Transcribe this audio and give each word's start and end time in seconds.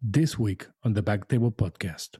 this 0.00 0.38
week 0.38 0.66
on 0.84 0.94
the 0.94 1.02
Back 1.02 1.28
Table 1.28 1.50
Podcast. 1.50 2.18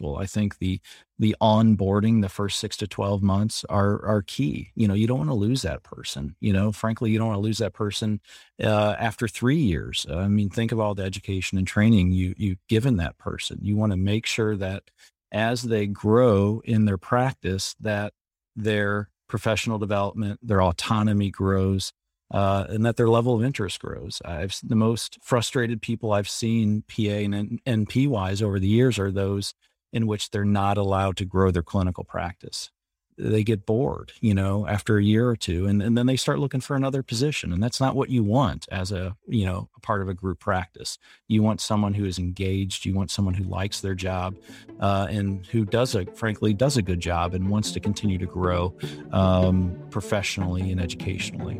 Well, 0.00 0.16
I 0.16 0.26
think 0.26 0.58
the 0.58 0.80
the 1.18 1.34
onboarding, 1.40 2.22
the 2.22 2.28
first 2.28 2.58
six 2.58 2.76
to 2.78 2.86
twelve 2.86 3.22
months 3.22 3.64
are 3.68 4.04
are 4.06 4.22
key. 4.22 4.70
You 4.76 4.86
know, 4.86 4.94
you 4.94 5.06
don't 5.06 5.18
want 5.18 5.30
to 5.30 5.34
lose 5.34 5.62
that 5.62 5.82
person. 5.82 6.36
You 6.40 6.52
know, 6.52 6.70
frankly, 6.70 7.10
you 7.10 7.18
don't 7.18 7.28
want 7.28 7.38
to 7.38 7.42
lose 7.42 7.58
that 7.58 7.72
person 7.72 8.20
uh, 8.62 8.94
after 8.98 9.26
three 9.26 9.56
years. 9.56 10.06
I 10.08 10.28
mean, 10.28 10.50
think 10.50 10.70
of 10.70 10.78
all 10.78 10.94
the 10.94 11.02
education 11.02 11.58
and 11.58 11.66
training 11.66 12.12
you 12.12 12.34
you've 12.36 12.64
given 12.68 12.96
that 12.98 13.18
person. 13.18 13.58
You 13.62 13.76
want 13.76 13.92
to 13.92 13.96
make 13.96 14.26
sure 14.26 14.56
that 14.56 14.84
as 15.32 15.62
they 15.62 15.86
grow 15.86 16.62
in 16.64 16.84
their 16.84 16.98
practice, 16.98 17.74
that 17.80 18.12
their 18.54 19.10
professional 19.28 19.78
development, 19.78 20.40
their 20.42 20.62
autonomy 20.62 21.30
grows, 21.30 21.92
uh, 22.30 22.66
and 22.68 22.84
that 22.84 22.96
their 22.96 23.08
level 23.08 23.34
of 23.34 23.44
interest 23.44 23.80
grows. 23.80 24.20
I've 24.24 24.58
the 24.62 24.76
most 24.76 25.18
frustrated 25.22 25.80
people 25.80 26.12
I've 26.12 26.28
seen 26.28 26.82
PA 26.88 27.02
and 27.02 27.62
NP 27.64 28.08
wise 28.08 28.42
over 28.42 28.58
the 28.58 28.68
years 28.68 28.98
are 28.98 29.10
those 29.10 29.54
in 29.92 30.06
which 30.06 30.30
they're 30.30 30.44
not 30.44 30.76
allowed 30.76 31.16
to 31.16 31.24
grow 31.24 31.50
their 31.50 31.62
clinical 31.62 32.04
practice. 32.04 32.70
They 33.18 33.42
get 33.42 33.66
bored, 33.66 34.12
you 34.20 34.32
know, 34.32 34.66
after 34.66 34.96
a 34.96 35.02
year 35.02 35.28
or 35.28 35.36
two, 35.36 35.66
and, 35.66 35.82
and 35.82 35.98
then 35.98 36.06
they 36.06 36.16
start 36.16 36.38
looking 36.38 36.60
for 36.60 36.76
another 36.76 37.02
position. 37.02 37.52
And 37.52 37.60
that's 37.62 37.80
not 37.80 37.96
what 37.96 38.10
you 38.10 38.22
want 38.22 38.66
as 38.70 38.92
a, 38.92 39.16
you 39.26 39.44
know, 39.44 39.68
a 39.76 39.80
part 39.80 40.02
of 40.02 40.08
a 40.08 40.14
group 40.14 40.38
practice. 40.38 40.98
You 41.26 41.42
want 41.42 41.60
someone 41.60 41.94
who 41.94 42.04
is 42.04 42.18
engaged. 42.18 42.84
You 42.86 42.94
want 42.94 43.10
someone 43.10 43.34
who 43.34 43.44
likes 43.44 43.80
their 43.80 43.94
job 43.94 44.36
uh, 44.78 45.08
and 45.10 45.44
who 45.46 45.64
does 45.64 45.94
a, 45.94 46.06
frankly, 46.06 46.54
does 46.54 46.76
a 46.76 46.82
good 46.82 47.00
job 47.00 47.34
and 47.34 47.50
wants 47.50 47.72
to 47.72 47.80
continue 47.80 48.18
to 48.18 48.26
grow 48.26 48.76
um, 49.12 49.76
professionally 49.90 50.70
and 50.70 50.80
educationally. 50.80 51.58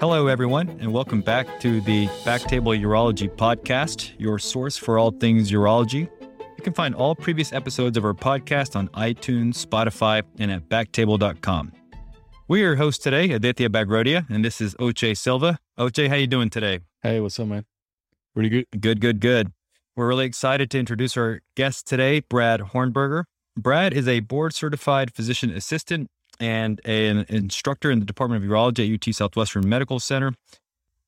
Hello, 0.00 0.28
everyone, 0.28 0.68
and 0.80 0.92
welcome 0.92 1.20
back 1.20 1.58
to 1.58 1.80
the 1.80 2.06
Backtable 2.22 2.80
Urology 2.80 3.28
Podcast, 3.28 4.12
your 4.16 4.38
source 4.38 4.76
for 4.76 4.96
all 4.96 5.10
things 5.10 5.50
urology. 5.50 6.08
You 6.30 6.62
can 6.62 6.72
find 6.72 6.94
all 6.94 7.16
previous 7.16 7.52
episodes 7.52 7.96
of 7.96 8.04
our 8.04 8.14
podcast 8.14 8.76
on 8.76 8.86
iTunes, 8.90 9.66
Spotify, 9.66 10.22
and 10.38 10.52
at 10.52 10.68
backtable.com. 10.68 11.72
We 12.46 12.60
are 12.60 12.66
your 12.66 12.76
hosts 12.76 13.02
today, 13.02 13.32
Aditya 13.32 13.70
Bagrodia, 13.70 14.24
and 14.30 14.44
this 14.44 14.60
is 14.60 14.76
Oche 14.76 15.18
Silva. 15.18 15.58
Oche, 15.76 16.08
how 16.08 16.14
you 16.14 16.28
doing 16.28 16.48
today? 16.48 16.78
Hey, 17.02 17.18
what's 17.18 17.40
up, 17.40 17.48
man? 17.48 17.64
Pretty 18.34 18.50
good. 18.50 18.66
Good, 18.80 19.00
good, 19.00 19.18
good. 19.18 19.52
We're 19.96 20.06
really 20.06 20.26
excited 20.26 20.70
to 20.70 20.78
introduce 20.78 21.16
our 21.16 21.40
guest 21.56 21.88
today, 21.88 22.20
Brad 22.20 22.60
Hornberger. 22.60 23.24
Brad 23.56 23.92
is 23.92 24.06
a 24.06 24.20
board 24.20 24.54
certified 24.54 25.12
physician 25.12 25.50
assistant 25.50 26.08
and 26.40 26.80
an 26.84 27.26
instructor 27.28 27.90
in 27.90 28.00
the 28.00 28.06
Department 28.06 28.44
of 28.44 28.50
Urology 28.50 28.94
at 28.94 29.08
UT 29.08 29.14
Southwestern 29.14 29.68
Medical 29.68 30.00
Center. 30.00 30.34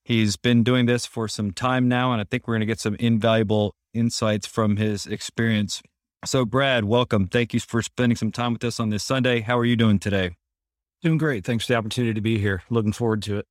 He's 0.04 0.36
been 0.36 0.62
doing 0.62 0.86
this 0.86 1.06
for 1.06 1.28
some 1.28 1.52
time 1.52 1.88
now, 1.88 2.12
and 2.12 2.20
I 2.20 2.24
think 2.24 2.48
we're 2.48 2.54
going 2.54 2.60
to 2.60 2.66
get 2.66 2.80
some 2.80 2.96
invaluable 2.96 3.74
insights 3.92 4.46
from 4.46 4.76
his 4.76 5.06
experience. 5.06 5.82
So, 6.24 6.44
Brad, 6.44 6.84
welcome. 6.84 7.28
Thank 7.28 7.54
you 7.54 7.60
for 7.60 7.82
spending 7.82 8.16
some 8.16 8.32
time 8.32 8.52
with 8.52 8.64
us 8.64 8.80
on 8.80 8.90
this 8.90 9.04
Sunday. 9.04 9.40
How 9.40 9.58
are 9.58 9.64
you 9.64 9.76
doing 9.76 9.98
today? 9.98 10.36
Doing 11.02 11.18
great. 11.18 11.44
Thanks 11.44 11.66
for 11.66 11.72
the 11.72 11.78
opportunity 11.78 12.12
to 12.12 12.20
be 12.20 12.38
here. 12.38 12.62
Looking 12.68 12.92
forward 12.92 13.22
to 13.22 13.38
it. 13.38 13.46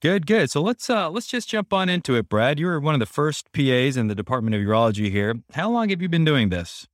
Good, 0.00 0.26
good. 0.26 0.50
So 0.50 0.62
let's 0.62 0.88
uh, 0.88 1.10
let's 1.10 1.26
just 1.26 1.48
jump 1.48 1.72
on 1.72 1.88
into 1.88 2.14
it, 2.14 2.28
Brad. 2.28 2.58
You 2.58 2.66
were 2.66 2.78
one 2.78 2.94
of 2.94 3.00
the 3.00 3.06
first 3.06 3.52
PAs 3.52 3.96
in 3.96 4.06
the 4.06 4.14
Department 4.14 4.54
of 4.54 4.62
Urology 4.62 5.10
here. 5.10 5.34
How 5.54 5.70
long 5.70 5.88
have 5.88 6.00
you 6.00 6.08
been 6.08 6.24
doing 6.24 6.50
this? 6.50 6.86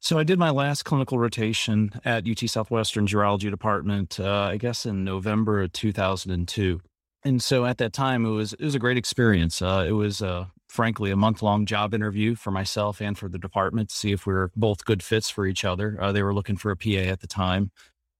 So 0.00 0.18
I 0.18 0.22
did 0.22 0.38
my 0.38 0.50
last 0.50 0.84
clinical 0.84 1.18
rotation 1.18 1.90
at 2.04 2.28
UT 2.28 2.48
Southwestern's 2.48 3.12
urology 3.12 3.50
department, 3.50 4.20
uh, 4.20 4.42
I 4.42 4.56
guess 4.56 4.86
in 4.86 5.02
November 5.02 5.62
of 5.62 5.72
2002. 5.72 6.80
And 7.24 7.42
so 7.42 7.64
at 7.64 7.78
that 7.78 7.92
time, 7.92 8.24
it 8.24 8.30
was 8.30 8.52
it 8.52 8.62
was 8.62 8.76
a 8.76 8.78
great 8.78 8.96
experience. 8.96 9.60
Uh, 9.60 9.84
it 9.88 9.92
was, 9.92 10.22
uh, 10.22 10.46
frankly, 10.68 11.10
a 11.10 11.16
month 11.16 11.42
long 11.42 11.66
job 11.66 11.92
interview 11.94 12.36
for 12.36 12.52
myself 12.52 13.00
and 13.00 13.18
for 13.18 13.28
the 13.28 13.38
department 13.38 13.88
to 13.88 13.96
see 13.96 14.12
if 14.12 14.24
we 14.24 14.34
were 14.34 14.52
both 14.54 14.84
good 14.84 15.02
fits 15.02 15.28
for 15.28 15.44
each 15.46 15.64
other. 15.64 15.98
Uh, 16.00 16.12
they 16.12 16.22
were 16.22 16.34
looking 16.34 16.56
for 16.56 16.70
a 16.70 16.76
PA 16.76 17.10
at 17.10 17.20
the 17.20 17.26
time, 17.26 17.72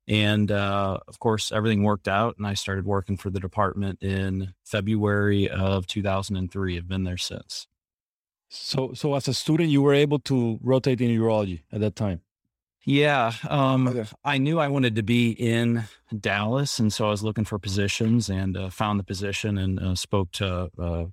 and 0.09 0.51
uh, 0.51 0.99
of 1.07 1.21
course, 1.21 1.53
everything 1.53 1.85
worked 1.85 2.09
out. 2.09 2.37
And 2.39 2.47
I 2.47 2.55
started 2.55 2.87
working 2.87 3.17
for 3.17 3.31
the 3.31 3.41
department 3.41 4.03
in 4.03 4.53
February 4.65 5.49
of 5.49 5.87
2003. 5.87 6.77
I've 6.77 6.89
been 6.89 7.05
there 7.05 7.17
since. 7.17 7.69
So, 8.49 8.93
so 8.95 9.15
as 9.15 9.29
a 9.29 9.35
student, 9.35 9.69
you 9.69 9.83
were 9.83 9.95
able 9.95 10.19
to 10.21 10.59
rotate 10.63 11.01
in 11.01 11.11
urology 11.11 11.63
at 11.73 11.81
that 11.81 11.97
time. 11.97 12.23
Yeah, 12.85 13.33
um, 13.51 13.87
okay. 13.89 14.07
I 14.25 14.39
knew 14.39 14.59
I 14.59 14.69
wanted 14.69 14.97
to 14.97 15.03
be 15.03 15.33
in 15.33 15.85
Dallas, 16.19 16.79
and 16.79 16.91
so 16.91 17.07
I 17.07 17.11
was 17.11 17.23
looking 17.23 17.45
for 17.45 17.59
positions 17.59 18.31
and 18.31 18.57
uh, 18.57 18.71
found 18.71 18.99
the 18.99 19.05
position 19.05 19.59
and 19.59 19.79
uh, 19.79 19.95
spoke 19.95 20.33
to 20.33 20.71
uh, 20.79 21.05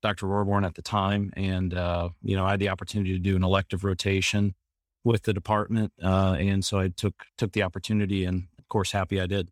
Dr. 0.00 0.26
Roehrborn 0.26 0.64
at 0.64 0.74
the 0.74 0.80
time, 0.80 1.30
and 1.36 1.74
uh, 1.74 2.08
you 2.22 2.34
know 2.34 2.46
I 2.46 2.52
had 2.52 2.60
the 2.60 2.70
opportunity 2.70 3.12
to 3.12 3.18
do 3.18 3.36
an 3.36 3.44
elective 3.44 3.84
rotation 3.84 4.54
with 5.04 5.24
the 5.24 5.34
department, 5.34 5.92
uh, 6.02 6.36
and 6.38 6.64
so 6.64 6.78
I 6.78 6.88
took 6.88 7.26
took 7.36 7.52
the 7.52 7.62
opportunity, 7.62 8.24
and 8.24 8.46
of 8.58 8.68
course, 8.70 8.92
happy 8.92 9.20
I 9.20 9.26
did. 9.26 9.50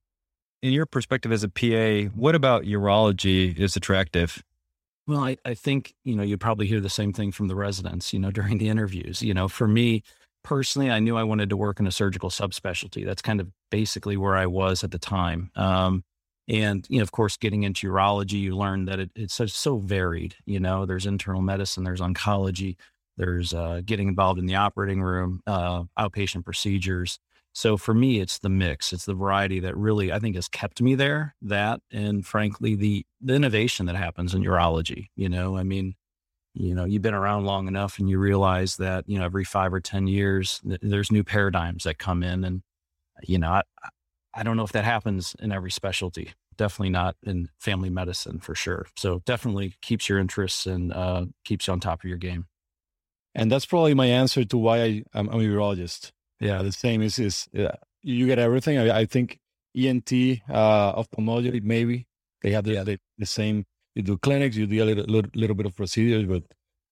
In 0.63 0.73
your 0.73 0.87
perspective 0.87 1.31
as 1.31 1.45
a 1.45 1.49
PA, 1.51 2.11
what 2.15 2.35
about 2.35 2.65
urology 2.65 3.59
is 3.59 3.77
attractive? 3.77 4.43
Well, 5.11 5.25
I, 5.25 5.37
I 5.45 5.55
think, 5.55 5.95
you 6.05 6.15
know, 6.15 6.23
you 6.23 6.39
probably 6.39 6.69
hear 6.69 6.79
the 6.79 6.89
same 6.89 7.13
thing 7.13 7.33
from 7.33 7.49
the 7.49 7.57
residents, 7.57 8.13
you 8.13 8.21
know, 8.21 8.31
during 8.39 8.59
the 8.59 8.69
interviews. 8.69 9.23
You 9.23 9.35
know, 9.35 9.49
for 9.49 9.67
me 9.67 10.05
personally, 10.45 10.89
I 10.89 11.01
knew 11.01 11.17
I 11.17 11.25
wanted 11.25 11.51
to 11.51 11.57
work 11.57 11.81
in 11.81 11.89
a 11.89 11.91
surgical 11.91 12.31
subspecialty. 12.31 13.05
That's 13.05 13.21
kind 13.21 13.41
of 13.41 13.49
basically 13.73 14.17
where 14.17 14.37
I 14.37 14.47
was 14.47 14.85
at 14.85 14.93
the 14.93 15.01
time. 15.01 15.51
Um, 15.57 16.05
and, 16.47 16.87
you 16.89 16.99
know, 16.99 17.03
of 17.03 17.11
course, 17.11 17.37
getting 17.37 17.65
into 17.65 17.89
urology, 17.91 18.41
you 18.41 18.57
learn 18.57 18.85
that 18.85 19.01
it, 19.01 19.11
it's 19.17 19.35
so, 19.35 19.47
so 19.47 19.79
varied. 19.79 20.37
You 20.47 20.61
know, 20.61 20.87
there's 20.87 21.07
internal 21.07 21.43
medicine, 21.43 21.83
there's 21.83 22.01
oncology, 22.01 22.77
there's 23.17 23.53
uh, 23.53 23.83
getting 23.85 24.07
involved 24.07 24.39
in 24.39 24.47
the 24.47 24.55
operating 24.55 25.03
room, 25.03 25.43
uh, 25.45 25.85
outpatient 25.99 26.45
procedures. 26.45 27.19
So 27.53 27.77
for 27.77 27.95
me, 27.95 28.21
it's 28.21 28.39
the 28.39 28.49
mix, 28.49 28.93
it's 28.93 29.07
the 29.07 29.15
variety 29.15 29.61
that 29.61 29.77
really 29.77 30.13
I 30.13 30.19
think 30.19 30.37
has 30.37 30.49
kept 30.49 30.81
me 30.81 30.95
there. 30.95 31.35
That 31.43 31.81
and 31.91 32.25
frankly, 32.25 32.75
the 32.77 33.05
the 33.21 33.35
innovation 33.35 33.87
that 33.87 33.97
happens 33.97 34.35
in 34.35 34.43
urology. 34.43 35.09
You 35.17 35.29
know, 35.29 35.57
I 35.57 35.65
mean, 35.65 35.95
you 36.55 36.75
know, 36.75 36.85
you've 36.85 37.03
been 37.03 37.15
around 37.15 37.45
long 37.45 37.69
enough, 37.69 37.99
and 37.99 38.09
you 38.09 38.19
realize 38.19 38.77
that 38.77 39.05
you 39.09 39.19
know 39.19 39.25
every 39.25 39.45
five 39.45 39.73
or 39.73 39.81
ten 39.81 40.07
years 40.07 40.61
th- 40.67 40.81
there's 40.83 41.13
new 41.13 41.25
paradigms 41.25 41.85
that 41.85 41.99
come 41.99 42.23
in, 42.23 42.45
and 42.45 42.63
you 43.23 43.39
know, 43.39 43.51
I, 43.51 43.63
I 44.35 44.43
don't 44.43 44.57
know 44.57 44.65
if 44.65 44.73
that 44.73 44.85
happens 44.85 45.35
in 45.41 45.53
every 45.53 45.71
specialty. 45.71 46.33
Definitely 46.57 46.91
not 46.91 47.17
in 47.25 47.49
family 47.59 47.91
medicine 47.91 48.39
for 48.39 48.55
sure. 48.55 48.87
So 48.97 49.23
definitely 49.25 49.75
keeps 49.83 50.09
your 50.09 50.19
interests 50.19 50.67
and 50.67 50.93
uh, 50.93 51.27
keeps 51.45 51.67
you 51.67 51.73
on 51.73 51.81
top 51.81 52.05
of 52.05 52.09
your 52.09 52.19
game. 52.19 52.47
And 53.35 53.51
that's 53.51 53.67
probably 53.67 53.95
my 53.95 54.07
answer 54.07 54.45
to 54.45 54.59
why 54.59 54.83
I, 54.83 55.03
I'm 55.15 55.29
a 55.29 55.37
urologist 55.37 56.13
yeah, 56.41 56.63
the 56.63 56.73
same 56.73 57.03
is 57.03 57.19
is 57.19 57.49
yeah, 57.53 57.75
you 58.03 58.27
get 58.27 58.39
everything. 58.39 58.79
I, 58.79 59.01
I 59.01 59.05
think 59.07 59.39
ENT, 59.77 60.13
uh, 60.49 60.93
ophthalmology, 60.97 61.61
maybe 61.61 62.07
they 62.43 62.51
have 62.53 62.65
the, 62.65 62.73
yeah. 62.73 62.85
the, 62.85 62.99
the 63.19 63.27
same. 63.27 63.65
You 63.95 64.03
do 64.03 64.19
clinics, 64.19 64.57
you 64.57 64.67
do 64.67 64.83
a 64.83 64.85
little, 64.85 65.05
little, 65.05 65.31
little 65.35 65.57
bit 65.57 65.67
of 65.67 65.77
procedures, 65.77 66.25
but 66.25 66.45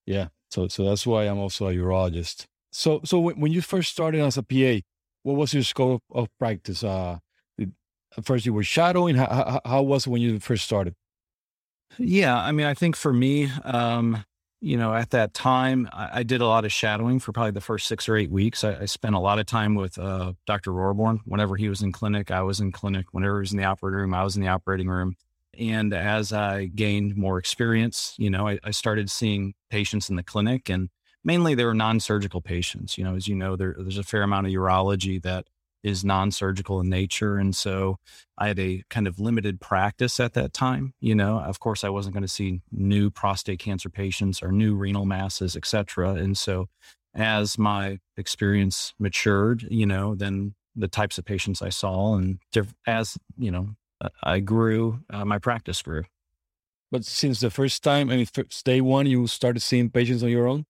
yeah. 0.06 0.28
So 0.50 0.68
so 0.68 0.84
that's 0.84 1.06
why 1.06 1.24
I'm 1.24 1.38
also 1.38 1.68
a 1.68 1.72
urologist. 1.72 2.46
So 2.72 3.00
so 3.04 3.18
when 3.18 3.52
you 3.52 3.62
first 3.62 3.90
started 3.90 4.20
as 4.20 4.36
a 4.36 4.42
PA, 4.42 4.84
what 5.22 5.36
was 5.36 5.54
your 5.54 5.62
scope 5.62 6.02
of 6.10 6.28
practice? 6.38 6.84
Uh, 6.84 7.18
first 8.22 8.46
you 8.46 8.52
were 8.52 8.64
shadowing. 8.64 9.16
How, 9.16 9.26
how, 9.26 9.60
how 9.64 9.82
was 9.82 10.06
it 10.06 10.10
when 10.10 10.22
you 10.22 10.38
first 10.40 10.64
started? 10.64 10.94
Yeah, 11.98 12.36
I 12.36 12.52
mean, 12.52 12.66
I 12.66 12.74
think 12.74 12.96
for 12.96 13.12
me, 13.12 13.50
um, 13.64 14.24
you 14.60 14.76
know, 14.76 14.92
at 14.92 15.10
that 15.10 15.34
time, 15.34 15.88
I, 15.92 16.10
I, 16.14 16.22
did 16.24 16.40
a 16.40 16.46
lot 16.46 16.64
of 16.64 16.72
shadowing 16.72 17.20
for 17.20 17.32
probably 17.32 17.52
the 17.52 17.60
first 17.60 17.86
six 17.86 18.08
or 18.08 18.16
eight 18.16 18.30
weeks. 18.30 18.64
I, 18.64 18.80
I 18.80 18.84
spent 18.86 19.14
a 19.14 19.20
lot 19.20 19.38
of 19.38 19.46
time 19.46 19.74
with 19.74 19.98
uh, 19.98 20.32
Dr. 20.46 20.72
Roehrborn. 20.72 21.20
Whenever 21.24 21.56
he 21.56 21.68
was 21.68 21.82
in 21.82 21.92
clinic, 21.92 22.30
I 22.30 22.42
was 22.42 22.58
in 22.58 22.72
clinic. 22.72 23.06
Whenever 23.12 23.38
he 23.38 23.42
was 23.42 23.52
in 23.52 23.58
the 23.58 23.64
operating 23.64 24.00
room, 24.00 24.14
I 24.14 24.24
was 24.24 24.36
in 24.36 24.42
the 24.42 24.48
operating 24.48 24.88
room. 24.88 25.14
And 25.58 25.94
as 25.94 26.32
I 26.32 26.66
gained 26.66 27.16
more 27.16 27.38
experience, 27.38 28.14
you 28.18 28.30
know, 28.30 28.48
I, 28.48 28.58
I 28.64 28.70
started 28.72 29.10
seeing 29.10 29.54
patients 29.70 30.10
in 30.10 30.16
the 30.16 30.22
clinic, 30.22 30.68
and 30.68 30.88
mainly 31.24 31.54
they 31.54 31.64
were 31.64 31.74
non-surgical 31.74 32.40
patients. 32.40 32.98
You 32.98 33.04
know, 33.04 33.14
as 33.14 33.28
you 33.28 33.36
know, 33.36 33.56
there, 33.56 33.74
there's 33.78 33.98
a 33.98 34.04
fair 34.04 34.22
amount 34.22 34.46
of 34.46 34.52
urology 34.52 35.22
that 35.22 35.46
is 35.82 36.04
non-surgical 36.04 36.80
in 36.80 36.88
nature 36.88 37.36
and 37.36 37.54
so 37.54 37.96
i 38.36 38.48
had 38.48 38.58
a 38.58 38.82
kind 38.90 39.06
of 39.06 39.18
limited 39.18 39.60
practice 39.60 40.18
at 40.20 40.34
that 40.34 40.52
time 40.52 40.92
you 41.00 41.14
know? 41.14 41.38
Of 41.40 41.60
course 41.60 41.84
i 41.84 41.88
wasn't 41.88 42.14
going 42.14 42.22
to 42.22 42.28
see 42.28 42.60
new 42.70 43.10
prostate 43.10 43.60
cancer 43.60 43.88
patients 43.88 44.42
or 44.42 44.52
new 44.52 44.74
renal 44.74 45.06
masses 45.06 45.56
etc 45.56 46.14
and 46.14 46.36
so 46.36 46.66
as 47.14 47.58
my 47.58 47.98
experience 48.16 48.94
matured 48.98 49.66
you 49.70 49.86
know 49.86 50.14
then 50.14 50.54
the 50.76 50.88
types 50.88 51.18
of 51.18 51.24
patients 51.24 51.62
i 51.62 51.68
saw 51.68 52.14
and 52.14 52.38
as 52.86 53.16
you 53.36 53.50
know 53.50 53.70
i 54.22 54.38
grew 54.38 55.00
uh, 55.10 55.24
my 55.24 55.38
practice 55.38 55.82
grew. 55.82 56.04
But 56.90 57.04
since 57.04 57.40
the 57.40 57.50
first 57.50 57.82
time 57.82 58.10
i 58.10 58.16
mean 58.16 58.26
first 58.26 58.64
day 58.64 58.80
one 58.80 59.06
you 59.06 59.26
started 59.26 59.60
seeing 59.60 59.90
patients 59.90 60.22
on 60.22 60.28
your 60.30 60.46
own 60.46 60.64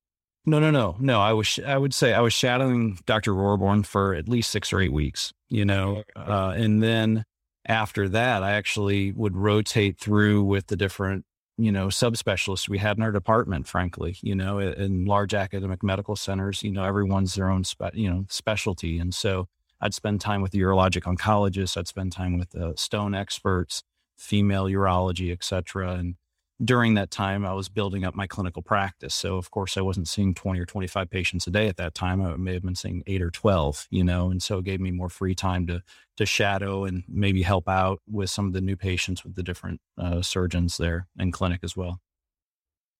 No, 0.46 0.58
no, 0.60 0.70
no, 0.70 0.96
no. 0.98 1.20
I 1.20 1.32
was, 1.34 1.58
I 1.66 1.76
would 1.76 1.92
say 1.92 2.14
I 2.14 2.20
was 2.20 2.32
shadowing 2.32 2.98
Dr. 3.04 3.32
Roehrborn 3.32 3.84
for 3.84 4.14
at 4.14 4.28
least 4.28 4.50
six 4.50 4.72
or 4.72 4.80
eight 4.80 4.92
weeks, 4.92 5.32
you 5.48 5.64
know, 5.64 6.04
uh, 6.16 6.54
and 6.56 6.82
then 6.82 7.24
after 7.66 8.08
that, 8.08 8.42
I 8.42 8.52
actually 8.52 9.12
would 9.12 9.36
rotate 9.36 9.98
through 9.98 10.44
with 10.44 10.68
the 10.68 10.76
different, 10.76 11.26
you 11.58 11.70
know, 11.70 11.88
subspecialists 11.88 12.66
we 12.68 12.78
had 12.78 12.96
in 12.96 13.02
our 13.02 13.12
department, 13.12 13.68
frankly, 13.68 14.16
you 14.22 14.34
know, 14.34 14.58
in 14.58 15.04
large 15.04 15.34
academic 15.34 15.82
medical 15.82 16.16
centers, 16.16 16.62
you 16.62 16.70
know, 16.72 16.84
everyone's 16.84 17.34
their 17.34 17.50
own, 17.50 17.64
spe- 17.64 17.94
you 17.94 18.08
know, 18.08 18.24
specialty. 18.30 18.98
And 18.98 19.14
so 19.14 19.48
I'd 19.82 19.92
spend 19.92 20.22
time 20.22 20.40
with 20.40 20.52
the 20.52 20.60
urologic 20.60 21.02
oncologists. 21.02 21.76
I'd 21.76 21.88
spend 21.88 22.12
time 22.12 22.38
with 22.38 22.50
the 22.50 22.72
stone 22.76 23.14
experts, 23.14 23.82
female 24.16 24.64
urology, 24.64 25.30
et 25.30 25.44
cetera. 25.44 25.92
And 25.92 26.14
during 26.62 26.94
that 26.94 27.10
time, 27.10 27.46
I 27.46 27.52
was 27.52 27.68
building 27.68 28.04
up 28.04 28.14
my 28.14 28.26
clinical 28.26 28.62
practice. 28.62 29.14
So, 29.14 29.36
of 29.36 29.50
course, 29.50 29.76
I 29.76 29.80
wasn't 29.80 30.08
seeing 30.08 30.34
20 30.34 30.58
or 30.58 30.66
25 30.66 31.08
patients 31.08 31.46
a 31.46 31.50
day 31.50 31.68
at 31.68 31.76
that 31.76 31.94
time. 31.94 32.20
I 32.20 32.36
may 32.36 32.54
have 32.54 32.64
been 32.64 32.74
seeing 32.74 33.02
eight 33.06 33.22
or 33.22 33.30
12, 33.30 33.86
you 33.90 34.02
know, 34.02 34.30
and 34.30 34.42
so 34.42 34.58
it 34.58 34.64
gave 34.64 34.80
me 34.80 34.90
more 34.90 35.08
free 35.08 35.36
time 35.36 35.66
to, 35.68 35.82
to 36.16 36.26
shadow 36.26 36.84
and 36.84 37.04
maybe 37.06 37.42
help 37.42 37.68
out 37.68 38.00
with 38.10 38.30
some 38.30 38.46
of 38.46 38.54
the 38.54 38.60
new 38.60 38.76
patients 38.76 39.22
with 39.22 39.36
the 39.36 39.42
different 39.42 39.80
uh, 39.96 40.20
surgeons 40.20 40.78
there 40.78 41.06
in 41.18 41.30
clinic 41.30 41.60
as 41.62 41.76
well. 41.76 42.00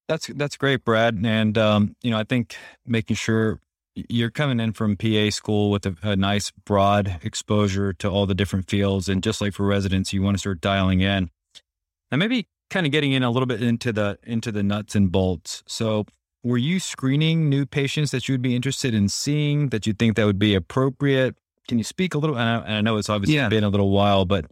That's, 0.06 0.28
that's 0.28 0.56
great, 0.56 0.84
Brad. 0.84 1.18
And, 1.22 1.58
um, 1.58 1.96
you 2.02 2.10
know, 2.10 2.18
I 2.18 2.24
think 2.24 2.56
making 2.86 3.16
sure 3.16 3.60
you're 4.08 4.30
coming 4.30 4.60
in 4.60 4.72
from 4.72 4.96
PA 4.96 5.30
school 5.30 5.72
with 5.72 5.84
a, 5.84 5.96
a 6.02 6.16
nice 6.16 6.52
broad 6.64 7.18
exposure 7.22 7.92
to 7.94 8.08
all 8.08 8.24
the 8.24 8.34
different 8.34 8.70
fields. 8.70 9.08
And 9.08 9.20
just 9.20 9.40
like 9.40 9.52
for 9.52 9.66
residents, 9.66 10.12
you 10.12 10.22
want 10.22 10.36
to 10.36 10.38
start 10.38 10.60
dialing 10.60 11.00
in. 11.00 11.30
And 12.10 12.20
maybe 12.20 12.46
kind 12.70 12.86
of 12.86 12.92
getting 12.92 13.12
in 13.12 13.22
a 13.22 13.30
little 13.30 13.46
bit 13.46 13.62
into 13.62 13.92
the 13.92 14.18
into 14.22 14.52
the 14.52 14.62
nuts 14.62 14.94
and 14.94 15.10
bolts. 15.10 15.62
So, 15.66 16.06
were 16.42 16.58
you 16.58 16.80
screening 16.80 17.48
new 17.48 17.66
patients 17.66 18.10
that 18.10 18.28
you 18.28 18.34
would 18.34 18.42
be 18.42 18.54
interested 18.54 18.94
in 18.94 19.08
seeing 19.08 19.68
that 19.68 19.86
you 19.86 19.92
think 19.92 20.16
that 20.16 20.24
would 20.24 20.38
be 20.38 20.54
appropriate? 20.54 21.36
Can 21.66 21.78
you 21.78 21.84
speak 21.84 22.14
a 22.14 22.18
little? 22.18 22.36
And 22.36 22.48
I, 22.48 22.56
and 22.66 22.74
I 22.74 22.80
know 22.80 22.96
it's 22.96 23.10
obviously 23.10 23.36
yeah. 23.36 23.48
been 23.48 23.64
a 23.64 23.68
little 23.68 23.90
while, 23.90 24.24
but 24.24 24.46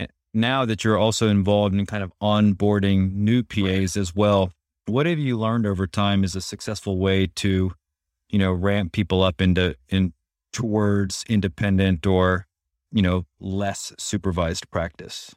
eh, 0.00 0.06
now 0.34 0.64
that 0.64 0.84
you're 0.84 0.98
also 0.98 1.28
involved 1.28 1.74
in 1.74 1.86
kind 1.86 2.02
of 2.02 2.12
onboarding 2.22 3.12
new 3.12 3.42
PAs 3.42 3.96
as 3.96 4.14
well, 4.14 4.52
what 4.86 5.06
have 5.06 5.18
you 5.18 5.38
learned 5.38 5.66
over 5.66 5.86
time 5.86 6.24
is 6.24 6.34
a 6.34 6.40
successful 6.40 6.98
way 6.98 7.26
to, 7.26 7.72
you 8.28 8.38
know, 8.38 8.52
ramp 8.52 8.92
people 8.92 9.22
up 9.22 9.40
into 9.40 9.76
in 9.88 10.12
towards 10.52 11.24
independent 11.28 12.06
or, 12.06 12.46
you 12.90 13.02
know, 13.02 13.26
less 13.38 13.92
supervised 13.98 14.70
practice? 14.70 15.34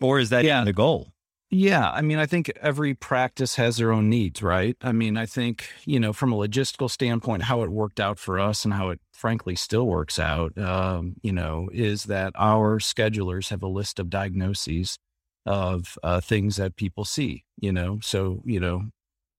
Or 0.00 0.18
is 0.18 0.30
that 0.30 0.44
yeah. 0.44 0.64
the 0.64 0.72
goal? 0.72 1.12
Yeah, 1.50 1.90
I 1.90 2.02
mean, 2.02 2.18
I 2.18 2.26
think 2.26 2.50
every 2.60 2.92
practice 2.94 3.54
has 3.54 3.76
their 3.76 3.92
own 3.92 4.10
needs, 4.10 4.42
right? 4.42 4.76
I 4.82 4.90
mean, 4.90 5.16
I 5.16 5.26
think, 5.26 5.68
you 5.84 6.00
know, 6.00 6.12
from 6.12 6.32
a 6.32 6.36
logistical 6.36 6.90
standpoint, 6.90 7.44
how 7.44 7.62
it 7.62 7.70
worked 7.70 8.00
out 8.00 8.18
for 8.18 8.40
us 8.40 8.64
and 8.64 8.74
how 8.74 8.90
it 8.90 9.00
frankly 9.12 9.54
still 9.54 9.86
works 9.86 10.18
out, 10.18 10.58
um, 10.58 11.14
you 11.22 11.32
know, 11.32 11.68
is 11.72 12.04
that 12.04 12.32
our 12.36 12.80
schedulers 12.80 13.50
have 13.50 13.62
a 13.62 13.68
list 13.68 14.00
of 14.00 14.10
diagnoses 14.10 14.98
of 15.46 15.96
uh, 16.02 16.20
things 16.20 16.56
that 16.56 16.74
people 16.74 17.04
see, 17.04 17.44
you 17.60 17.72
know. 17.72 18.00
So, 18.02 18.42
you 18.44 18.58
know, 18.58 18.86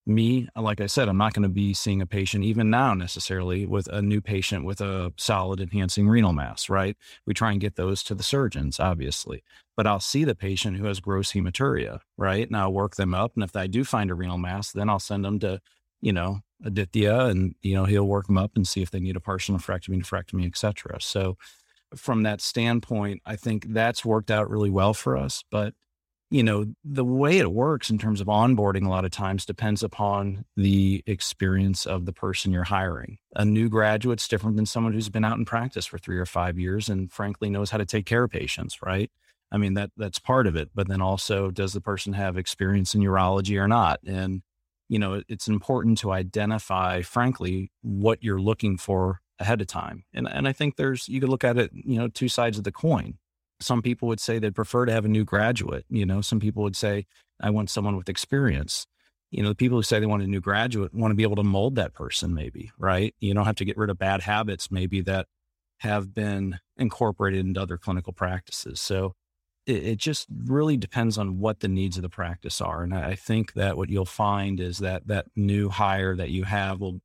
me, 0.08 0.48
uh, 0.56 0.62
like 0.62 0.80
I 0.80 0.86
said, 0.86 1.08
I'm 1.08 1.18
not 1.18 1.34
going 1.34 1.42
to 1.42 1.48
be 1.48 1.74
seeing 1.74 2.00
a 2.00 2.06
patient 2.06 2.44
even 2.44 2.70
now 2.70 2.94
necessarily 2.94 3.66
with 3.66 3.86
a 3.88 4.02
new 4.02 4.20
patient 4.20 4.64
with 4.64 4.80
a 4.80 5.12
solid 5.16 5.60
enhancing 5.60 6.08
renal 6.08 6.32
mass, 6.32 6.68
right? 6.68 6.96
We 7.26 7.34
try 7.34 7.52
and 7.52 7.60
get 7.60 7.76
those 7.76 8.02
to 8.04 8.14
the 8.14 8.22
surgeons, 8.22 8.80
obviously, 8.80 9.44
but 9.76 9.86
I'll 9.86 10.00
see 10.00 10.24
the 10.24 10.34
patient 10.34 10.76
who 10.76 10.86
has 10.86 11.00
gross 11.00 11.32
hematuria, 11.32 12.00
right? 12.16 12.46
And 12.46 12.56
I'll 12.56 12.72
work 12.72 12.96
them 12.96 13.14
up. 13.14 13.32
And 13.34 13.44
if 13.44 13.54
I 13.54 13.66
do 13.66 13.84
find 13.84 14.10
a 14.10 14.14
renal 14.14 14.38
mass, 14.38 14.72
then 14.72 14.88
I'll 14.88 14.98
send 14.98 15.24
them 15.24 15.38
to, 15.40 15.60
you 16.00 16.12
know, 16.12 16.40
Aditya 16.64 17.26
and, 17.26 17.54
you 17.62 17.74
know, 17.74 17.84
he'll 17.84 18.08
work 18.08 18.26
them 18.26 18.38
up 18.38 18.52
and 18.56 18.66
see 18.66 18.82
if 18.82 18.90
they 18.90 19.00
need 19.00 19.16
a 19.16 19.20
partial 19.20 19.56
nephrectomy, 19.56 20.00
nephrectomy, 20.00 20.46
et 20.46 20.56
cetera. 20.56 21.00
So 21.00 21.36
from 21.94 22.22
that 22.24 22.40
standpoint, 22.40 23.22
I 23.24 23.36
think 23.36 23.66
that's 23.68 24.04
worked 24.04 24.30
out 24.30 24.50
really 24.50 24.70
well 24.70 24.92
for 24.92 25.16
us. 25.16 25.44
But 25.50 25.74
you 26.30 26.42
know, 26.42 26.66
the 26.84 27.04
way 27.04 27.38
it 27.38 27.52
works 27.52 27.88
in 27.88 27.98
terms 27.98 28.20
of 28.20 28.26
onboarding 28.26 28.84
a 28.84 28.90
lot 28.90 29.06
of 29.06 29.10
times 29.10 29.46
depends 29.46 29.82
upon 29.82 30.44
the 30.56 31.02
experience 31.06 31.86
of 31.86 32.04
the 32.04 32.12
person 32.12 32.52
you're 32.52 32.64
hiring. 32.64 33.18
A 33.34 33.44
new 33.44 33.70
graduate's 33.70 34.28
different 34.28 34.56
than 34.56 34.66
someone 34.66 34.92
who's 34.92 35.08
been 35.08 35.24
out 35.24 35.38
in 35.38 35.46
practice 35.46 35.86
for 35.86 35.96
three 35.96 36.18
or 36.18 36.26
five 36.26 36.58
years 36.58 36.90
and 36.90 37.10
frankly 37.10 37.48
knows 37.48 37.70
how 37.70 37.78
to 37.78 37.86
take 37.86 38.04
care 38.04 38.24
of 38.24 38.30
patients, 38.30 38.82
right? 38.82 39.10
I 39.50 39.56
mean, 39.56 39.74
that 39.74 39.90
that's 39.96 40.18
part 40.18 40.46
of 40.46 40.54
it. 40.54 40.68
But 40.74 40.88
then 40.88 41.00
also, 41.00 41.50
does 41.50 41.72
the 41.72 41.80
person 41.80 42.12
have 42.12 42.36
experience 42.36 42.94
in 42.94 43.00
urology 43.00 43.58
or 43.58 43.68
not? 43.68 44.00
And, 44.06 44.42
you 44.90 44.98
know, 44.98 45.22
it's 45.28 45.48
important 45.48 45.96
to 45.98 46.12
identify, 46.12 47.00
frankly, 47.00 47.70
what 47.80 48.22
you're 48.22 48.40
looking 48.40 48.76
for 48.76 49.20
ahead 49.38 49.62
of 49.62 49.66
time. 49.66 50.04
And 50.12 50.28
and 50.28 50.46
I 50.46 50.52
think 50.52 50.76
there's 50.76 51.08
you 51.08 51.20
could 51.20 51.30
look 51.30 51.44
at 51.44 51.56
it, 51.56 51.70
you 51.72 51.96
know, 51.96 52.08
two 52.08 52.28
sides 52.28 52.58
of 52.58 52.64
the 52.64 52.72
coin 52.72 53.16
some 53.60 53.82
people 53.82 54.08
would 54.08 54.20
say 54.20 54.38
they'd 54.38 54.54
prefer 54.54 54.86
to 54.86 54.92
have 54.92 55.04
a 55.04 55.08
new 55.08 55.24
graduate. 55.24 55.84
You 55.88 56.06
know, 56.06 56.20
some 56.20 56.40
people 56.40 56.62
would 56.62 56.76
say, 56.76 57.06
I 57.40 57.50
want 57.50 57.70
someone 57.70 57.96
with 57.96 58.08
experience. 58.08 58.86
You 59.30 59.42
know, 59.42 59.50
the 59.50 59.54
people 59.54 59.78
who 59.78 59.82
say 59.82 60.00
they 60.00 60.06
want 60.06 60.22
a 60.22 60.26
new 60.26 60.40
graduate 60.40 60.94
want 60.94 61.10
to 61.10 61.16
be 61.16 61.22
able 61.22 61.36
to 61.36 61.42
mold 61.42 61.74
that 61.76 61.92
person, 61.92 62.34
maybe, 62.34 62.70
right? 62.78 63.14
You 63.20 63.34
don't 63.34 63.44
have 63.44 63.56
to 63.56 63.64
get 63.64 63.76
rid 63.76 63.90
of 63.90 63.98
bad 63.98 64.22
habits, 64.22 64.70
maybe 64.70 65.00
that 65.02 65.26
have 65.78 66.14
been 66.14 66.58
incorporated 66.76 67.44
into 67.44 67.60
other 67.60 67.78
clinical 67.78 68.12
practices. 68.12 68.80
So 68.80 69.14
it, 69.66 69.84
it 69.84 69.96
just 69.98 70.26
really 70.44 70.76
depends 70.76 71.18
on 71.18 71.38
what 71.38 71.60
the 71.60 71.68
needs 71.68 71.96
of 71.96 72.02
the 72.02 72.08
practice 72.08 72.60
are. 72.60 72.82
And 72.82 72.94
I 72.94 73.14
think 73.14 73.52
that 73.52 73.76
what 73.76 73.90
you'll 73.90 74.04
find 74.06 74.60
is 74.60 74.78
that 74.78 75.06
that 75.08 75.26
new 75.36 75.68
hire 75.68 76.16
that 76.16 76.30
you 76.30 76.44
have 76.44 76.80
will 76.80 77.00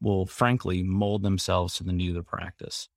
will 0.00 0.26
frankly 0.26 0.82
mold 0.82 1.22
themselves 1.22 1.74
to 1.74 1.84
the 1.84 1.92
need 1.92 2.10
of 2.10 2.14
the 2.14 2.22
practice. 2.22 2.88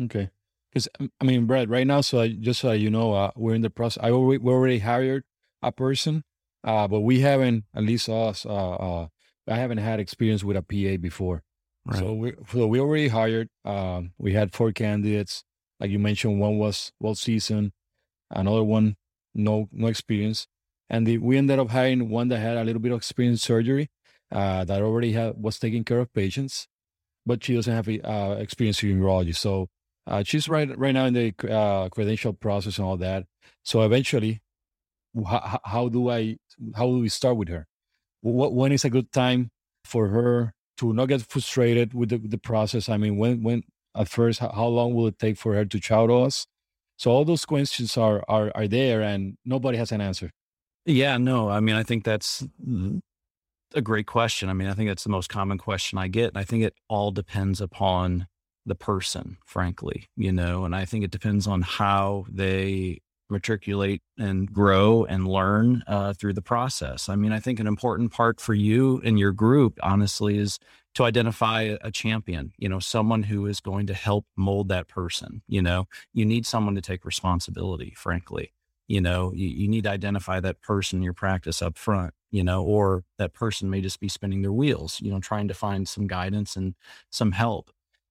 Okay. 0.00 0.30
Because 0.76 0.88
um, 1.00 1.10
I 1.22 1.24
mean, 1.24 1.46
Brad, 1.46 1.70
right 1.70 1.86
now, 1.86 2.02
so 2.02 2.20
I, 2.20 2.28
just 2.28 2.60
so 2.60 2.72
you 2.72 2.90
know, 2.90 3.14
uh, 3.14 3.30
we're 3.34 3.54
in 3.54 3.62
the 3.62 3.70
process. 3.70 4.04
I 4.04 4.10
already, 4.10 4.36
we 4.36 4.52
already 4.52 4.78
hired 4.80 5.24
a 5.62 5.72
person, 5.72 6.22
uh, 6.64 6.86
but 6.86 7.00
we 7.00 7.20
haven't, 7.20 7.64
at 7.74 7.82
least 7.82 8.10
us, 8.10 8.44
uh, 8.44 8.74
uh, 8.74 9.06
I 9.48 9.56
haven't 9.56 9.78
had 9.78 10.00
experience 10.00 10.44
with 10.44 10.54
a 10.54 10.60
PA 10.60 11.00
before. 11.00 11.42
Right. 11.86 11.98
So 11.98 12.12
we, 12.12 12.34
so 12.52 12.66
we 12.66 12.78
already 12.78 13.08
hired. 13.08 13.48
Um, 13.64 14.12
we 14.18 14.34
had 14.34 14.52
four 14.52 14.70
candidates, 14.72 15.44
like 15.80 15.88
you 15.88 15.98
mentioned. 15.98 16.40
One 16.40 16.58
was 16.58 16.92
well 17.00 17.14
seasoned, 17.14 17.72
another 18.30 18.62
one 18.62 18.96
no 19.34 19.70
no 19.72 19.86
experience, 19.86 20.46
and 20.90 21.06
the, 21.06 21.16
we 21.16 21.38
ended 21.38 21.58
up 21.58 21.70
hiring 21.70 22.10
one 22.10 22.28
that 22.28 22.40
had 22.40 22.58
a 22.58 22.64
little 22.64 22.82
bit 22.82 22.92
of 22.92 22.98
experience 22.98 23.36
in 23.36 23.46
surgery, 23.46 23.88
uh, 24.30 24.62
that 24.66 24.82
already 24.82 25.12
had 25.12 25.42
was 25.42 25.58
taking 25.58 25.84
care 25.84 26.00
of 26.00 26.12
patients, 26.12 26.68
but 27.24 27.42
she 27.42 27.54
doesn't 27.54 27.72
have 27.72 27.88
uh, 27.88 28.36
experience 28.38 28.82
in 28.82 29.00
urology. 29.00 29.34
So 29.34 29.70
uh, 30.06 30.22
she's 30.24 30.48
right 30.48 30.76
right 30.78 30.92
now 30.92 31.06
in 31.06 31.14
the 31.14 31.34
uh, 31.50 31.88
credential 31.88 32.32
process 32.32 32.78
and 32.78 32.86
all 32.86 32.96
that. 32.98 33.24
So 33.64 33.82
eventually, 33.82 34.42
how, 35.26 35.60
how 35.64 35.88
do 35.88 36.10
I 36.10 36.36
how 36.76 36.86
do 36.86 36.98
we 36.98 37.08
start 37.08 37.36
with 37.36 37.48
her? 37.48 37.66
What 38.20 38.54
when 38.54 38.72
is 38.72 38.84
a 38.84 38.90
good 38.90 39.12
time 39.12 39.50
for 39.84 40.08
her 40.08 40.52
to 40.78 40.92
not 40.92 41.06
get 41.06 41.22
frustrated 41.22 41.94
with 41.94 42.10
the, 42.10 42.18
the 42.18 42.38
process? 42.38 42.88
I 42.88 42.96
mean, 42.96 43.16
when 43.16 43.42
when 43.42 43.62
at 43.96 44.08
first, 44.08 44.40
how, 44.40 44.52
how 44.52 44.66
long 44.66 44.94
will 44.94 45.06
it 45.06 45.18
take 45.18 45.38
for 45.38 45.54
her 45.54 45.64
to 45.64 45.80
chow 45.80 46.06
to 46.06 46.14
us? 46.14 46.46
So 46.98 47.10
all 47.10 47.24
those 47.24 47.44
questions 47.44 47.96
are 47.96 48.22
are 48.28 48.52
are 48.54 48.68
there, 48.68 49.02
and 49.02 49.36
nobody 49.44 49.78
has 49.78 49.92
an 49.92 50.00
answer. 50.00 50.30
Yeah, 50.84 51.18
no, 51.18 51.48
I 51.48 51.58
mean, 51.58 51.74
I 51.74 51.82
think 51.82 52.04
that's 52.04 52.46
a 53.74 53.82
great 53.82 54.06
question. 54.06 54.48
I 54.48 54.52
mean, 54.52 54.68
I 54.68 54.74
think 54.74 54.88
that's 54.88 55.02
the 55.02 55.10
most 55.10 55.28
common 55.28 55.58
question 55.58 55.98
I 55.98 56.06
get, 56.06 56.28
and 56.28 56.38
I 56.38 56.44
think 56.44 56.62
it 56.62 56.74
all 56.88 57.10
depends 57.10 57.60
upon 57.60 58.28
the 58.66 58.74
person, 58.74 59.38
frankly, 59.46 60.08
you 60.16 60.32
know, 60.32 60.64
and 60.64 60.74
I 60.74 60.84
think 60.84 61.04
it 61.04 61.10
depends 61.10 61.46
on 61.46 61.62
how 61.62 62.26
they 62.28 63.00
matriculate 63.28 64.02
and 64.18 64.52
grow 64.52 65.04
and 65.04 65.26
learn 65.26 65.82
uh, 65.86 66.12
through 66.12 66.32
the 66.32 66.42
process. 66.42 67.08
I 67.08 67.16
mean, 67.16 67.32
I 67.32 67.40
think 67.40 67.58
an 67.58 67.66
important 67.66 68.12
part 68.12 68.40
for 68.40 68.54
you 68.54 69.00
and 69.04 69.18
your 69.18 69.32
group, 69.32 69.78
honestly, 69.82 70.38
is 70.38 70.58
to 70.94 71.04
identify 71.04 71.76
a 71.80 71.90
champion, 71.90 72.52
you 72.56 72.68
know, 72.68 72.78
someone 72.78 73.24
who 73.24 73.46
is 73.46 73.60
going 73.60 73.86
to 73.86 73.94
help 73.94 74.26
mold 74.36 74.68
that 74.68 74.88
person. 74.88 75.42
You 75.46 75.62
know, 75.62 75.88
you 76.12 76.24
need 76.24 76.46
someone 76.46 76.74
to 76.74 76.80
take 76.80 77.04
responsibility, 77.04 77.94
frankly. 77.96 78.52
You 78.88 79.00
know, 79.00 79.32
you, 79.34 79.48
you 79.48 79.68
need 79.68 79.84
to 79.84 79.90
identify 79.90 80.38
that 80.40 80.62
person 80.62 81.00
in 81.00 81.02
your 81.02 81.12
practice 81.12 81.60
up 81.60 81.76
front, 81.76 82.14
you 82.30 82.44
know, 82.44 82.62
or 82.62 83.04
that 83.18 83.34
person 83.34 83.68
may 83.68 83.80
just 83.80 83.98
be 83.98 84.08
spinning 84.08 84.42
their 84.42 84.52
wheels, 84.52 85.00
you 85.02 85.10
know, 85.10 85.18
trying 85.18 85.48
to 85.48 85.54
find 85.54 85.88
some 85.88 86.06
guidance 86.06 86.54
and 86.54 86.74
some 87.10 87.32
help. 87.32 87.70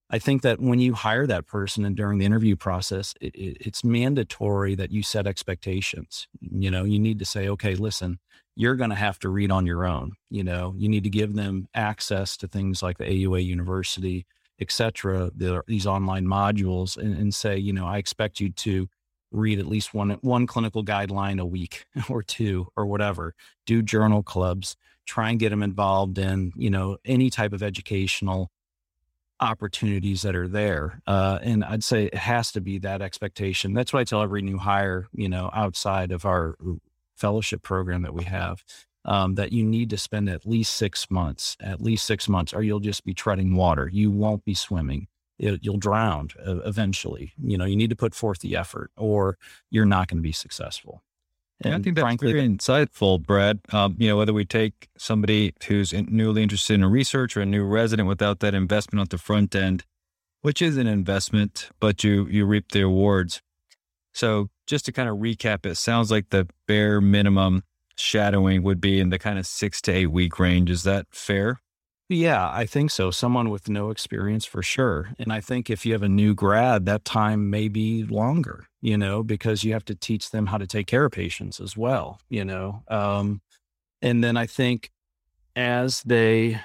I 0.10 0.20
think 0.20 0.44
that 0.44 0.60
when 0.60 0.80
you 0.80 0.94
hire 0.94 1.26
that 1.26 1.48
person 1.48 1.84
and 1.84 1.96
during 1.96 2.20
the 2.20 2.26
interview 2.26 2.56
process, 2.56 3.16
it, 3.20 3.36
it, 3.36 3.58
it's 3.60 3.84
mandatory 3.84 4.76
that 4.76 4.92
you 4.92 5.02
set 5.02 5.26
expectations. 5.26 6.28
You 6.40 6.70
know, 6.70 6.84
you 6.84 7.00
need 7.00 7.20
to 7.20 7.26
say, 7.26 7.50
okay, 7.50 7.76
listen, 7.76 8.20
you're 8.56 8.76
going 8.76 8.92
to 8.92 8.96
have 8.96 9.18
to 9.20 9.30
read 9.30 9.52
on 9.52 9.66
your 9.66 9.86
own. 9.86 10.14
You 10.30 10.44
know, 10.44 10.76
you 10.78 10.90
need 10.90 11.04
to 11.04 11.10
give 11.10 11.34
them 11.34 11.68
access 11.74 12.38
to 12.38 12.48
things 12.48 12.84
like 12.84 13.00
the 13.00 13.06
AUA 13.06 13.46
University, 13.46 14.28
et 14.60 14.72
cetera, 14.72 15.32
the, 15.36 15.64
these 15.68 15.88
online 15.88 16.26
modules, 16.26 16.98
and, 16.98 17.18
and 17.18 17.34
say, 17.34 17.58
you 17.58 17.74
know, 17.74 17.88
I 17.88 17.98
expect 17.98 18.40
you 18.40 18.52
to 18.52 18.88
read 19.32 19.60
at 19.60 19.66
least 19.66 19.94
one 19.94 20.12
one 20.22 20.48
clinical 20.48 20.84
guideline 20.84 21.40
a 21.40 21.46
week 21.46 21.86
or 22.10 22.24
two 22.24 22.68
or 22.76 22.86
whatever. 22.86 23.34
Do 23.66 23.82
journal 23.82 24.24
clubs. 24.24 24.78
Try 25.06 25.30
and 25.30 25.40
get 25.40 25.50
them 25.50 25.62
involved 25.62 26.18
in 26.18 26.52
you 26.56 26.70
know 26.70 26.98
any 27.06 27.30
type 27.30 27.54
of 27.54 27.62
educational 27.62 28.50
opportunities 29.40 30.22
that 30.22 30.36
are 30.36 30.48
there. 30.48 31.02
Uh, 31.06 31.40
and 31.42 31.64
I'd 31.64 31.84
say 31.84 32.06
it 32.06 32.16
has 32.16 32.52
to 32.54 32.62
be 32.62 32.80
that 32.80 33.02
expectation. 33.02 33.74
That's 33.74 33.94
what 33.94 34.00
I 34.00 34.04
tell 34.04 34.22
every 34.22 34.42
new 34.42 34.58
hire. 34.58 35.08
You 35.14 35.30
know, 35.30 35.50
outside 35.54 36.12
of 36.12 36.26
our 36.26 36.56
fellowship 37.16 37.62
program 37.62 38.02
that 38.04 38.14
we 38.14 38.24
have. 38.26 38.64
Um, 39.08 39.36
that 39.36 39.52
you 39.52 39.64
need 39.64 39.92
to 39.92 40.00
spend 40.00 40.30
at 40.30 40.48
least 40.48 40.74
six 40.74 41.12
months, 41.12 41.56
at 41.60 41.80
least 41.80 42.08
six 42.08 42.28
months, 42.28 42.56
or 42.56 42.64
you'll 42.64 42.80
just 42.80 43.06
be 43.06 43.14
treading 43.14 43.56
water. 43.56 43.88
You 43.88 44.10
won't 44.10 44.44
be 44.44 44.56
swimming 44.56 45.10
it, 45.38 45.60
you'll 45.64 45.78
drown 45.78 46.30
uh, 46.46 46.58
eventually. 46.60 47.34
You 47.42 47.58
know, 47.58 47.66
you 47.66 47.76
need 47.76 47.90
to 47.90 47.96
put 47.96 48.16
forth 48.16 48.40
the 48.40 48.56
effort, 48.56 48.92
or 48.96 49.38
you're 49.70 49.86
not 49.86 50.08
going 50.08 50.18
to 50.18 50.24
be 50.24 50.32
successful. 50.32 51.04
And 51.62 51.74
I 51.74 51.80
think 51.80 51.96
that's 51.96 52.04
frankly, 52.04 52.34
very 52.34 52.48
insightful, 52.48 53.22
Brad. 53.22 53.60
Um, 53.72 53.96
you 53.98 54.10
know, 54.10 54.18
whether 54.18 54.34
we 54.34 54.46
take 54.46 54.90
somebody 54.98 55.54
who's 55.68 55.94
newly 55.94 56.44
interested 56.44 56.74
in 56.74 56.86
research 56.86 57.38
or 57.38 57.42
a 57.42 57.46
new 57.46 57.64
resident 57.64 58.08
without 58.08 58.40
that 58.42 58.54
investment 58.54 59.02
at 59.02 59.10
the 59.10 59.18
front 59.18 59.56
end, 59.56 59.86
which 60.42 60.62
is 60.62 60.78
an 60.78 60.88
investment, 60.88 61.70
but 61.80 62.04
you 62.04 62.28
you 62.28 62.46
reap 62.46 62.72
the 62.72 62.84
rewards. 62.84 63.42
So, 64.14 64.50
just 64.68 64.86
to 64.86 64.92
kind 64.92 65.10
of 65.10 65.18
recap, 65.18 65.66
it 65.66 65.76
sounds 65.76 66.12
like 66.12 66.30
the 66.30 66.48
bare 66.68 67.00
minimum 67.00 67.64
shadowing 67.96 68.64
would 68.64 68.82
be 68.82 69.00
in 69.00 69.10
the 69.10 69.20
kind 69.20 69.40
of 69.40 69.46
six 69.46 69.82
to 69.84 69.92
eight 69.92 70.12
week 70.12 70.40
range. 70.40 70.70
Is 70.70 70.84
that 70.84 71.08
fair? 71.12 71.62
Yeah, 72.08 72.52
I 72.54 72.68
think 72.68 72.92
so. 72.92 73.10
Someone 73.10 73.50
with 73.50 73.68
no 73.68 73.90
experience 73.90 74.46
for 74.46 74.62
sure. 74.62 75.10
And 75.18 75.34
I 75.34 75.42
think 75.42 75.70
if 75.72 75.86
you 75.86 75.94
have 75.94 76.04
a 76.04 76.10
new 76.10 76.36
grad, 76.36 76.86
that 76.86 77.04
time 77.04 77.50
may 77.50 77.68
be 77.68 78.04
longer, 78.04 78.68
you 78.80 78.96
know, 78.96 79.24
because 79.24 79.64
you 79.64 79.74
have 79.74 79.86
to 79.86 79.96
teach 79.96 80.30
them 80.30 80.46
how 80.48 80.60
to 80.60 80.68
take 80.68 80.86
care 80.86 81.06
of 81.06 81.12
patients 81.14 81.60
as 81.60 81.76
well, 81.76 82.20
you 82.30 82.46
know. 82.46 82.84
Um, 82.90 83.42
and 84.04 84.24
then 84.24 84.38
I 84.38 84.46
think 84.46 84.92
as 85.56 86.04
they 86.04 86.62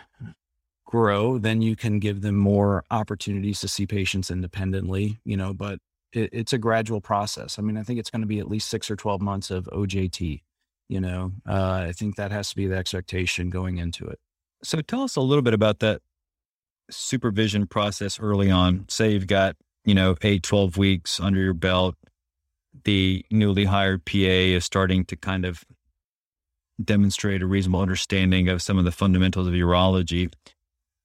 grow, 0.84 1.38
then 1.38 1.62
you 1.62 1.76
can 1.76 2.00
give 2.00 2.20
them 2.20 2.36
more 2.36 2.84
opportunities 2.90 3.60
to 3.60 3.68
see 3.68 3.86
patients 3.86 4.30
independently, 4.30 5.20
you 5.24 5.38
know, 5.38 5.54
but 5.54 5.78
it, 6.12 6.28
it's 6.32 6.52
a 6.52 6.58
gradual 6.58 7.00
process. 7.00 7.58
I 7.58 7.62
mean, 7.62 7.78
I 7.78 7.82
think 7.82 7.98
it's 7.98 8.10
going 8.10 8.22
to 8.22 8.26
be 8.26 8.40
at 8.40 8.48
least 8.50 8.68
six 8.68 8.90
or 8.90 8.96
12 8.96 9.22
months 9.22 9.50
of 9.50 9.66
OJT, 9.72 10.42
you 10.90 11.00
know. 11.00 11.32
Uh, 11.48 11.86
I 11.88 11.92
think 11.92 12.16
that 12.16 12.32
has 12.32 12.50
to 12.50 12.56
be 12.56 12.66
the 12.66 12.76
expectation 12.76 13.48
going 13.48 13.78
into 13.78 14.06
it. 14.06 14.18
So 14.62 14.80
tell 14.80 15.02
us 15.02 15.16
a 15.16 15.20
little 15.20 15.42
bit 15.42 15.54
about 15.54 15.78
that 15.80 16.00
supervision 16.90 17.66
process 17.66 18.20
early 18.20 18.50
on. 18.50 18.86
Say 18.88 19.12
you've 19.12 19.26
got, 19.26 19.56
you 19.84 19.94
know, 19.94 20.16
eight, 20.22 20.42
12 20.42 20.76
weeks 20.76 21.20
under 21.20 21.40
your 21.40 21.54
belt. 21.54 21.94
The 22.84 23.24
newly 23.30 23.64
hired 23.64 24.04
PA 24.04 24.14
is 24.14 24.64
starting 24.64 25.04
to 25.06 25.16
kind 25.16 25.44
of 25.44 25.64
demonstrate 26.82 27.42
a 27.42 27.46
reasonable 27.46 27.80
understanding 27.80 28.48
of 28.48 28.62
some 28.62 28.78
of 28.78 28.84
the 28.84 28.92
fundamentals 28.92 29.46
of 29.46 29.54
urology. 29.54 30.32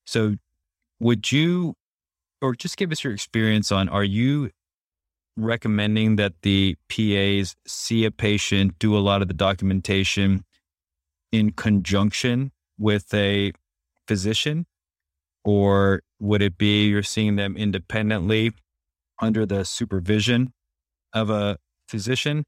So 0.06 0.36
would 1.00 1.32
you, 1.32 1.74
or 2.42 2.56
just 2.56 2.78
give 2.78 2.92
us 2.92 3.04
your 3.04 3.14
experience 3.14 3.72
on, 3.72 3.90
are 3.90 4.04
you 4.04 4.52
recommending 5.38 6.16
that 6.16 6.34
the 6.44 6.76
PAs 6.90 7.56
see 7.68 8.06
a 8.06 8.12
patient, 8.12 8.80
do 8.80 8.96
a 8.96 9.00
lot 9.00 9.22
of 9.22 9.28
the 9.28 9.34
documentation 9.34 10.44
in 11.32 11.52
conjunction 11.52 12.52
with 12.78 13.14
a 13.14 13.52
physician? 14.08 14.66
Or 15.44 16.02
would 16.20 16.42
it 16.42 16.58
be 16.58 16.88
you're 16.88 17.04
seeing 17.04 17.36
them 17.36 17.56
independently 17.56 18.52
under 19.22 19.46
the 19.46 19.64
supervision 19.64 20.54
of 21.14 21.30
a 21.30 21.58
physician? 21.88 22.44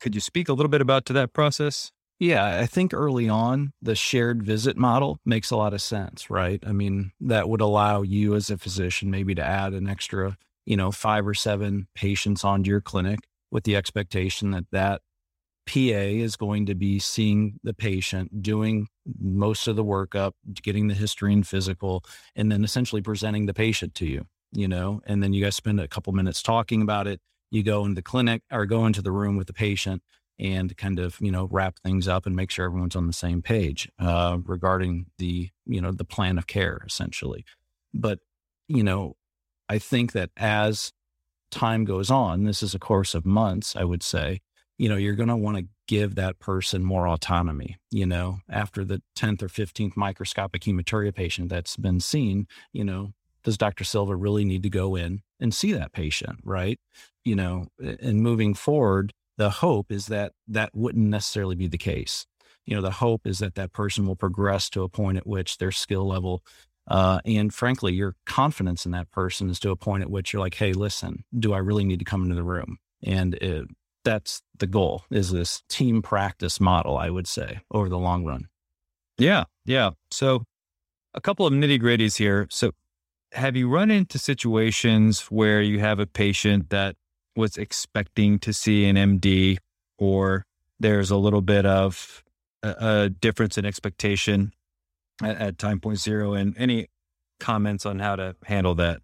Could 0.00 0.14
you 0.14 0.20
speak 0.20 0.48
a 0.48 0.52
little 0.52 0.70
bit 0.70 0.80
about 0.80 1.06
to 1.06 1.12
that 1.14 1.32
process? 1.32 1.90
Yeah, 2.18 2.60
I 2.60 2.66
think 2.66 2.94
early 2.94 3.28
on, 3.28 3.72
the 3.82 3.94
shared 3.94 4.42
visit 4.42 4.76
model 4.76 5.18
makes 5.26 5.50
a 5.50 5.56
lot 5.56 5.74
of 5.74 5.82
sense, 5.82 6.30
right? 6.30 6.62
I 6.66 6.72
mean, 6.72 7.12
that 7.20 7.48
would 7.48 7.60
allow 7.60 8.02
you 8.02 8.34
as 8.34 8.48
a 8.48 8.56
physician 8.56 9.10
maybe 9.10 9.34
to 9.34 9.44
add 9.44 9.74
an 9.74 9.86
extra, 9.86 10.38
you 10.64 10.78
know, 10.78 10.90
five 10.90 11.26
or 11.26 11.34
seven 11.34 11.88
patients 11.94 12.42
onto 12.42 12.70
your 12.70 12.80
clinic 12.80 13.20
with 13.50 13.64
the 13.64 13.76
expectation 13.76 14.50
that 14.52 14.64
that 14.72 15.02
PA 15.66 15.80
is 15.80 16.36
going 16.36 16.66
to 16.66 16.74
be 16.74 16.98
seeing 16.98 17.58
the 17.62 17.74
patient, 17.74 18.42
doing 18.42 18.88
most 19.20 19.68
of 19.68 19.76
the 19.76 19.84
workup, 19.84 20.32
getting 20.62 20.88
the 20.88 20.94
history 20.94 21.32
and 21.32 21.46
physical, 21.46 22.04
and 22.34 22.50
then 22.50 22.64
essentially 22.64 23.02
presenting 23.02 23.46
the 23.46 23.54
patient 23.54 23.94
to 23.94 24.06
you, 24.06 24.26
you 24.52 24.68
know, 24.68 25.00
and 25.06 25.22
then 25.22 25.32
you 25.32 25.44
guys 25.44 25.56
spend 25.56 25.80
a 25.80 25.88
couple 25.88 26.12
minutes 26.12 26.42
talking 26.42 26.82
about 26.82 27.06
it. 27.06 27.20
You 27.50 27.62
go 27.62 27.84
into 27.84 27.94
the 27.94 28.02
clinic 28.02 28.42
or 28.50 28.66
go 28.66 28.86
into 28.86 29.02
the 29.02 29.12
room 29.12 29.36
with 29.36 29.46
the 29.46 29.52
patient 29.52 30.02
and 30.38 30.76
kind 30.76 30.98
of, 30.98 31.16
you 31.20 31.30
know, 31.30 31.48
wrap 31.50 31.78
things 31.78 32.08
up 32.08 32.26
and 32.26 32.36
make 32.36 32.50
sure 32.50 32.66
everyone's 32.66 32.96
on 32.96 33.06
the 33.06 33.12
same 33.12 33.40
page 33.40 33.88
uh, 33.98 34.38
regarding 34.44 35.06
the, 35.18 35.50
you 35.64 35.80
know, 35.80 35.92
the 35.92 36.04
plan 36.04 36.38
of 36.38 36.46
care 36.46 36.82
essentially. 36.86 37.44
But, 37.94 38.18
you 38.68 38.82
know, 38.82 39.14
I 39.68 39.78
think 39.78 40.12
that 40.12 40.30
as 40.36 40.92
time 41.50 41.84
goes 41.84 42.10
on, 42.10 42.44
this 42.44 42.62
is 42.62 42.74
a 42.74 42.78
course 42.78 43.14
of 43.14 43.24
months, 43.24 43.76
I 43.76 43.84
would 43.84 44.02
say, 44.02 44.40
you 44.78 44.88
know, 44.88 44.96
you're 44.96 45.14
going 45.14 45.28
to 45.28 45.36
want 45.36 45.58
to 45.58 45.66
give 45.86 46.14
that 46.16 46.38
person 46.38 46.84
more 46.84 47.08
autonomy. 47.08 47.76
You 47.90 48.06
know, 48.06 48.38
after 48.48 48.84
the 48.84 49.02
10th 49.16 49.42
or 49.42 49.48
15th 49.48 49.96
microscopic 49.96 50.62
hematuria 50.62 51.14
patient 51.14 51.48
that's 51.48 51.76
been 51.76 52.00
seen, 52.00 52.46
you 52.72 52.84
know, 52.84 53.12
does 53.44 53.56
Dr. 53.56 53.84
Silva 53.84 54.16
really 54.16 54.44
need 54.44 54.62
to 54.64 54.70
go 54.70 54.96
in 54.96 55.22
and 55.38 55.54
see 55.54 55.72
that 55.72 55.92
patient? 55.92 56.40
Right. 56.42 56.80
You 57.24 57.36
know, 57.36 57.66
and 57.78 58.20
moving 58.20 58.54
forward, 58.54 59.12
the 59.36 59.50
hope 59.50 59.92
is 59.92 60.06
that 60.06 60.32
that 60.48 60.74
wouldn't 60.74 61.08
necessarily 61.08 61.54
be 61.54 61.68
the 61.68 61.78
case. 61.78 62.26
You 62.64 62.74
know, 62.74 62.82
the 62.82 62.90
hope 62.90 63.26
is 63.26 63.38
that 63.38 63.54
that 63.54 63.72
person 63.72 64.06
will 64.06 64.16
progress 64.16 64.68
to 64.70 64.82
a 64.82 64.88
point 64.88 65.18
at 65.18 65.26
which 65.26 65.58
their 65.58 65.70
skill 65.70 66.06
level 66.06 66.42
uh, 66.88 67.20
and 67.24 67.52
frankly, 67.52 67.92
your 67.92 68.14
confidence 68.26 68.86
in 68.86 68.92
that 68.92 69.10
person 69.10 69.50
is 69.50 69.58
to 69.60 69.70
a 69.70 69.76
point 69.76 70.02
at 70.02 70.10
which 70.10 70.32
you're 70.32 70.40
like, 70.40 70.54
hey, 70.54 70.72
listen, 70.72 71.24
do 71.36 71.52
I 71.52 71.58
really 71.58 71.84
need 71.84 71.98
to 71.98 72.04
come 72.04 72.22
into 72.22 72.36
the 72.36 72.44
room? 72.44 72.78
And 73.02 73.34
it, 73.34 73.66
that's 74.06 74.40
the 74.56 74.68
goal 74.68 75.02
is 75.10 75.32
this 75.32 75.64
team 75.68 76.00
practice 76.00 76.60
model, 76.60 76.96
I 76.96 77.10
would 77.10 77.26
say, 77.26 77.58
over 77.72 77.88
the 77.88 77.98
long 77.98 78.24
run. 78.24 78.46
Yeah. 79.18 79.44
Yeah. 79.64 79.90
So 80.12 80.44
a 81.12 81.20
couple 81.20 81.44
of 81.44 81.52
nitty 81.52 81.82
gritties 81.82 82.16
here. 82.16 82.46
So 82.48 82.70
have 83.32 83.56
you 83.56 83.68
run 83.68 83.90
into 83.90 84.18
situations 84.18 85.22
where 85.22 85.60
you 85.60 85.80
have 85.80 85.98
a 85.98 86.06
patient 86.06 86.70
that 86.70 86.94
was 87.34 87.56
expecting 87.56 88.38
to 88.38 88.52
see 88.52 88.86
an 88.86 88.94
MD 88.94 89.58
or 89.98 90.44
there's 90.78 91.10
a 91.10 91.16
little 91.16 91.42
bit 91.42 91.66
of 91.66 92.22
a, 92.62 92.76
a 92.78 93.10
difference 93.10 93.58
in 93.58 93.66
expectation 93.66 94.52
at, 95.20 95.36
at 95.36 95.58
time 95.58 95.80
point 95.80 95.98
zero 95.98 96.34
and 96.34 96.56
any 96.56 96.86
comments 97.40 97.84
on 97.84 97.98
how 97.98 98.14
to 98.14 98.36
handle 98.44 98.76
that? 98.76 99.00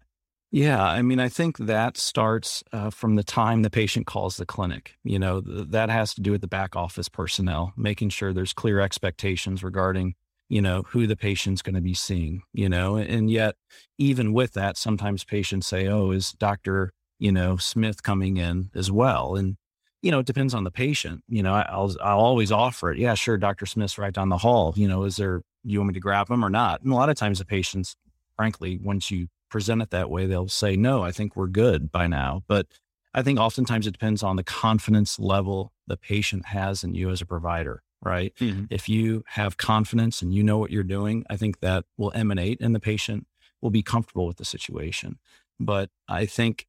Yeah, 0.55 0.83
I 0.83 1.01
mean, 1.01 1.19
I 1.19 1.29
think 1.29 1.57
that 1.57 1.97
starts 1.97 2.63
uh, 2.71 2.91
from 2.91 3.15
the 3.15 3.23
time 3.23 3.63
the 3.63 3.71
patient 3.71 4.05
calls 4.05 4.37
the 4.37 4.45
clinic. 4.45 4.93
You 5.03 5.17
know, 5.17 5.41
th- 5.41 5.69
that 5.69 5.89
has 5.89 6.13
to 6.13 6.21
do 6.21 6.29
with 6.31 6.41
the 6.41 6.47
back 6.47 6.75
office 6.75 7.09
personnel, 7.09 7.73
making 7.75 8.09
sure 8.09 8.33
there's 8.33 8.53
clear 8.53 8.79
expectations 8.79 9.63
regarding, 9.63 10.13
you 10.49 10.61
know, 10.61 10.83
who 10.89 11.07
the 11.07 11.15
patient's 11.15 11.63
going 11.63 11.73
to 11.73 11.81
be 11.81 11.95
seeing, 11.95 12.43
you 12.53 12.69
know, 12.69 12.97
and 12.97 13.31
yet, 13.31 13.55
even 13.97 14.31
with 14.31 14.53
that, 14.53 14.77
sometimes 14.77 15.23
patients 15.23 15.65
say, 15.65 15.87
oh, 15.87 16.11
is 16.11 16.33
Dr., 16.33 16.93
you 17.17 17.31
know, 17.31 17.57
Smith 17.57 18.03
coming 18.03 18.37
in 18.37 18.69
as 18.75 18.91
well? 18.91 19.35
And, 19.35 19.57
you 20.03 20.11
know, 20.11 20.19
it 20.19 20.27
depends 20.27 20.53
on 20.53 20.65
the 20.65 20.71
patient. 20.71 21.23
You 21.27 21.41
know, 21.41 21.53
I'll, 21.55 21.95
I'll 21.99 22.19
always 22.19 22.51
offer 22.51 22.91
it. 22.91 22.99
Yeah, 22.99 23.15
sure. 23.15 23.39
Dr. 23.39 23.65
Smith's 23.65 23.97
right 23.97 24.13
down 24.13 24.29
the 24.29 24.37
hall. 24.37 24.75
You 24.77 24.87
know, 24.87 25.05
is 25.05 25.15
there, 25.15 25.41
you 25.63 25.79
want 25.79 25.87
me 25.87 25.93
to 25.95 25.99
grab 25.99 26.29
him 26.29 26.45
or 26.45 26.51
not? 26.51 26.83
And 26.83 26.91
a 26.93 26.95
lot 26.95 27.09
of 27.09 27.15
times 27.15 27.39
the 27.39 27.45
patients, 27.45 27.95
frankly, 28.35 28.77
once 28.79 29.09
you 29.09 29.29
present 29.53 29.83
it 29.83 29.91
that 29.91 30.09
way, 30.09 30.25
they'll 30.25 30.49
say, 30.49 30.75
no, 30.75 31.03
I 31.03 31.11
think 31.11 31.35
we're 31.35 31.45
good 31.45 31.91
by 31.91 32.07
now. 32.07 32.41
But 32.47 32.65
I 33.13 33.21
think 33.21 33.39
oftentimes 33.39 33.85
it 33.85 33.91
depends 33.91 34.23
on 34.23 34.35
the 34.35 34.43
confidence 34.43 35.19
level 35.19 35.71
the 35.85 35.95
patient 35.95 36.47
has 36.47 36.83
in 36.83 36.95
you 36.95 37.11
as 37.11 37.21
a 37.21 37.25
provider, 37.27 37.83
right? 38.01 38.33
Mm-hmm. 38.39 38.65
If 38.71 38.89
you 38.89 39.23
have 39.27 39.57
confidence 39.57 40.23
and 40.23 40.33
you 40.33 40.41
know 40.41 40.57
what 40.57 40.71
you're 40.71 40.81
doing, 40.81 41.23
I 41.29 41.37
think 41.37 41.59
that 41.59 41.85
will 41.97 42.11
emanate 42.15 42.61
and 42.61 42.73
the 42.73 42.79
patient 42.79 43.27
will 43.61 43.69
be 43.69 43.83
comfortable 43.83 44.25
with 44.25 44.37
the 44.37 44.45
situation. 44.45 45.19
But 45.59 45.91
I 46.07 46.25
think 46.25 46.65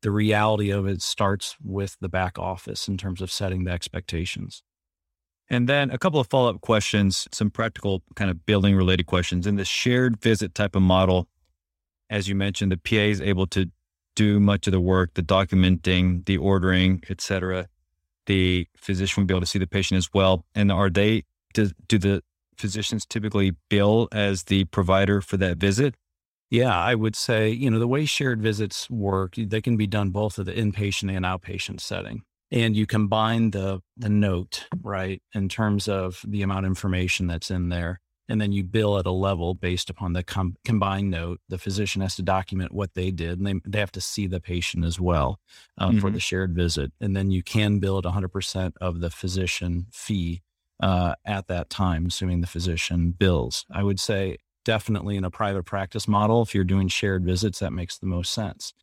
the 0.00 0.10
reality 0.10 0.70
of 0.70 0.86
it 0.86 1.02
starts 1.02 1.54
with 1.62 1.98
the 2.00 2.08
back 2.08 2.38
office 2.38 2.88
in 2.88 2.96
terms 2.96 3.20
of 3.20 3.30
setting 3.30 3.64
the 3.64 3.72
expectations. 3.72 4.62
And 5.50 5.68
then 5.68 5.90
a 5.90 5.98
couple 5.98 6.18
of 6.18 6.28
follow 6.28 6.48
up 6.48 6.62
questions, 6.62 7.28
some 7.30 7.50
practical 7.50 8.02
kind 8.14 8.30
of 8.30 8.46
building 8.46 8.74
related 8.74 9.04
questions. 9.04 9.46
In 9.46 9.56
the 9.56 9.66
shared 9.66 10.18
visit 10.18 10.54
type 10.54 10.74
of 10.74 10.82
model, 10.82 11.28
as 12.10 12.28
you 12.28 12.34
mentioned, 12.34 12.72
the 12.72 12.76
PA 12.76 12.96
is 12.96 13.20
able 13.20 13.46
to 13.48 13.70
do 14.14 14.40
much 14.40 14.66
of 14.66 14.72
the 14.72 14.80
work, 14.80 15.14
the 15.14 15.22
documenting, 15.22 16.24
the 16.26 16.38
ordering, 16.38 17.02
et 17.10 17.20
cetera. 17.20 17.68
The 18.26 18.66
physician 18.76 19.22
will 19.22 19.26
be 19.26 19.34
able 19.34 19.42
to 19.42 19.46
see 19.46 19.58
the 19.58 19.66
patient 19.66 19.98
as 19.98 20.08
well. 20.12 20.44
And 20.54 20.72
are 20.72 20.90
they 20.90 21.24
do, 21.54 21.70
do 21.86 21.98
the 21.98 22.22
physicians 22.56 23.06
typically 23.06 23.52
bill 23.68 24.08
as 24.12 24.44
the 24.44 24.64
provider 24.64 25.20
for 25.20 25.36
that 25.36 25.58
visit? 25.58 25.94
Yeah, 26.50 26.76
I 26.76 26.94
would 26.94 27.16
say, 27.16 27.50
you 27.50 27.70
know, 27.70 27.78
the 27.78 27.88
way 27.88 28.04
shared 28.04 28.40
visits 28.40 28.88
work, 28.88 29.34
they 29.36 29.60
can 29.60 29.76
be 29.76 29.86
done 29.86 30.10
both 30.10 30.38
at 30.38 30.46
the 30.46 30.52
inpatient 30.52 31.14
and 31.14 31.24
outpatient 31.24 31.80
setting. 31.80 32.22
And 32.52 32.76
you 32.76 32.86
combine 32.86 33.50
the 33.50 33.80
the 33.96 34.08
note, 34.08 34.68
right, 34.80 35.20
in 35.34 35.48
terms 35.48 35.88
of 35.88 36.24
the 36.24 36.42
amount 36.42 36.64
of 36.64 36.70
information 36.70 37.26
that's 37.26 37.50
in 37.50 37.68
there. 37.70 38.00
And 38.28 38.40
then 38.40 38.52
you 38.52 38.64
bill 38.64 38.98
at 38.98 39.06
a 39.06 39.12
level 39.12 39.54
based 39.54 39.88
upon 39.88 40.12
the 40.12 40.22
com- 40.22 40.56
combined 40.64 41.10
note. 41.10 41.40
The 41.48 41.58
physician 41.58 42.02
has 42.02 42.16
to 42.16 42.22
document 42.22 42.72
what 42.72 42.94
they 42.94 43.10
did, 43.10 43.38
and 43.38 43.46
they, 43.46 43.54
they 43.64 43.78
have 43.78 43.92
to 43.92 44.00
see 44.00 44.26
the 44.26 44.40
patient 44.40 44.84
as 44.84 44.98
well 44.98 45.38
uh, 45.78 45.88
mm-hmm. 45.88 46.00
for 46.00 46.10
the 46.10 46.20
shared 46.20 46.54
visit. 46.54 46.92
And 47.00 47.16
then 47.16 47.30
you 47.30 47.42
can 47.42 47.78
bill 47.78 47.98
at 47.98 48.04
100% 48.04 48.72
of 48.80 49.00
the 49.00 49.10
physician 49.10 49.86
fee 49.92 50.42
uh, 50.80 51.14
at 51.24 51.46
that 51.46 51.70
time, 51.70 52.06
assuming 52.06 52.40
the 52.40 52.46
physician 52.46 53.12
bills. 53.12 53.64
I 53.70 53.82
would 53.82 54.00
say 54.00 54.38
definitely 54.66 55.16
in 55.16 55.24
a 55.24 55.30
private 55.30 55.62
practice 55.62 56.06
model, 56.06 56.42
if 56.42 56.54
you're 56.54 56.64
doing 56.64 56.88
shared 56.88 57.24
visits, 57.24 57.60
that 57.60 57.72
makes 57.72 57.96
the 57.96 58.06
most 58.06 58.32
sense. 58.32 58.74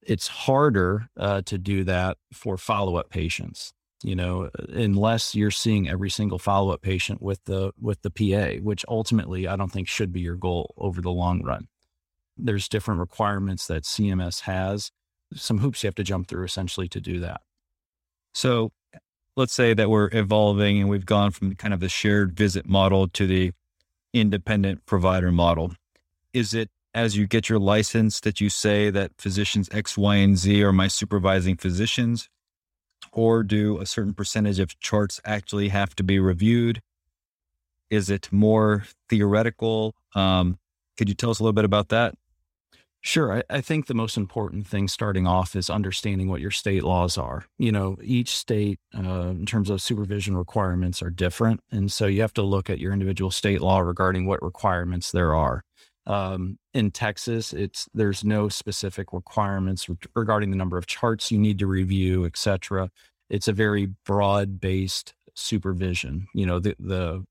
It's 0.00 0.28
harder 0.28 1.08
uh, 1.16 1.42
to 1.42 1.58
do 1.58 1.84
that 1.84 2.18
for 2.32 2.56
follow 2.56 2.96
up 2.96 3.10
patients, 3.10 3.73
you 4.02 4.14
know, 4.14 4.50
unless 4.68 5.34
you're 5.34 5.50
seeing 5.50 5.88
every 5.88 6.10
single 6.10 6.38
follow 6.38 6.72
up 6.72 6.82
patient 6.82 7.22
with 7.22 7.44
the 7.44 7.72
with 7.80 8.02
the 8.02 8.10
PA, 8.10 8.60
which 8.62 8.84
ultimately 8.88 9.46
I 9.46 9.56
don't 9.56 9.72
think 9.72 9.88
should 9.88 10.12
be 10.12 10.20
your 10.20 10.36
goal 10.36 10.74
over 10.76 11.00
the 11.00 11.10
long 11.10 11.42
run. 11.42 11.68
There's 12.36 12.68
different 12.68 13.00
requirements 13.00 13.66
that 13.68 13.84
CMS 13.84 14.40
has, 14.40 14.90
some 15.34 15.58
hoops 15.58 15.82
you 15.82 15.86
have 15.88 15.94
to 15.96 16.02
jump 16.02 16.28
through 16.28 16.44
essentially 16.44 16.88
to 16.88 17.00
do 17.00 17.20
that. 17.20 17.40
So 18.34 18.72
let's 19.36 19.54
say 19.54 19.74
that 19.74 19.90
we're 19.90 20.10
evolving 20.12 20.80
and 20.80 20.88
we've 20.88 21.06
gone 21.06 21.30
from 21.30 21.54
kind 21.54 21.72
of 21.72 21.80
the 21.80 21.88
shared 21.88 22.36
visit 22.36 22.68
model 22.68 23.08
to 23.08 23.26
the 23.26 23.52
independent 24.12 24.86
provider 24.86 25.32
model. 25.32 25.74
Is 26.32 26.54
it 26.54 26.70
as 26.94 27.16
you 27.16 27.26
get 27.26 27.48
your 27.48 27.58
license 27.58 28.20
that 28.20 28.40
you 28.40 28.48
say 28.48 28.90
that 28.90 29.12
physicians 29.18 29.68
X, 29.72 29.98
Y, 29.98 30.16
and 30.16 30.36
Z 30.38 30.62
are 30.62 30.72
my 30.72 30.88
supervising 30.88 31.56
physicians? 31.56 32.28
Or 33.14 33.42
do 33.42 33.80
a 33.80 33.86
certain 33.86 34.12
percentage 34.12 34.58
of 34.58 34.78
charts 34.80 35.20
actually 35.24 35.68
have 35.68 35.94
to 35.96 36.02
be 36.02 36.18
reviewed? 36.18 36.80
Is 37.88 38.10
it 38.10 38.28
more 38.32 38.84
theoretical? 39.08 39.94
Um, 40.14 40.58
could 40.96 41.08
you 41.08 41.14
tell 41.14 41.30
us 41.30 41.38
a 41.38 41.42
little 41.42 41.52
bit 41.52 41.64
about 41.64 41.88
that? 41.90 42.14
Sure. 43.00 43.34
I, 43.34 43.42
I, 43.50 43.60
think 43.60 43.86
the 43.86 43.94
most 43.94 44.16
important 44.16 44.66
thing 44.66 44.88
starting 44.88 45.26
off 45.26 45.54
is 45.54 45.68
understanding 45.68 46.26
what 46.26 46.40
your 46.40 46.50
state 46.50 46.82
laws 46.82 47.18
are. 47.18 47.44
You 47.58 47.70
know, 47.70 47.98
each 48.02 48.34
state, 48.34 48.80
uh, 48.96 49.28
in 49.28 49.44
terms 49.44 49.68
of 49.68 49.82
supervision 49.82 50.38
requirements, 50.38 51.02
are 51.02 51.10
different. 51.10 51.60
And 51.70 51.92
so 51.92 52.06
you 52.06 52.22
have 52.22 52.32
to 52.32 52.42
look 52.42 52.70
at 52.70 52.78
your 52.78 52.94
individual 52.94 53.30
state 53.30 53.60
law 53.60 53.80
regarding 53.80 54.24
what 54.24 54.42
requirements 54.42 55.12
there 55.12 55.34
are. 55.34 55.64
Um, 56.06 56.58
in 56.74 56.90
Texas, 56.90 57.52
it's 57.52 57.88
there's 57.94 58.24
no 58.24 58.48
specific 58.48 59.12
requirements 59.12 59.88
regarding 60.14 60.50
the 60.50 60.56
number 60.56 60.76
of 60.76 60.86
charts 60.86 61.30
you 61.30 61.38
need 61.38 61.58
to 61.60 61.66
review, 61.66 62.26
et 62.26 62.36
cetera. 62.36 62.90
It's 63.30 63.48
a 63.48 63.52
very 63.52 63.86
broad 64.04 64.60
based 64.60 65.14
supervision. 65.34 66.26
You 66.34 66.46
know, 66.46 66.60
the, 66.60 66.76
the 66.78 67.24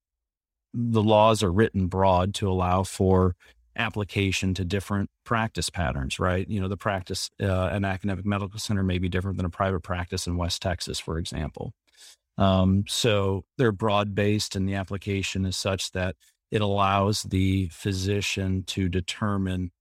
the 0.74 1.04
laws 1.04 1.44
are 1.44 1.52
written 1.52 1.88
broad 1.88 2.34
to 2.36 2.50
allow 2.50 2.84
for 2.84 3.36
application 3.76 4.54
to 4.56 4.66
different 4.66 5.10
practice 5.24 5.70
patterns, 5.70 6.20
right? 6.20 6.48
You 6.48 6.60
know, 6.60 6.68
the 6.68 6.78
practice 6.78 7.30
uh, 7.42 7.70
an 7.72 7.86
academic 7.86 8.26
medical 8.26 8.60
center 8.60 8.84
may 8.84 8.98
be 8.98 9.10
different 9.10 9.38
than 9.38 9.46
a 9.46 9.52
private 9.52 9.82
practice 9.82 10.26
in 10.26 10.38
West 10.38 10.62
Texas, 10.62 11.00
for 11.00 11.18
example. 11.20 11.74
Um, 12.38 12.86
so 12.88 13.46
they're 13.58 13.72
broad 13.72 14.16
based, 14.16 14.56
and 14.56 14.68
the 14.68 14.76
application 14.76 15.46
is 15.46 15.58
such 15.58 15.92
that 15.92 16.16
it 16.54 16.62
allows 16.62 17.24
the 17.24 17.68
physician 17.70 18.64
to 18.68 18.90
determine 18.90 19.72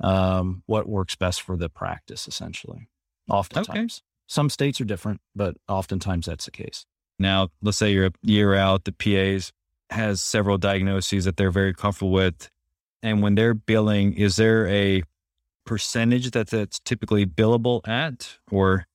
um, 0.00 0.62
what 0.66 0.88
works 0.88 1.14
best 1.14 1.42
for 1.42 1.56
the 1.56 1.68
practice, 1.68 2.26
essentially. 2.26 2.88
Oftentimes, 3.30 3.98
okay. 3.98 4.04
some 4.26 4.50
states 4.50 4.80
are 4.80 4.84
different, 4.84 5.20
but 5.34 5.56
oftentimes 5.68 6.26
that's 6.26 6.46
the 6.46 6.50
case. 6.50 6.86
Now, 7.18 7.48
let's 7.60 7.78
say 7.78 7.92
you're 7.92 8.06
a 8.06 8.12
year 8.22 8.54
out, 8.54 8.84
the 8.84 8.92
PAs 8.92 9.52
has 9.90 10.20
several 10.20 10.58
diagnoses 10.58 11.24
that 11.26 11.36
they're 11.36 11.50
very 11.50 11.74
comfortable 11.74 12.10
with 12.12 12.50
and 13.02 13.22
when 13.22 13.34
they're 13.34 13.54
billing, 13.54 14.14
is 14.14 14.36
there 14.36 14.66
a 14.68 15.02
percentage 15.64 16.30
that 16.30 16.48
that's 16.48 16.78
typically 16.80 17.26
billable 17.26 17.86
at 17.86 18.38
or? 18.50 18.86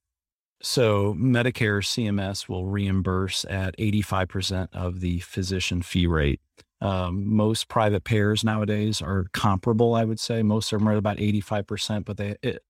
So 0.61 1.13
Medicare 1.13 1.83
CMS 1.83 2.49
will 2.49 2.65
reimburse 2.65 3.45
at 3.47 3.77
85% 3.77 4.69
of 4.73 5.01
the 5.01 5.19
physician 5.19 5.83
fee 5.83 6.07
rate. 6.07 6.41
Um, 6.79 7.35
most 7.35 7.67
private 7.69 8.03
payers 8.03 8.43
nowadays 8.43 9.01
are 9.01 9.25
comparable, 9.33 9.95
I 9.95 10.05
would 10.05 10.19
say. 10.19 10.43
Most 10.43 10.71
of 10.71 10.79
them 10.79 10.87
are 10.87 10.91
at 10.93 10.97
about 10.97 11.17
85%, 11.17 12.05
but 12.05 12.17
they, 12.17 12.35
it, 12.43 12.61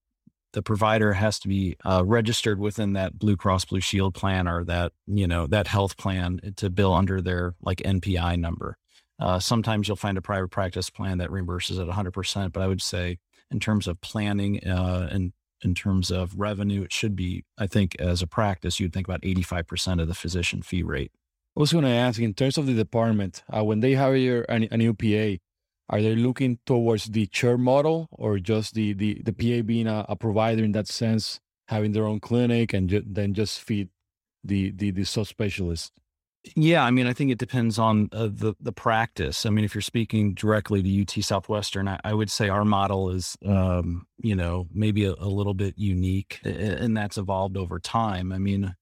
the 0.54 0.62
provider 0.62 1.14
has 1.14 1.40
to 1.40 1.48
be 1.48 1.76
uh, 1.84 2.04
registered 2.06 2.60
within 2.60 2.94
that 2.94 3.20
Blue 3.20 3.36
Cross 3.36 3.66
Blue 3.66 3.82
Shield 3.82 4.14
plan 4.14 4.48
or 4.48 4.64
that, 4.64 4.94
you 5.06 5.28
know, 5.28 5.46
that 5.48 5.68
health 5.68 5.98
plan 5.98 6.40
to 6.56 6.70
bill 6.70 6.94
under 6.94 7.22
their 7.22 7.56
like 7.62 7.80
NPI 7.80 8.40
number. 8.40 8.78
Uh, 9.20 9.40
sometimes 9.40 9.88
you'll 9.88 9.98
find 9.98 10.18
a 10.18 10.22
private 10.22 10.50
practice 10.50 10.90
plan 10.90 11.18
that 11.18 11.30
reimburses 11.30 11.82
at 11.82 11.94
100%, 11.94 12.54
but 12.54 12.64
I 12.64 12.68
would 12.68 12.82
say 12.82 13.18
in 13.52 13.60
terms 13.60 13.88
of 13.88 14.00
planning 14.02 14.66
uh, 14.68 15.10
and 15.12 15.34
in 15.64 15.74
terms 15.74 16.12
of 16.12 16.36
revenue, 16.36 16.84
it 16.84 16.94
should 16.94 17.16
be, 17.16 17.44
I 17.58 17.68
think, 17.68 17.96
as 18.00 18.22
a 18.22 18.28
practice, 18.28 18.80
you'd 18.80 18.94
think 18.94 19.08
about 19.08 19.22
85% 19.22 20.02
of 20.02 20.08
the 20.08 20.14
physician 20.14 20.62
fee 20.62 20.84
rate. 20.84 21.12
I 21.58 21.60
was 21.60 21.72
going 21.72 21.86
to 21.86 21.90
ask, 21.90 22.20
in 22.20 22.36
terms 22.36 22.60
of 22.60 22.68
the 22.68 22.76
department, 22.76 23.42
uh, 23.52 23.64
when 23.64 23.80
they 23.80 23.96
hire 23.96 24.46
a, 24.48 24.68
a 24.70 24.78
new 24.78 24.94
PA, 24.94 25.42
are 25.90 26.02
they 26.04 26.16
looking 26.16 26.60
towards 26.68 27.06
the 27.06 27.26
chair 27.26 27.58
model 27.58 28.10
or 28.12 28.38
just 28.38 28.76
the, 28.76 28.94
the, 28.94 29.24
the 29.24 29.34
PA 29.34 29.66
being 29.66 29.88
a, 29.88 30.06
a 30.08 30.16
provider 30.16 30.64
in 30.64 30.74
that 30.74 30.88
sense, 30.88 31.40
having 31.70 31.94
their 31.94 32.06
own 32.06 32.20
clinic 32.20 32.74
and 32.74 32.92
ju- 32.92 33.04
then 33.04 33.34
just 33.34 33.60
feed 33.60 33.90
the, 34.44 34.70
the, 34.70 34.92
the 34.92 35.02
subspecialist? 35.02 35.90
Yeah, 36.56 36.84
I 36.84 36.92
mean, 36.92 37.08
I 37.08 37.14
think 37.14 37.32
it 37.32 37.40
depends 37.40 37.80
on 37.80 38.08
uh, 38.14 38.30
the 38.32 38.54
the 38.62 38.72
practice. 38.72 39.46
I 39.46 39.50
mean, 39.50 39.66
if 39.66 39.76
you're 39.76 39.82
speaking 39.82 40.34
directly 40.34 40.82
to 40.82 41.02
UT 41.02 41.24
Southwestern, 41.24 41.90
I, 41.90 42.00
I 42.06 42.14
would 42.14 42.32
say 42.32 42.48
our 42.48 42.64
model 42.64 43.10
is, 43.10 43.36
um, 43.46 44.06
you 44.20 44.34
know, 44.34 44.68
maybe 44.72 45.04
a, 45.04 45.12
a, 45.12 45.28
little 45.28 45.56
bit 45.56 45.74
unique, 45.78 46.40
and 46.46 46.96
that's 46.96 47.18
evolved 47.18 47.58
over 47.58 47.80
time. 47.80 48.32
I 48.32 48.38
mean, 48.38 48.76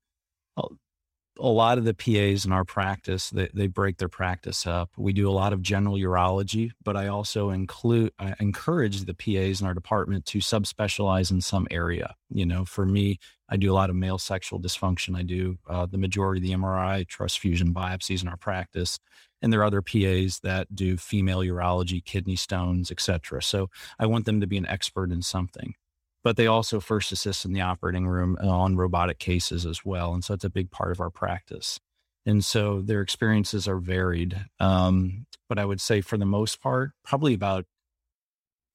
a 1.40 1.48
lot 1.48 1.78
of 1.78 1.86
the 1.86 1.94
PAs 1.94 2.46
in 2.46 2.52
our 2.52 2.64
practice, 2.64 3.30
they, 3.30 3.50
they 3.54 3.68
break 3.68 3.98
their 3.98 4.10
practice 4.10 4.66
up. 4.66 4.92
We 4.98 5.14
do 5.14 5.30
a 5.30 5.32
lot 5.32 5.54
of 5.54 5.62
general 5.62 5.96
urology, 5.96 6.72
but 6.84 6.96
I 6.96 7.08
also 7.08 7.50
include, 7.50 8.14
I 8.20 8.36
encourage 8.40 9.02
the 9.02 9.14
PAs 9.14 9.62
in 9.62 9.68
our 9.68 9.74
department 9.74 10.26
to 10.28 10.40
subspecialize 10.40 11.32
in 11.32 11.42
some 11.42 11.68
area. 11.72 12.16
You 12.30 12.46
know, 12.46 12.66
for 12.66 12.86
me, 12.86 13.20
I 13.50 13.58
do 13.58 13.72
a 13.72 13.76
lot 13.76 13.90
of 13.90 13.96
male 13.96 14.18
sexual 14.18 14.60
dysfunction. 14.60 15.18
I 15.18 15.24
do 15.24 15.58
uh, 15.70 15.86
the 15.86 15.98
majority 15.98 16.40
of 16.40 16.44
the 16.44 16.66
MRI, 16.66 17.08
TRUS 17.08 17.36
fusion 17.36 17.74
biopsies 17.74 18.22
in 18.22 18.28
our 18.28 18.38
practice. 18.38 19.00
And 19.42 19.52
there 19.52 19.60
are 19.60 19.66
other 19.66 19.82
PAs 19.82 20.40
that 20.42 20.74
do 20.74 20.98
female 20.98 21.40
urology, 21.40 22.04
kidney 22.04 22.36
stones, 22.36 22.90
et 22.92 23.00
cetera. 23.00 23.44
So 23.44 23.70
I 24.00 24.06
want 24.08 24.26
them 24.26 24.42
to 24.42 24.48
be 24.48 24.58
an 24.58 24.66
expert 24.66 25.12
in 25.12 25.22
something 25.22 25.76
but 26.26 26.38
they 26.38 26.48
also 26.48 26.80
first 26.80 27.12
assist 27.12 27.46
in 27.46 27.54
the 27.54 27.62
operating 27.62 28.08
room 28.08 28.36
uh, 28.44 28.48
on 28.48 28.76
robotic 28.76 29.20
cases 29.20 29.64
as 29.64 29.86
well. 29.86 30.12
And 30.12 30.24
so 30.24 30.34
it's 30.34 30.44
a 30.44 30.50
big 30.50 30.72
part 30.72 30.92
of 30.92 31.00
our 31.00 31.12
practice. 31.12 31.80
And 32.26 32.44
so 32.44 32.82
their 32.82 33.02
experiences 33.02 33.68
are 33.68 33.78
varied. 33.78 34.44
Um, 34.60 35.28
but 35.48 35.60
I 35.60 35.66
would 35.66 35.80
say 35.80 36.02
for 36.02 36.18
the 36.18 36.26
most 36.26 36.60
part, 36.60 36.94
probably 37.04 37.36
about 37.36 37.66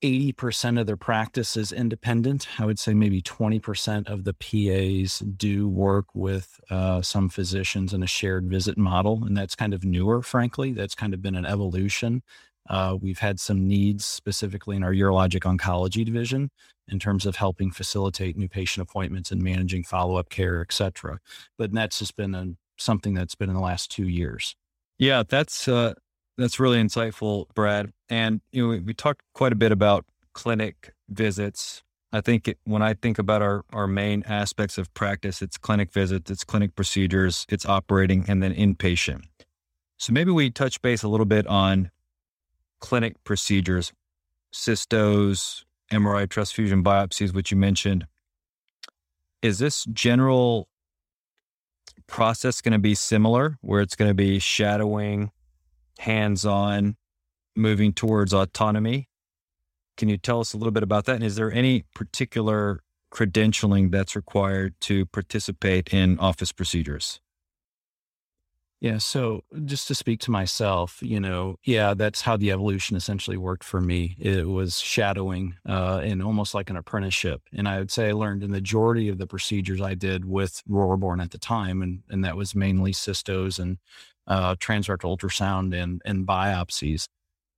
80% 0.01 0.81
of 0.81 0.87
their 0.87 0.97
practice 0.97 1.57
is 1.57 1.73
independent. 1.73 2.47
I 2.61 2.67
would 2.67 2.79
say 2.79 2.95
maybe 2.95 3.21
20% 3.21 4.09
of 4.09 4.23
the 4.23 4.33
PAs 4.33 5.19
do 5.19 5.69
work 5.69 6.07
with 6.15 6.61
uh, 6.71 7.03
some 7.03 7.29
physicians 7.29 7.93
in 7.93 8.05
a 8.05 8.07
shared 8.07 8.49
visit 8.49 8.79
model. 8.79 9.25
And 9.25 9.37
that's 9.37 9.57
kind 9.57 9.75
of 9.75 9.85
newer, 9.85 10.23
frankly. 10.23 10.71
That's 10.71 10.95
kind 10.95 11.13
of 11.13 11.21
been 11.21 11.35
an 11.35 11.47
evolution. 11.47 12.23
Uh, 12.69 12.97
we've 13.01 13.19
had 13.19 13.41
some 13.41 13.67
needs 13.67 14.05
specifically 14.05 14.77
in 14.77 14.85
our 14.85 14.93
urologic 14.93 15.41
oncology 15.41 16.05
division 16.05 16.51
in 16.91 16.99
terms 16.99 17.27
of 17.27 17.37
helping 17.37 17.71
facilitate 17.71 18.37
new 18.37 18.49
patient 18.49 18.89
appointments 18.89 19.31
and 19.31 19.43
managing 19.43 19.85
follow-up 19.85 20.29
care, 20.29 20.61
et 20.61 20.73
cetera. 20.73 21.21
But 21.57 21.73
that's 21.73 21.99
just 21.99 22.17
been 22.17 22.35
a, 22.35 22.55
something 22.77 23.15
that's 23.15 23.35
been 23.35 23.49
in 23.49 23.55
the 23.55 23.63
last 23.63 23.91
two 23.91 24.09
years. 24.09 24.57
Yeah, 24.99 25.23
that's 25.29 25.69
uh, 25.69 25.95
that's 26.37 26.61
really 26.61 26.83
insightful, 26.83 27.47
Brad. 27.55 27.93
And 28.09 28.41
you 28.53 28.63
know, 28.63 28.69
we, 28.69 28.81
we 28.81 28.95
talked 28.95 29.23
quite 29.35 29.53
a 29.53 29.57
bit 29.57 29.73
about 29.73 30.05
clinic 30.33 30.93
visits. 31.09 31.83
I 32.13 32.21
think 32.21 32.49
it, 32.49 32.59
when 32.65 32.83
I 32.83 32.95
think 32.95 33.19
about 33.19 33.41
our 33.41 33.65
our 33.73 33.87
main 33.87 34.25
aspects 34.27 34.79
of 34.79 34.93
practice, 34.95 35.43
it's 35.43 35.57
clinic 35.57 35.93
visits, 35.93 36.31
it's 36.31 36.45
clinic 36.45 36.75
procedures, 36.75 37.47
it's 37.49 37.65
operating, 37.65 38.25
and 38.29 38.43
then 38.43 38.55
inpatient. 38.55 39.23
So 39.97 40.13
maybe 40.13 40.31
we 40.31 40.51
touch 40.51 40.83
base 40.83 41.03
a 41.03 41.09
little 41.09 41.27
bit 41.27 41.47
on 41.47 41.91
clinic 42.81 43.23
procedures, 43.25 43.93
cystos, 44.53 45.65
MRI 45.91 46.29
TRUS 46.29 46.53
fusion 46.53 46.83
biopsies, 46.83 47.35
which 47.35 47.51
you 47.51 47.57
mentioned. 47.57 48.07
Is 49.43 49.59
this 49.59 49.85
general 49.93 50.69
process 52.07 52.61
going 52.61 52.73
to 52.73 52.79
be 52.79 52.95
similar 52.95 53.59
where 53.61 53.81
it's 53.81 53.97
going 53.97 54.11
to 54.11 54.15
be 54.15 54.39
shadowing, 54.39 55.31
hands 55.99 56.45
on, 56.45 56.97
moving 57.57 57.93
towards 57.93 58.33
autonomy? 58.33 59.09
Can 59.97 60.09
you 60.09 60.17
tell 60.17 60.41
us 60.41 60.53
a 60.53 60.57
little 60.57 60.73
bit 60.73 60.83
about 60.83 61.05
that? 61.07 61.17
And 61.17 61.25
is 61.25 61.37
there 61.37 61.53
any 61.53 61.85
particular 61.95 62.81
credentialing 63.13 63.91
that's 63.91 64.15
required 64.15 64.75
to 64.81 65.07
participate 65.07 65.93
in 65.93 66.19
office 66.19 66.53
procedures? 66.53 67.21
Yeah. 68.81 68.97
So 68.97 69.43
just 69.67 69.89
to 69.89 69.95
speak 69.95 70.21
to 70.21 70.31
myself, 70.31 71.01
you 71.03 71.21
know, 71.21 71.57
yeah, 71.65 71.93
that's 71.93 72.23
how 72.23 72.39
the 72.39 72.51
evolution 72.51 72.97
essentially 72.97 73.37
worked 73.37 73.63
for 73.63 73.79
me. 73.79 74.17
It 74.19 74.49
was 74.49 74.81
shadowing 74.81 75.57
uh, 75.69 76.01
and 76.03 76.23
almost 76.23 76.55
like 76.55 76.71
an 76.71 76.79
apprenticeship. 76.79 77.43
And 77.53 77.69
I 77.69 77.79
would 77.79 77.91
say 77.91 78.09
I 78.09 78.13
learned 78.13 78.41
the 78.41 78.49
majority 78.49 79.09
of 79.11 79.19
the 79.19 79.27
procedures 79.27 79.83
I 79.83 79.95
did 79.95 80.25
with 80.25 80.63
Roehrborn 80.67 81.23
at 81.23 81.31
the 81.31 81.39
time, 81.39 81.83
and 81.83 82.03
and 82.09 82.25
that 82.25 82.37
was 82.37 82.55
mainly 82.55 82.93
cystos 82.93 83.59
and 83.59 83.77
uh, 84.27 84.55
transrectal 84.55 85.15
ultrasound 85.15 85.75
and 85.75 86.01
and 86.07 86.27
biopsies. 86.27 87.07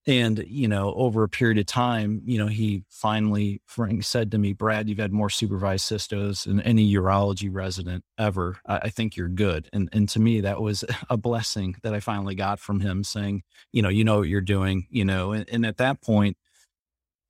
And, 0.05 0.45
you 0.49 0.67
know, 0.67 0.93
over 0.95 1.23
a 1.23 1.29
period 1.29 1.59
of 1.59 1.67
time, 1.67 2.23
you 2.25 2.37
know, 2.37 2.49
he 2.49 2.83
finally 2.89 3.63
Frank 3.67 4.03
said 4.03 4.33
to 4.33 4.39
me, 4.39 4.53
Brad, 4.53 4.89
you've 4.89 4.99
had 4.99 5.13
more 5.13 5.31
supervised 5.31 5.89
cystos 5.89 6.45
than 6.45 6.61
any 6.63 6.93
urology 6.93 7.49
resident 7.53 8.03
ever. 8.19 8.59
I, 8.67 8.79
I, 8.79 8.89
think 8.89 9.17
you're 9.17 9.29
good. 9.29 9.69
And 9.73 9.89
and 9.93 10.09
to 10.09 10.19
me, 10.19 10.41
that 10.41 10.61
was 10.61 10.85
a 11.11 11.17
blessing 11.17 11.77
that 11.85 11.95
I 11.95 12.01
finally 12.01 12.35
got 12.35 12.59
from 12.59 12.81
him 12.81 13.05
saying, 13.05 13.43
you 13.73 13.81
know, 13.81 13.89
you 13.89 14.03
know 14.03 14.19
what 14.19 14.29
you're 14.29 14.41
doing, 14.41 14.89
you 14.91 15.05
know, 15.05 15.33
and, 15.33 15.49
and 15.49 15.65
at 15.65 15.77
that 15.77 16.03
point, 16.03 16.37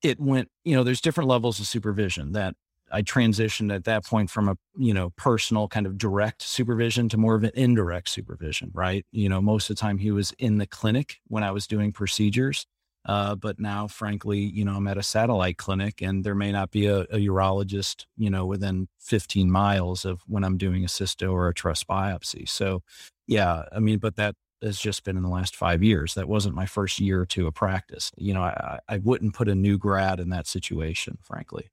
it 0.03 0.19
went, 0.19 0.49
you 0.65 0.75
know, 0.75 0.83
there's 0.83 1.03
different 1.03 1.29
levels 1.29 1.61
of 1.61 1.67
supervision 1.67 2.33
that 2.33 2.55
I 2.93 3.03
transitioned 3.03 3.75
at 3.75 3.85
that 3.85 4.05
point 4.05 4.31
from 4.31 4.49
a, 4.49 4.57
you 4.77 4.93
know, 4.93 5.11
personal 5.11 5.67
kind 5.67 5.87
of 5.87 5.97
direct 5.97 6.43
supervision 6.43 7.09
to 7.09 7.17
more 7.17 7.35
of 7.35 7.43
an 7.43 7.53
indirect 7.55 8.09
supervision, 8.09 8.71
right? 8.75 9.07
You 9.11 9.29
know, 9.29 9.41
most 9.41 9.71
of 9.71 9.77
the 9.77 9.81
time 9.81 9.99
he 9.99 10.11
was 10.11 10.33
in 10.39 10.59
the 10.59 10.67
clinic 10.67 11.21
when 11.29 11.43
I 11.43 11.51
was 11.51 11.67
doing 11.67 11.93
procedures. 11.93 12.67
Uh, 13.05 13.35
but 13.35 13.59
now, 13.59 13.89
frankly, 13.89 14.39
you 14.39 14.65
know, 14.65 14.77
I'm 14.77 14.87
at 14.87 14.97
a 14.97 15.03
satellite 15.03 15.57
clinic 15.57 16.01
and 16.03 16.23
there 16.23 16.37
may 16.37 16.53
not 16.53 16.71
be 16.71 16.87
a, 16.87 17.01
a, 17.01 17.17
urologist, 17.17 18.07
you 18.17 18.31
know, 18.31 18.47
within 18.47 18.87
15 19.01 19.51
miles 19.51 20.05
of 20.05 20.23
when 20.29 20.45
I'm 20.45 20.57
doing 20.57 20.85
a 20.85 20.87
cysto 20.87 21.33
or 21.33 21.49
a 21.49 21.55
TRUS 21.55 21.83
biopsy. 21.83 22.49
So, 22.49 22.83
yeah, 23.27 23.65
I 23.73 23.81
mean, 23.81 23.99
but 23.99 24.15
that 24.17 24.37
has 24.63 24.79
just 24.79 25.03
been 25.03 25.17
in 25.17 25.25
the 25.25 25.29
last 25.29 25.57
five 25.57 25.83
years. 25.83 26.15
That 26.15 26.29
wasn't 26.29 26.55
my 26.55 26.67
first 26.67 27.01
year 27.01 27.21
or 27.21 27.27
two 27.27 27.49
of 27.49 27.55
practice. 27.55 28.13
You 28.17 28.35
know, 28.35 28.43
I, 28.43 28.79
I 28.89 28.99
wouldn't 28.99 29.35
put 29.35 29.49
a 29.49 29.55
new 29.57 29.79
grad 29.79 30.21
in 30.21 30.31
that 30.31 30.47
situation, 30.47 31.19
frankly. 31.23 31.71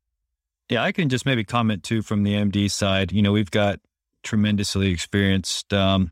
Yeah, 0.70 0.84
I 0.84 0.92
can 0.92 1.10
just 1.10 1.26
maybe 1.26 1.44
comment 1.44 1.84
too 1.84 2.04
from 2.04 2.24
the 2.24 2.34
MD 2.34 2.70
side. 2.70 3.12
You 3.12 3.24
know, 3.24 3.32
we've 3.32 3.50
got 3.50 3.80
tremendously 4.22 4.92
experienced 4.92 5.74
um, 5.74 6.12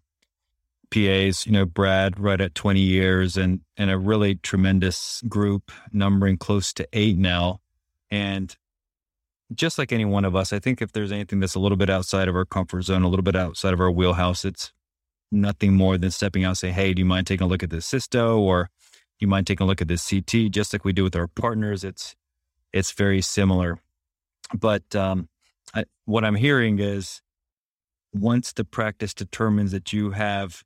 PAs. 0.89 1.45
You 1.45 1.51
know, 1.51 1.65
Brad 1.65 2.19
right 2.19 2.41
at 2.41 2.55
20 2.55 2.79
years, 2.79 3.37
and 3.37 3.61
and 3.77 3.91
a 3.91 3.99
really 3.99 4.35
tremendous 4.35 5.21
group 5.29 5.71
numbering 5.93 6.37
close 6.37 6.73
to 6.73 6.87
eight 6.91 7.17
now. 7.17 7.59
And 8.09 8.55
just 9.53 9.77
like 9.77 9.91
any 9.91 10.05
one 10.05 10.25
of 10.25 10.35
us, 10.35 10.51
I 10.51 10.59
think 10.59 10.81
if 10.81 10.91
there's 10.91 11.11
anything 11.11 11.39
that's 11.39 11.55
a 11.55 11.59
little 11.59 11.77
bit 11.77 11.89
outside 11.89 12.27
of 12.27 12.35
our 12.35 12.45
comfort 12.45 12.81
zone, 12.81 13.03
a 13.03 13.07
little 13.07 13.23
bit 13.23 13.35
outside 13.35 13.73
of 13.73 13.79
our 13.79 13.91
wheelhouse, 13.91 14.43
it's 14.43 14.73
nothing 15.31 15.73
more 15.75 15.99
than 15.99 16.09
stepping 16.09 16.43
out 16.43 16.49
and 16.49 16.57
say, 16.57 16.71
"Hey, 16.71 16.95
do 16.95 17.01
you 17.01 17.05
mind 17.05 17.27
taking 17.27 17.45
a 17.45 17.47
look 17.47 17.61
at 17.61 17.69
this 17.69 17.85
cysto?" 17.87 18.39
or 18.39 18.71
"You 19.19 19.27
mind 19.27 19.45
taking 19.45 19.65
a 19.65 19.67
look 19.67 19.81
at 19.83 19.87
this 19.87 20.09
CT?" 20.09 20.49
Just 20.49 20.73
like 20.73 20.83
we 20.83 20.93
do 20.93 21.03
with 21.03 21.15
our 21.15 21.27
partners, 21.27 21.83
it's 21.83 22.15
it's 22.73 22.91
very 22.91 23.21
similar. 23.21 23.79
But 24.53 24.95
um, 24.95 25.29
I, 25.73 25.85
what 26.05 26.23
I'm 26.23 26.35
hearing 26.35 26.79
is 26.79 27.21
once 28.13 28.53
the 28.53 28.65
practice 28.65 29.13
determines 29.13 29.71
that 29.71 29.93
you 29.93 30.11
have 30.11 30.63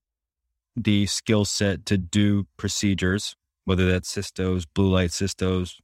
the 0.76 1.06
skill 1.06 1.46
set 1.46 1.86
to 1.88 1.98
do 1.98 2.48
procedures, 2.58 3.36
whether 3.66 3.90
that's 3.92 4.14
cystos, 4.14 4.66
blue 4.74 4.90
light 4.90 5.10
cystos, 5.10 5.76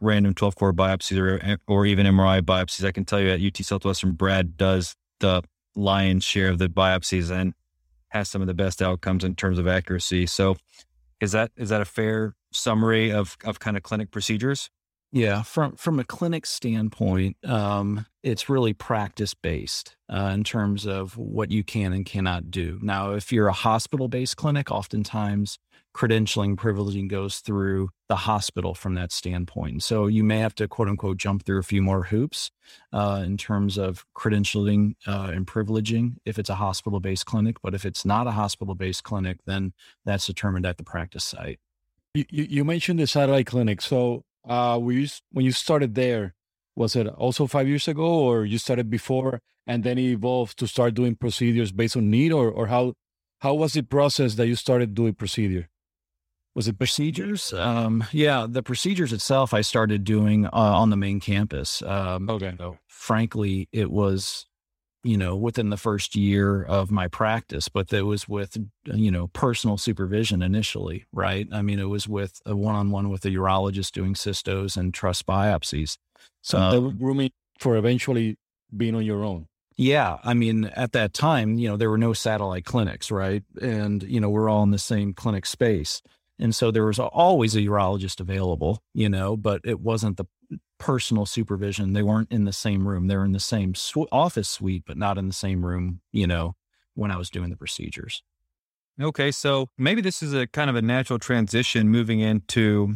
random 0.00 0.34
12 0.34 0.56
core 0.56 0.72
biopsies, 0.72 1.18
or, 1.18 1.58
or 1.66 1.86
even 1.86 2.06
MRI 2.06 2.42
biopsies, 2.42 2.86
I 2.86 2.92
can 2.92 3.04
tell 3.04 3.20
you 3.20 3.30
at 3.30 3.40
UT 3.40 3.56
Southwestern, 3.56 4.12
Brad 4.12 4.56
does 4.56 4.94
the 5.20 5.42
lion's 5.74 6.24
share 6.24 6.48
of 6.48 6.58
the 6.58 6.68
biopsies 6.68 7.30
and 7.30 7.54
has 8.08 8.28
some 8.28 8.40
of 8.40 8.46
the 8.46 8.54
best 8.54 8.80
outcomes 8.80 9.24
in 9.24 9.34
terms 9.34 9.58
of 9.58 9.66
accuracy. 9.66 10.26
So, 10.26 10.56
is 11.20 11.32
that 11.32 11.50
is 11.56 11.70
that 11.70 11.80
a 11.80 11.86
fair 11.86 12.34
summary 12.52 13.10
of 13.10 13.36
of 13.44 13.58
kind 13.58 13.76
of 13.76 13.82
clinic 13.82 14.10
procedures? 14.10 14.70
Yeah, 15.12 15.42
from 15.42 15.76
from 15.76 15.98
a 15.98 16.04
clinic 16.04 16.46
standpoint, 16.46 17.36
um, 17.44 18.06
it's 18.22 18.48
really 18.48 18.74
practice 18.74 19.34
based 19.34 19.96
uh, 20.12 20.32
in 20.34 20.44
terms 20.44 20.84
of 20.86 21.16
what 21.16 21.50
you 21.50 21.62
can 21.62 21.92
and 21.92 22.04
cannot 22.04 22.50
do. 22.50 22.78
Now, 22.82 23.12
if 23.12 23.32
you're 23.32 23.48
a 23.48 23.52
hospital 23.52 24.08
based 24.08 24.36
clinic, 24.36 24.70
oftentimes 24.70 25.58
credentialing 25.96 26.56
privileging 26.56 27.08
goes 27.08 27.38
through 27.38 27.88
the 28.08 28.16
hospital 28.16 28.74
from 28.74 28.94
that 28.94 29.10
standpoint. 29.10 29.82
So 29.82 30.06
you 30.08 30.22
may 30.22 30.38
have 30.40 30.54
to 30.56 30.68
quote 30.68 30.88
unquote 30.88 31.16
jump 31.16 31.46
through 31.46 31.60
a 31.60 31.62
few 31.62 31.80
more 31.80 32.02
hoops 32.04 32.50
uh, 32.92 33.22
in 33.24 33.38
terms 33.38 33.78
of 33.78 34.04
credentialing 34.14 34.96
uh, 35.06 35.30
and 35.32 35.46
privileging 35.46 36.16
if 36.26 36.38
it's 36.38 36.50
a 36.50 36.56
hospital 36.56 37.00
based 37.00 37.24
clinic. 37.24 37.56
But 37.62 37.74
if 37.74 37.86
it's 37.86 38.04
not 38.04 38.26
a 38.26 38.32
hospital 38.32 38.74
based 38.74 39.04
clinic, 39.04 39.38
then 39.46 39.72
that's 40.04 40.26
determined 40.26 40.66
at 40.66 40.76
the 40.76 40.84
practice 40.84 41.24
site. 41.24 41.60
You, 42.14 42.24
you 42.30 42.64
mentioned 42.64 42.98
the 42.98 43.06
satellite 43.06 43.46
clinic. 43.46 43.80
So 43.80 44.24
uh, 44.46 44.78
were 44.80 44.92
you, 44.92 45.08
when 45.32 45.44
you 45.44 45.52
started 45.52 45.94
there, 45.94 46.34
was 46.74 46.94
it 46.94 47.06
also 47.06 47.46
five 47.46 47.68
years 47.68 47.88
ago, 47.88 48.06
or 48.06 48.44
you 48.44 48.58
started 48.58 48.90
before 48.90 49.40
and 49.66 49.82
then 49.82 49.98
it 49.98 50.04
evolved 50.04 50.58
to 50.58 50.66
start 50.66 50.94
doing 50.94 51.16
procedures 51.16 51.72
based 51.72 51.96
on 51.96 52.10
need, 52.10 52.32
or 52.32 52.50
or 52.50 52.68
how 52.68 52.94
how 53.40 53.54
was 53.54 53.72
the 53.72 53.82
process 53.82 54.34
that 54.36 54.46
you 54.46 54.54
started 54.54 54.94
doing 54.94 55.14
procedure? 55.14 55.68
Was 56.54 56.68
it 56.68 56.78
procedures? 56.78 57.52
Um, 57.52 58.04
yeah, 58.12 58.46
the 58.48 58.62
procedures 58.62 59.12
itself 59.12 59.52
I 59.52 59.60
started 59.60 60.04
doing 60.04 60.46
uh, 60.46 60.50
on 60.52 60.88
the 60.88 60.96
main 60.96 61.20
campus. 61.20 61.82
Um, 61.82 62.30
okay. 62.30 62.54
So 62.56 62.78
frankly, 62.86 63.68
it 63.72 63.90
was 63.90 64.46
you 65.06 65.16
know, 65.16 65.36
within 65.36 65.70
the 65.70 65.76
first 65.76 66.16
year 66.16 66.62
of 66.64 66.90
my 66.90 67.06
practice, 67.06 67.68
but 67.68 67.92
it 67.92 68.02
was 68.02 68.28
with, 68.28 68.56
you 68.84 69.10
know, 69.10 69.28
personal 69.28 69.78
supervision 69.78 70.42
initially, 70.42 71.06
right? 71.12 71.46
I 71.52 71.62
mean, 71.62 71.78
it 71.78 71.88
was 71.88 72.08
with 72.08 72.40
a 72.44 72.56
one 72.56 72.74
on 72.74 72.90
one 72.90 73.08
with 73.08 73.24
a 73.24 73.28
urologist 73.28 73.92
doing 73.92 74.14
cystos 74.14 74.76
and 74.76 74.92
TRUS 74.92 75.22
biopsies. 75.22 75.96
So 76.42 76.58
the 76.70 76.82
um, 76.82 76.98
rooming 77.00 77.30
for 77.58 77.76
eventually 77.76 78.36
being 78.76 78.96
on 78.96 79.04
your 79.04 79.24
own. 79.24 79.46
Yeah. 79.76 80.18
I 80.24 80.34
mean, 80.34 80.64
at 80.64 80.92
that 80.92 81.12
time, 81.12 81.58
you 81.58 81.68
know, 81.68 81.76
there 81.76 81.90
were 81.90 81.98
no 81.98 82.12
satellite 82.12 82.64
clinics, 82.64 83.10
right? 83.10 83.44
And, 83.60 84.02
you 84.02 84.20
know, 84.20 84.30
we're 84.30 84.48
all 84.48 84.62
in 84.62 84.70
the 84.70 84.78
same 84.78 85.12
clinic 85.12 85.46
space. 85.46 86.02
And 86.38 86.54
so 86.54 86.70
there 86.70 86.84
was 86.84 86.98
always 86.98 87.54
a 87.54 87.60
urologist 87.60 88.20
available, 88.20 88.82
you 88.92 89.08
know, 89.08 89.36
but 89.36 89.60
it 89.64 89.80
wasn't 89.80 90.16
the 90.16 90.26
personal 90.78 91.26
supervision. 91.26 91.92
They 91.92 92.02
weren't 92.02 92.30
in 92.30 92.44
the 92.44 92.52
same 92.52 92.86
room. 92.86 93.06
They 93.06 93.16
were 93.16 93.24
in 93.24 93.32
the 93.32 93.40
same 93.40 93.74
office 94.12 94.48
suite, 94.48 94.84
but 94.86 94.96
not 94.96 95.18
in 95.18 95.28
the 95.28 95.34
same 95.34 95.64
room, 95.64 96.00
you 96.12 96.26
know, 96.26 96.54
when 96.94 97.10
I 97.10 97.16
was 97.16 97.30
doing 97.30 97.50
the 97.50 97.56
procedures. 97.56 98.22
Okay. 99.00 99.30
So 99.30 99.68
maybe 99.76 100.00
this 100.00 100.22
is 100.22 100.32
a 100.32 100.46
kind 100.46 100.70
of 100.70 100.76
a 100.76 100.82
natural 100.82 101.18
transition 101.18 101.88
moving 101.88 102.20
into 102.20 102.94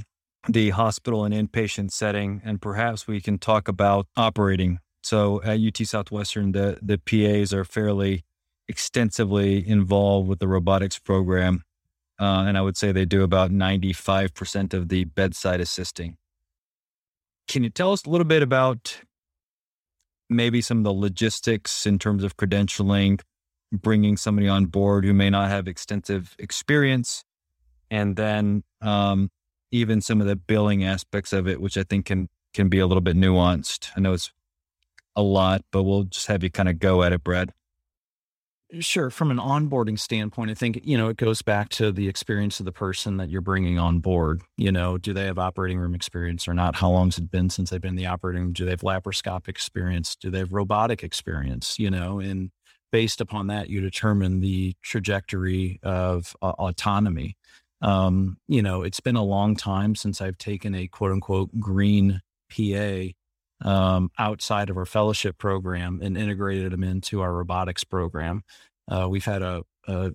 the 0.49 0.71
hospital 0.71 1.25
and 1.25 1.35
inpatient 1.35 1.93
setting. 1.93 2.41
And 2.45 2.61
perhaps 2.61 3.07
we 3.07 3.21
can 3.21 3.39
talk 3.39 3.69
about 3.69 4.07
operating. 4.17 4.79
So 5.03 5.43
at 5.43 5.61
UT 5.61 5.77
Southwestern, 5.87 6.53
the, 6.53 6.79
the 6.81 6.99
PAs 6.99 7.53
are 7.53 7.65
fairly 7.65 8.25
extensively 8.69 9.67
involved 9.67 10.29
with 10.29 10.39
the 10.39 10.49
robotics 10.49 10.99
program. 10.99 11.65
Uh, 12.19 12.45
and 12.47 12.57
I 12.57 12.63
would 12.63 12.77
say 12.77 12.93
they 12.93 13.07
do 13.07 13.23
about 13.23 13.51
95% 13.51 14.75
of 14.75 14.89
the 14.89 15.05
bedside 15.05 15.61
assisting. 15.61 16.17
Can 17.51 17.65
you 17.65 17.71
tell 17.71 17.91
us 17.93 18.05
a 18.05 18.09
little 18.09 18.25
bit 18.25 18.45
about 18.45 19.01
maybe 20.29 20.61
some 20.61 20.79
of 20.79 20.85
the 20.85 20.93
logistics 20.93 21.85
in 21.85 21.99
terms 21.99 22.23
of 22.23 22.37
credentialing, 22.37 23.23
bringing 23.73 24.17
somebody 24.17 24.47
on 24.47 24.67
board 24.67 25.05
who 25.05 25.13
may 25.13 25.31
not 25.31 25.51
have 25.51 25.67
extensive 25.67 26.37
experience, 26.39 27.25
and 27.91 28.15
then 28.15 28.63
um, 28.81 29.33
even 29.73 30.01
some 30.01 30.21
of 30.21 30.29
the 30.29 30.37
billing 30.37 30.85
aspects 30.85 31.33
of 31.33 31.49
it, 31.49 31.61
which 31.61 31.77
I 31.77 31.83
think 31.83 32.07
can 32.07 32.29
can 32.55 32.69
be 32.69 32.79
a 32.79 32.87
little 32.87 33.01
bit 33.01 33.17
nuanced. 33.17 33.89
I 33.97 34.01
know 34.01 34.13
it's 34.13 34.31
a 35.17 35.23
lot, 35.23 35.65
but 35.73 35.83
we'll 35.83 36.05
just 36.05 36.29
have 36.29 36.45
you 36.45 36.53
kind 36.53 36.69
of 36.69 36.79
go 36.79 37.03
at 37.03 37.13
it, 37.13 37.25
Brad. 37.25 37.51
Sure. 38.79 39.11
From 39.11 39.33
an 39.33 39.39
onboarding 39.39 39.99
standpoint, 39.99 40.49
I 40.51 40.55
think, 40.55 40.81
you 40.85 40.97
know, 40.97 41.09
it 41.09 41.17
goes 41.17 41.43
back 41.43 41.71
to 41.71 41.91
the 41.91 42.07
experience 42.09 42.61
of 42.61 42.67
the 42.67 42.73
person 42.73 43.17
that 43.17 43.29
you're 43.29 43.41
bringing 43.41 43.81
on 43.81 43.99
board. 43.99 44.43
You 44.57 44.71
know, 44.71 44.97
do 44.97 45.13
they 45.13 45.25
have 45.25 45.41
operating 45.41 45.79
room 45.79 45.93
experience 45.93 46.47
or 46.47 46.55
not? 46.55 46.77
How 46.77 46.89
long 46.91 47.09
has 47.09 47.19
it 47.19 47.33
been 47.33 47.51
since 47.51 47.71
they've 47.71 47.81
been 47.81 47.91
in 47.91 47.97
the 47.97 48.07
operating 48.07 48.43
room? 48.43 48.53
Do 48.53 48.65
they 48.65 48.71
have 48.71 48.83
laparoscopic 48.83 49.49
experience? 49.49 50.15
Do 50.15 50.31
they 50.31 50.39
have 50.39 50.53
robotic 50.53 51.03
experience? 51.03 51.81
You 51.81 51.91
know, 51.91 52.21
and 52.21 52.53
based 52.93 53.21
upon 53.21 53.49
that, 53.49 53.71
you 53.71 53.81
determine 53.81 54.39
the 54.39 54.75
trajectory 54.83 55.81
of 55.83 56.37
uh, 56.41 56.51
autonomy. 56.51 57.37
Um, 57.83 58.37
you 58.47 58.63
know, 58.63 58.83
it's 58.83 59.01
been 59.01 59.17
a 59.17 59.25
long 59.25 59.57
time 59.57 59.97
since 59.97 60.21
I've 60.21 60.39
taken 60.39 60.77
a 60.77 60.87
quote 60.87 61.11
unquote 61.11 61.51
green 61.59 62.21
PA 62.51 63.07
um, 63.63 64.11
outside 64.19 64.71
of 64.71 64.77
our 64.77 64.87
fellowship 64.87 65.39
program 65.39 66.01
and 66.03 66.17
integrated 66.17 66.73
them 66.73 66.85
into 66.85 67.21
our 67.21 67.33
robotics 67.33 67.85
program. 67.85 68.43
Uh, 68.89 69.09
we've 69.09 69.25
had 69.25 69.43
a, 69.43 69.63
a, 69.87 70.13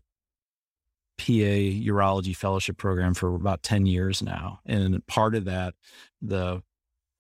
PA 1.18 1.24
urology 1.32 2.36
fellowship 2.36 2.78
program 2.78 3.14
for 3.14 3.36
about 3.36 3.64
10 3.64 3.86
years 3.86 4.22
now. 4.22 4.60
And 4.66 5.06
part 5.08 5.34
of 5.34 5.46
that, 5.46 5.74
the 6.22 6.62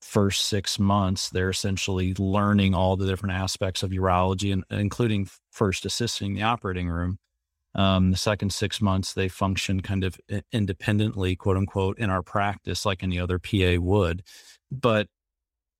first 0.02 0.48
six 0.48 0.78
months, 0.78 1.30
they're 1.30 1.50
essentially 1.50 2.14
learning 2.16 2.76
all 2.76 2.98
the 2.98 3.08
different 3.08 3.36
aspects 3.36 3.84
of 3.84 3.92
urology, 3.92 4.52
and 4.52 4.64
including 4.70 5.30
first 5.50 5.86
assisting 5.86 6.34
the 6.34 6.44
operating 6.44 6.90
room. 6.90 7.20
Um, 7.74 8.12
the 8.12 8.18
second 8.18 8.54
six 8.54 8.82
months, 8.82 9.14
they 9.14 9.28
function 9.28 9.82
kind 9.82 10.04
of 10.04 10.20
independently, 10.52 11.36
quote 11.36 11.58
unquote, 11.58 11.98
in 11.98 12.10
our 12.10 12.22
practice, 12.22 12.86
like 12.86 13.04
any 13.04 13.20
other 13.20 13.40
PA 13.40 13.76
would. 13.80 14.24
But 14.72 15.08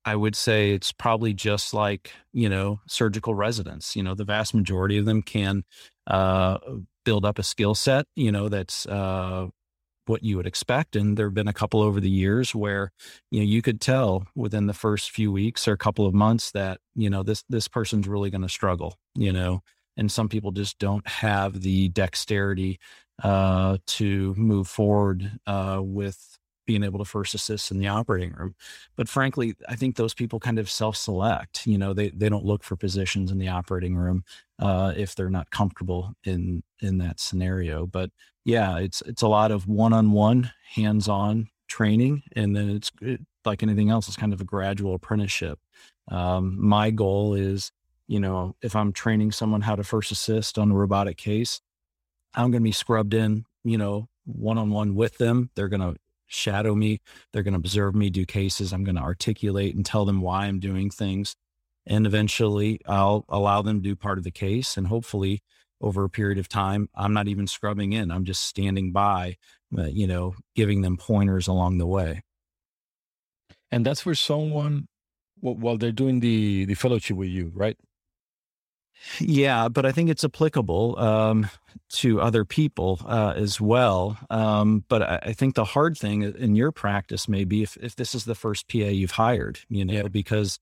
I 0.06 0.16
would 0.16 0.36
say 0.36 0.70
it's 0.72 0.92
probably 0.92 1.34
just 1.34 1.74
like, 1.74 2.12
you 2.32 2.48
know, 2.48 2.80
surgical 2.88 3.34
residents. 3.34 3.96
You 3.96 4.04
know, 4.04 4.14
the 4.14 4.24
vast 4.24 4.54
majority 4.54 4.98
of 4.98 5.04
them 5.04 5.22
can 5.22 5.64
uh, 6.06 6.58
build 7.04 7.24
up 7.24 7.38
a 7.38 7.42
skill 7.42 7.74
set, 7.74 8.06
you 8.14 8.32
know, 8.32 8.48
that's 8.48 8.86
uh, 8.86 9.48
what 10.06 10.22
you 10.24 10.36
would 10.36 10.46
expect. 10.46 10.96
And 10.96 11.16
there 11.16 11.26
have 11.26 11.34
been 11.34 11.48
a 11.48 11.52
couple 11.54 11.82
over 11.82 12.00
the 12.00 12.10
years 12.10 12.54
where, 12.54 12.92
you 13.30 13.40
know, 13.40 13.46
you 13.46 13.62
could 13.62 13.80
tell 13.80 14.26
within 14.36 14.66
the 14.66 14.74
first 14.74 15.10
few 15.10 15.32
weeks 15.32 15.68
or 15.68 15.72
a 15.72 15.78
couple 15.78 16.06
of 16.06 16.14
months 16.14 16.52
that, 16.52 16.80
you 16.96 17.10
know, 17.10 17.22
this 17.24 17.44
this 17.48 17.68
person's 17.68 18.08
really 18.08 18.30
going 18.30 18.42
to 18.42 18.48
struggle, 18.48 18.98
you 19.16 19.32
know. 19.32 19.62
And 19.96 20.12
some 20.12 20.28
people 20.28 20.52
just 20.52 20.78
don't 20.78 21.06
have 21.08 21.62
the 21.62 21.88
dexterity 21.90 22.78
uh, 23.22 23.78
to 23.86 24.34
move 24.36 24.68
forward 24.68 25.38
uh, 25.46 25.80
with 25.82 26.38
being 26.66 26.82
able 26.82 26.98
to 26.98 27.04
first 27.04 27.34
assist 27.34 27.70
in 27.70 27.78
the 27.78 27.88
operating 27.88 28.32
room. 28.32 28.54
But 28.96 29.08
frankly, 29.08 29.54
I 29.68 29.76
think 29.76 29.96
those 29.96 30.14
people 30.14 30.40
kind 30.40 30.58
of 30.58 30.68
self-select. 30.68 31.66
You 31.66 31.78
know, 31.78 31.94
they 31.94 32.10
they 32.10 32.28
don't 32.28 32.44
look 32.44 32.62
for 32.62 32.76
positions 32.76 33.30
in 33.30 33.38
the 33.38 33.48
operating 33.48 33.96
room 33.96 34.24
uh, 34.58 34.92
if 34.96 35.14
they're 35.14 35.30
not 35.30 35.50
comfortable 35.50 36.14
in 36.24 36.62
in 36.80 36.98
that 36.98 37.20
scenario. 37.20 37.86
But 37.86 38.10
yeah, 38.44 38.78
it's 38.78 39.00
it's 39.02 39.22
a 39.22 39.28
lot 39.28 39.50
of 39.50 39.66
one-on-one, 39.66 40.50
hands-on 40.74 41.48
training, 41.68 42.22
and 42.34 42.54
then 42.54 42.70
it's 42.70 42.90
it, 43.00 43.20
like 43.44 43.62
anything 43.62 43.90
else. 43.90 44.08
It's 44.08 44.16
kind 44.16 44.32
of 44.32 44.40
a 44.40 44.44
gradual 44.44 44.94
apprenticeship. 44.94 45.58
Um, 46.08 46.56
my 46.60 46.90
goal 46.90 47.34
is, 47.34 47.72
you 48.06 48.20
know, 48.20 48.54
if 48.62 48.76
I'm 48.76 48.92
training 48.92 49.32
someone 49.32 49.60
how 49.60 49.76
to 49.76 49.84
first 49.84 50.10
assist 50.12 50.58
on 50.58 50.70
a 50.70 50.74
robotic 50.74 51.16
case, 51.16 51.60
I'm 52.34 52.50
going 52.50 52.62
to 52.62 52.68
be 52.68 52.72
scrubbed 52.72 53.14
in, 53.14 53.44
you 53.64 53.78
know, 53.78 54.08
one 54.24 54.58
on 54.58 54.70
one 54.70 54.94
with 54.94 55.18
them. 55.18 55.50
They're 55.54 55.68
going 55.68 55.80
to 55.80 55.96
shadow 56.26 56.74
me. 56.74 56.98
They're 57.32 57.42
going 57.42 57.54
to 57.54 57.58
observe 57.58 57.94
me 57.94 58.10
do 58.10 58.24
cases. 58.26 58.72
I'm 58.72 58.84
going 58.84 58.96
to 58.96 59.02
articulate 59.02 59.74
and 59.74 59.84
tell 59.84 60.04
them 60.04 60.20
why 60.20 60.46
I'm 60.46 60.60
doing 60.60 60.90
things. 60.90 61.34
And 61.86 62.06
eventually 62.06 62.80
I'll 62.86 63.24
allow 63.28 63.62
them 63.62 63.82
to 63.82 63.88
do 63.88 63.96
part 63.96 64.18
of 64.18 64.24
the 64.24 64.30
case. 64.30 64.76
And 64.76 64.88
hopefully 64.88 65.40
over 65.80 66.04
a 66.04 66.10
period 66.10 66.38
of 66.38 66.48
time, 66.48 66.88
I'm 66.94 67.12
not 67.12 67.28
even 67.28 67.46
scrubbing 67.46 67.92
in. 67.92 68.10
I'm 68.10 68.24
just 68.24 68.42
standing 68.42 68.92
by, 68.92 69.36
uh, 69.76 69.84
you 69.84 70.06
know, 70.06 70.34
giving 70.54 70.82
them 70.82 70.96
pointers 70.96 71.46
along 71.46 71.78
the 71.78 71.86
way. 71.86 72.22
And 73.70 73.84
that's 73.84 74.00
for 74.00 74.14
someone 74.14 74.88
while 75.40 75.76
they're 75.76 75.92
doing 75.92 76.20
the, 76.20 76.64
the 76.64 76.74
fellowship 76.74 77.16
with 77.16 77.28
you, 77.28 77.52
right? 77.54 77.76
Yeah, 79.20 79.68
but 79.68 79.86
I 79.86 79.92
think 79.92 80.10
it's 80.10 80.24
applicable 80.24 80.98
um, 80.98 81.48
to 81.90 82.20
other 82.20 82.44
people 82.44 83.00
uh, 83.06 83.34
as 83.36 83.60
well. 83.60 84.18
Um, 84.30 84.84
but 84.88 85.02
I, 85.02 85.18
I, 85.22 85.32
think 85.32 85.54
the 85.54 85.64
hard 85.64 85.96
thing 85.96 86.22
in 86.22 86.56
your 86.56 86.72
practice 86.72 87.28
may 87.28 87.44
be 87.44 87.62
if, 87.62 87.76
if 87.76 87.96
this 87.96 88.14
is 88.14 88.24
the 88.24 88.34
first 88.34 88.68
PA 88.68 88.78
you've 88.78 89.12
hired, 89.12 89.60
you 89.68 89.84
know, 89.84 89.94
yeah. 89.94 90.08
because 90.08 90.58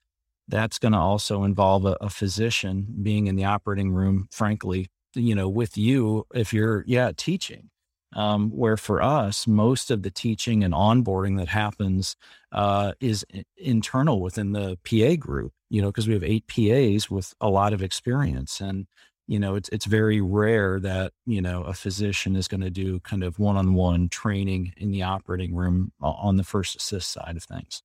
that's 0.49 0.79
going 0.79 0.93
to 0.93 0.99
also 0.99 1.45
involve 1.45 1.87
a, 1.87 1.97
a, 2.01 2.11
physician 2.11 2.87
being 3.03 3.27
in 3.27 3.37
the 3.37 3.45
operating 3.45 3.93
room, 3.93 4.29
frankly, 4.31 4.89
you 5.15 5.35
know, 5.35 5.49
with 5.49 5.77
you 5.77 6.27
if 6.35 6.53
you're, 6.53 6.85
yeah, 6.87 7.13
teaching. 7.17 7.71
Um, 8.17 8.51
where 8.51 8.77
for 8.77 9.03
us, 9.03 9.45
most 9.45 9.91
of 9.91 10.03
the 10.03 10.11
teaching 10.11 10.63
and 10.63 10.73
onboarding 10.73 11.37
that 11.39 11.49
happens 11.49 12.15
uh, 12.55 12.93
is 13.01 13.27
internal 13.57 14.21
within 14.21 14.53
the 14.53 14.79
PA 14.85 15.17
group 15.17 15.53
you 15.75 15.83
know, 15.83 15.89
because 15.89 16.07
we 16.07 16.15
have 16.15 16.23
eight 16.23 16.47
PAs 16.47 17.11
with 17.11 17.35
a 17.41 17.49
lot 17.49 17.73
of 17.73 17.83
experience. 17.83 18.61
And, 18.61 18.87
you 19.27 19.41
know, 19.41 19.57
it's 19.57 19.69
it's 19.71 19.87
very 19.87 20.21
rare 20.21 20.79
that, 20.79 21.13
you 21.27 21.43
know, 21.43 21.65
a 21.65 21.73
physician 21.73 22.37
is 22.37 22.47
going 22.47 22.61
to 22.61 22.71
do 22.71 23.01
kind 23.01 23.25
of 23.25 23.41
one-on-one 23.41 24.09
training 24.09 24.73
in 24.77 24.93
the 24.93 25.03
operating 25.03 25.53
room 25.53 25.91
on 26.01 26.37
the 26.37 26.45
first 26.45 26.77
assist 26.77 27.11
side 27.11 27.37
of 27.37 27.43
things. 27.43 27.83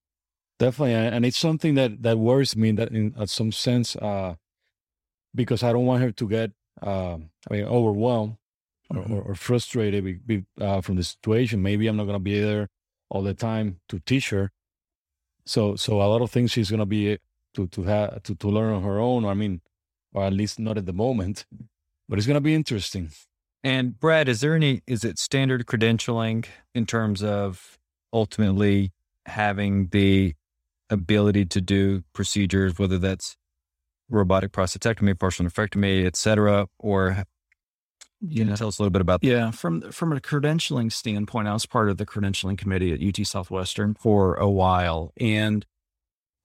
Definitely. 0.59 0.93
And 0.93 1.25
it's 1.25 1.39
something 1.39 1.73
that 1.75 2.03
that 2.03 2.19
worries 2.19 2.55
me 2.55 2.71
that 2.73 2.91
in 2.91 3.15
some 3.25 3.51
sense, 3.51 3.95
uh, 3.95 4.35
because 5.33 5.63
I 5.63 5.73
don't 5.73 5.87
want 5.87 6.03
her 6.03 6.11
to 6.11 6.29
get 6.29 6.51
uh, 6.83 7.17
I 7.49 7.53
mean 7.53 7.65
overwhelmed 7.65 8.37
mm-hmm. 8.93 9.11
or, 9.11 9.21
or, 9.23 9.33
frustrated 9.35 10.03
be, 10.03 10.13
be, 10.13 10.45
uh, 10.61 10.81
from 10.81 10.95
the 10.95 11.03
situation. 11.03 11.63
Maybe 11.63 11.87
I'm 11.87 11.97
not 11.97 12.03
going 12.03 12.13
to 12.13 12.19
be 12.19 12.39
there 12.39 12.69
all 13.09 13.23
the 13.23 13.33
time 13.33 13.79
to 13.89 13.99
teach 13.99 14.29
her. 14.29 14.51
So 15.49 15.75
so 15.75 15.99
a 15.99 16.05
lot 16.05 16.21
of 16.21 16.29
things 16.29 16.51
she's 16.51 16.69
to 16.79 16.85
be 16.85 17.13
eh, 17.13 17.17
to 17.55 17.65
to 17.69 17.81
have 17.83 18.21
to, 18.21 18.35
to 18.35 18.47
learn 18.47 18.71
on 18.71 18.83
her 18.83 18.99
own. 18.99 19.25
I 19.25 19.33
mean, 19.33 19.61
or 20.13 20.23
at 20.23 20.33
least 20.33 20.59
not 20.59 20.77
at 20.77 20.85
the 20.85 20.93
moment. 20.93 21.47
But 22.07 22.19
it's 22.19 22.27
to 22.35 22.41
be 22.41 22.53
interesting. 22.53 23.09
And 23.63 23.99
Brad, 23.99 24.29
is 24.29 24.41
there 24.41 24.53
any? 24.53 24.81
Is 24.85 25.03
it 25.03 25.17
standard 25.17 25.65
credentialing 25.65 26.45
in 26.75 26.85
terms 26.85 27.23
of 27.23 27.79
ultimately 28.13 28.91
having 29.25 29.87
the 29.87 30.35
ability 30.91 31.45
to 31.45 31.61
do 31.61 32.03
procedures, 32.13 32.77
whether 32.77 32.99
that's 32.99 33.35
robotic 34.07 34.51
prostatectomy, 34.51 35.17
partial 35.17 35.47
nephrectomy, 35.47 36.05
et 36.05 36.15
cetera, 36.15 36.67
or 36.77 37.23
you 38.21 38.43
know, 38.43 38.55
tell 38.55 38.67
us 38.67 38.79
a 38.79 38.81
little 38.81 38.91
bit 38.91 39.01
about 39.01 39.21
that. 39.21 39.27
Yeah, 39.27 39.51
from 39.51 39.91
from 39.91 40.11
a 40.13 40.19
credentialing 40.19 40.91
standpoint, 40.91 41.47
I 41.47 41.53
was 41.53 41.65
part 41.65 41.89
of 41.89 41.97
the 41.97 42.05
credentialing 42.05 42.57
committee 42.57 42.93
at 42.93 43.01
UT 43.01 43.25
Southwestern 43.25 43.93
for 43.93 44.35
a 44.35 44.49
while, 44.49 45.13
and 45.19 45.65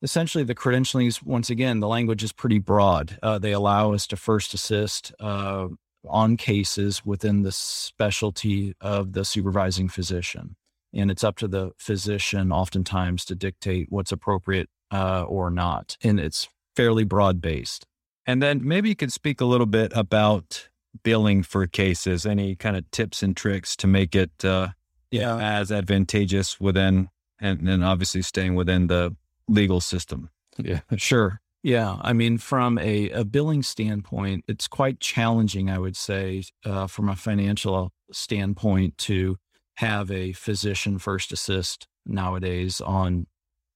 essentially 0.05 0.45
the 0.45 0.55
credentialing 0.55 1.09
is 1.09 1.23
once 1.23 1.51
again 1.51 1.81
the 1.81 1.89
language 1.89 2.23
is 2.23 2.31
pretty 2.31 2.59
broad 2.59 3.19
uh, 3.23 3.39
they 3.39 3.53
allow 3.53 3.93
us 3.93 4.07
to 4.07 4.17
first 4.17 4.55
assist 4.55 5.13
uh, 5.19 5.67
on 6.07 6.37
cases 6.37 7.05
within 7.05 7.43
the 7.43 7.51
specialty 7.51 8.75
of 8.81 9.15
the 9.15 9.25
supervising 9.25 9.89
physician 9.89 10.57
and 10.93 11.11
it's 11.11 11.25
up 11.25 11.37
to 11.37 11.49
the 11.49 11.73
physician 11.79 12.53
oftentimes 12.53 13.25
to 13.25 13.35
dictate 13.35 13.87
what's 13.89 14.13
appropriate 14.13 14.69
uh, 14.93 15.25
or 15.25 15.51
not 15.51 15.97
and 16.03 16.21
it's 16.21 16.49
fairly 16.77 17.05
broad 17.05 17.41
based 17.41 17.87
and 18.27 18.43
then 18.43 18.61
maybe 18.63 18.91
you 18.91 18.97
could 18.97 19.13
speak 19.13 19.41
a 19.41 19.47
little 19.47 19.67
bit 19.67 19.91
about 19.95 20.69
billing 21.03 21.43
for 21.43 21.67
cases 21.67 22.25
any 22.25 22.55
kind 22.55 22.77
of 22.77 22.89
tips 22.91 23.23
and 23.23 23.37
tricks 23.37 23.77
to 23.77 23.87
make 23.87 24.15
it 24.15 24.45
uh, 24.45 24.69
yeah 25.11 25.37
as 25.37 25.73
advantageous 25.73 26.61
within 26.61 27.09
and 27.41 27.67
then 27.67 27.83
obviously 27.83 28.23
staying 28.23 28.55
within 28.55 28.87
the 28.87 29.15
legal 29.49 29.81
system. 29.81 30.31
Yeah, 30.59 30.81
sure. 30.97 31.41
Yeah, 31.63 31.97
I 32.01 32.13
mean, 32.13 32.39
from 32.39 32.79
a, 32.79 33.11
a 33.11 33.25
billing 33.25 33.63
standpoint, 33.63 34.45
it's 34.47 34.69
quite 34.69 35.01
challenging, 35.01 35.71
I 35.71 35.79
would 35.79 35.97
say, 35.97 36.45
uh, 36.65 36.87
from 36.87 37.09
a 37.09 37.17
financial 37.17 37.93
standpoint, 38.13 38.99
to 38.99 39.39
have 39.77 40.11
a 40.11 40.33
physician 40.33 40.99
first 40.99 41.33
assist 41.33 41.89
nowadays 42.05 42.81
on, 42.83 43.27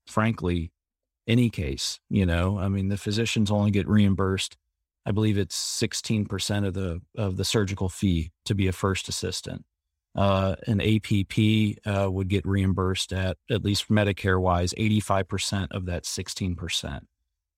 frankly, 0.06 0.70
any 1.26 1.48
case. 1.48 1.98
You 2.10 2.26
know, 2.26 2.58
I 2.58 2.68
mean, 2.68 2.88
the 2.88 2.98
physicians 2.98 3.50
only 3.50 3.70
get 3.70 3.88
reimbursed. 3.88 4.56
I 5.08 5.12
believe 5.12 5.38
it's 5.38 5.56
sixteen 5.56 6.26
percent 6.26 6.66
of 6.66 6.74
the 6.74 7.00
of 7.16 7.36
the 7.36 7.44
surgical 7.44 7.88
fee 7.88 8.30
to 8.44 8.54
be 8.54 8.68
a 8.68 8.72
first 8.72 9.08
assistant 9.08 9.64
uh, 10.18 10.56
an 10.66 10.80
APP 10.80 11.78
uh, 11.86 12.10
would 12.10 12.28
get 12.28 12.44
reimbursed 12.44 13.12
at, 13.12 13.36
at 13.48 13.64
least 13.64 13.88
Medicare 13.88 14.40
wise, 14.40 14.74
85% 14.74 15.68
of 15.70 15.86
that 15.86 16.02
16%. 16.02 17.00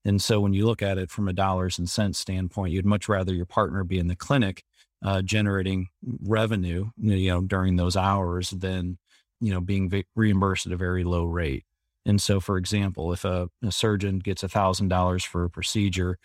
And 0.04 0.20
so 0.20 0.40
when 0.40 0.52
you 0.52 0.66
look 0.66 0.82
at 0.82 0.98
it 0.98 1.10
from 1.10 1.26
a 1.26 1.32
dollars 1.32 1.78
and 1.78 1.88
cents 1.88 2.18
standpoint, 2.18 2.72
you'd 2.72 2.84
much 2.84 3.08
rather 3.08 3.32
your 3.32 3.46
partner 3.46 3.82
be 3.82 3.98
in 3.98 4.08
the 4.08 4.16
clinic 4.16 4.62
uh, 5.02 5.22
generating 5.22 5.88
revenue, 6.22 6.90
you 6.98 7.30
know, 7.30 7.40
during 7.40 7.76
those 7.76 7.96
hours 7.96 8.50
than, 8.50 8.98
you 9.40 9.52
know, 9.52 9.60
being 9.62 9.88
v- 9.88 10.04
reimbursed 10.14 10.66
at 10.66 10.72
a 10.72 10.76
very 10.76 11.02
low 11.02 11.24
rate. 11.24 11.64
And 12.04 12.20
so, 12.20 12.40
for 12.40 12.58
example, 12.58 13.12
if 13.12 13.24
a, 13.24 13.48
a 13.62 13.72
surgeon 13.72 14.18
gets 14.18 14.42
$1,000 14.42 15.24
for 15.24 15.44
a 15.44 15.50
procedure, 15.50 16.18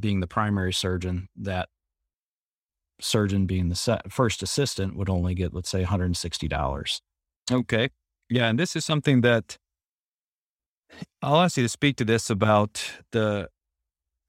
being 0.00 0.20
the 0.20 0.26
primary 0.26 0.72
surgeon, 0.72 1.28
that 1.36 1.68
surgeon 3.00 3.46
being 3.46 3.68
the 3.68 4.00
first 4.08 4.42
assistant 4.42 4.96
would 4.96 5.10
only 5.10 5.34
get, 5.34 5.52
let's 5.52 5.68
say, 5.68 5.84
$160. 5.84 7.00
Okay. 7.50 7.88
Yeah. 8.28 8.48
And 8.48 8.58
this 8.58 8.76
is 8.76 8.84
something 8.84 9.20
that 9.22 9.58
I'll 11.20 11.40
ask 11.40 11.56
you 11.56 11.62
to 11.62 11.68
speak 11.68 11.96
to 11.96 12.04
this 12.04 12.30
about 12.30 12.84
the 13.12 13.48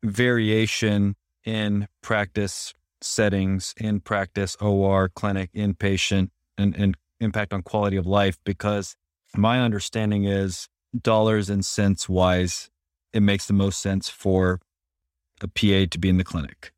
variation 0.03 1.15
in 1.45 1.87
practice 2.01 2.73
settings, 3.01 3.73
in 3.77 3.99
practice, 3.99 4.55
OR, 4.59 5.09
clinic, 5.09 5.51
inpatient, 5.53 6.29
and, 6.57 6.75
and 6.75 6.95
impact 7.19 7.53
on 7.53 7.61
quality 7.61 7.97
of 7.97 8.07
life, 8.07 8.37
because 8.45 8.95
my 9.35 9.61
understanding 9.61 10.25
is 10.25 10.67
dollars 10.99 11.49
and 11.49 11.65
cents 11.65 12.07
wise, 12.07 12.69
it 13.11 13.21
makes 13.21 13.45
the 13.45 13.53
most 13.53 13.81
sense 13.81 14.09
for 14.09 14.59
a 15.43 15.47
PA 15.47 15.87
to 15.91 15.99
be 15.99 16.09
in 16.09 16.17
the 16.17 16.23
clinic. 16.23 16.71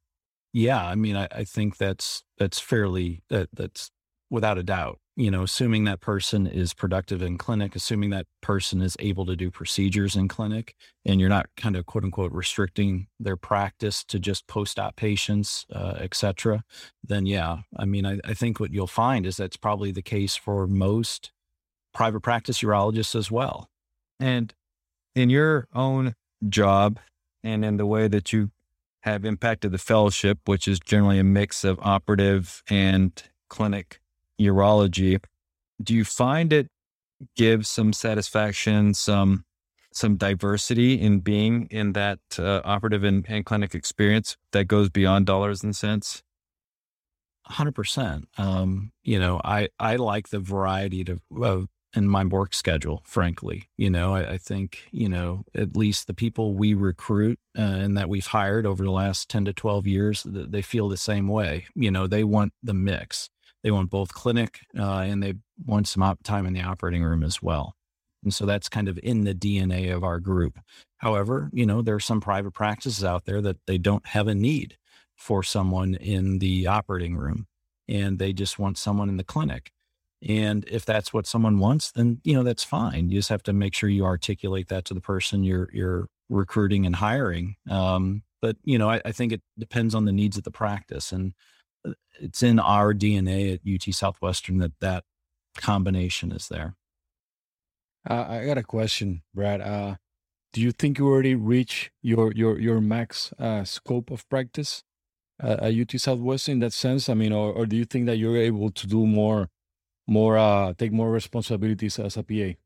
Yeah, 0.54 0.84
I 0.84 0.95
mean, 0.95 1.15
I, 1.15 1.28
I 1.32 1.43
think 1.45 1.78
that's 1.78 2.23
that's 2.38 2.60
fairly 2.60 3.21
that 3.30 3.49
that's 3.54 3.91
without 4.30 4.58
a 4.58 4.63
doubt. 4.63 4.99
you 5.17 5.32
know, 5.32 5.43
assuming 5.43 5.86
that 5.86 6.01
person 6.01 6.45
is 6.45 6.73
productive 6.73 7.21
in 7.21 7.38
clinic, 7.38 7.75
assuming 7.75 8.10
that 8.10 8.28
person 8.41 8.82
is 8.82 8.97
able 8.99 9.25
to 9.25 9.36
do 9.36 9.49
procedures 9.49 10.15
in 10.15 10.28
clinic, 10.28 10.75
and 11.06 11.19
you're 11.21 11.30
not 11.30 11.47
kind 11.56 11.75
of 11.78 11.86
quote 11.86 12.04
unquote 12.04 12.34
restricting 12.34 13.08
their 13.19 13.38
practice 13.38 14.04
to 14.04 14.19
just 14.19 14.45
post-op 14.47 14.95
patients, 14.97 15.65
uh, 15.73 15.95
et 15.99 16.13
cetera, 16.13 16.63
then 17.04 17.25
yeah, 17.25 17.60
I 17.78 17.86
mean, 17.86 18.06
I, 18.06 18.19
I 18.25 18.34
think 18.34 18.60
what 18.60 18.73
you'll 18.73 18.88
find 18.88 19.25
is 19.25 19.38
that's 19.38 19.58
probably 19.58 19.91
the 19.91 20.01
case 20.01 20.36
for 20.36 20.67
most 20.67 21.32
private 21.93 22.19
practice 22.21 22.60
urologists 22.60 23.15
as 23.15 23.32
well. 23.32 23.69
And 24.19 24.54
in 25.15 25.30
your 25.30 25.67
own 25.73 26.15
job 26.49 26.99
and 27.41 27.63
in 27.63 27.78
the 27.78 27.86
way 27.86 28.10
that 28.10 28.34
you 28.34 28.51
have 29.06 29.24
impacted 29.24 29.72
the 29.72 29.78
fellowship, 29.78 30.39
which 30.46 30.68
is 30.68 30.80
generally 30.80 31.20
a 31.20 31.24
mix 31.24 31.63
of 31.63 31.80
operative 31.82 32.63
and 32.68 33.24
clinic 33.50 34.02
urology, 34.41 35.24
do 35.82 35.94
you 35.94 36.04
find 36.04 36.52
it 36.52 36.68
gives 37.38 37.70
some 37.70 37.94
satisfaction, 37.94 38.94
some 38.94 39.46
some 39.94 40.18
diversity 40.18 41.00
in 41.00 41.20
being 41.20 41.68
in 41.72 41.94
that 41.94 42.20
uh, 42.38 42.60
operative 42.65 43.06
and, 43.06 43.26
and, 43.30 43.46
clinic 43.46 43.74
experience 43.74 44.36
that 44.52 44.65
goes 44.65 44.89
beyond 44.89 45.26
dollars 45.26 45.63
and 45.63 45.74
cents? 45.74 46.22
Hundred 47.46 47.70
um, 47.70 47.74
percent. 47.74 48.28
You 49.04 49.20
know, 49.20 49.39
I 49.44 49.70
I 49.80 49.98
like 49.98 50.30
the 50.30 50.39
variety 50.39 51.04
to, 51.06 51.20
of 51.41 51.70
in 51.95 52.08
my 52.08 52.23
work 52.25 52.53
schedule, 52.53 53.01
frankly. 53.05 53.69
You 53.77 53.89
know, 53.89 54.15
I, 54.15 54.34
I, 54.34 54.38
think, 54.38 54.88
you 54.91 55.10
know, 55.10 55.45
at 55.53 55.75
least 55.75 56.08
the 56.08 56.13
people 56.13 56.53
we 56.53 56.73
recruit 56.73 57.39
uh, 57.58 57.62
and 57.62 57.97
that 57.97 58.10
we've 58.10 58.27
hired 58.27 58.65
over 58.65 58.84
the 58.84 58.91
last 58.91 59.29
10 59.29 59.45
to 59.45 59.53
12 59.53 59.88
years, 59.88 60.23
they 60.25 60.62
feel 60.62 60.89
the 60.89 60.97
same 60.97 61.27
way. 61.27 61.65
You 61.75 61.91
know, 61.91 62.08
they 62.08 62.23
want 62.23 62.53
the 62.62 62.73
mix. 62.73 63.29
They 63.63 63.71
want 63.71 63.89
both 63.89 64.13
clinic 64.13 64.60
uh, 64.77 64.99
and 64.99 65.23
they 65.23 65.36
want 65.65 65.88
some 65.88 66.03
op- 66.03 66.23
time 66.23 66.45
in 66.45 66.53
the 66.53 66.62
operating 66.62 67.03
room 67.03 67.23
as 67.23 67.41
well. 67.41 67.73
And 68.23 68.34
so 68.34 68.45
that's 68.45 68.69
kind 68.69 68.88
of 68.88 68.99
in 69.01 69.23
the 69.23 69.36
DNA 69.36 69.95
of 69.95 70.03
our 70.03 70.19
group. 70.19 70.60
However, 70.97 71.49
you 71.53 71.65
know, 71.65 71.81
there 71.81 71.95
are 71.95 71.99
some 71.99 72.21
private 72.21 72.51
practices 72.51 73.03
out 73.03 73.25
there 73.25 73.41
that 73.41 73.58
they 73.67 73.77
don't 73.77 74.05
have 74.08 74.27
a 74.27 74.36
need 74.36 74.77
for 75.15 75.43
someone 75.43 75.95
in 75.95 76.39
the 76.39 76.67
operating 76.67 77.15
room 77.15 77.47
and 77.88 78.19
they 78.19 78.34
just 78.34 78.60
want 78.60 78.77
someone 78.77 79.10
in 79.10 79.17
the 79.17 79.23
clinic. 79.23 79.71
And 80.28 80.65
if 80.67 80.86
that's 80.86 81.13
what 81.13 81.28
someone 81.28 81.60
wants, 81.60 81.91
then 81.91 82.19
you 82.23 82.34
know 82.34 82.43
that's 82.43 82.63
fine. 82.63 83.10
You 83.10 83.19
just 83.19 83.30
have 83.30 83.43
to 83.43 83.54
make 83.54 83.75
sure 83.75 83.89
you 83.89 84.06
articulate 84.06 84.69
that 84.69 84.86
to 84.86 84.93
the 84.93 85.01
person 85.01 85.43
you're 85.43 85.69
you're 85.73 86.08
recruiting 86.30 86.86
and 86.86 86.95
hiring. 86.95 87.56
Um, 87.69 88.23
but 88.41 88.58
you 88.63 88.78
know, 88.78 88.89
I, 88.89 89.01
I, 89.06 89.12
think 89.12 89.32
it 89.32 89.41
depends 89.58 89.93
on 89.93 90.06
the 90.06 90.12
needs 90.12 90.38
of 90.38 90.43
the 90.43 90.51
practice, 90.51 91.12
and 91.12 91.34
uh, 91.88 91.93
it's 92.19 92.43
in 92.43 92.60
our 92.60 92.93
DNA 92.93 93.54
at 93.54 93.62
UT 93.65 93.93
Southwestern 93.93 94.60
that 94.60 94.73
that 94.82 95.04
combination 95.58 96.32
is 96.32 96.47
there. 96.47 96.75
Uh, 98.10 98.25
I 98.28 98.45
got 98.45 98.58
a 98.58 98.63
question, 98.63 99.23
Brad. 99.34 99.62
Uh, 99.62 99.95
do 100.54 100.62
you 100.62 100.71
think 100.71 100.97
you 100.97 101.08
already 101.08 101.36
reach 101.36 101.91
your 102.01 102.32
your 102.32 102.60
your 102.60 102.82
max 102.82 103.34
uh, 103.39 103.63
scope 103.63 104.12
of 104.12 104.28
practice 104.30 104.84
uh, 105.43 105.58
at 105.62 105.73
UT 105.73 105.99
Southwestern 105.99 106.54
in 106.54 106.60
that 106.60 106.73
sense? 106.73 107.10
I 107.10 107.13
mean, 107.13 107.34
or, 107.34 107.51
or 107.51 107.65
do 107.65 107.75
you 107.75 107.86
think 107.86 108.06
that 108.06 108.17
you're 108.17 108.38
able 108.38 108.71
to 108.71 108.88
do 108.88 109.06
more? 109.06 109.49
More 110.08 110.38
uh 110.38 110.74
take 110.78 110.91
more 110.91 111.12
responsibilities 111.12 112.00
as 112.00 112.18
a 112.18 112.24
PA? 112.24 112.58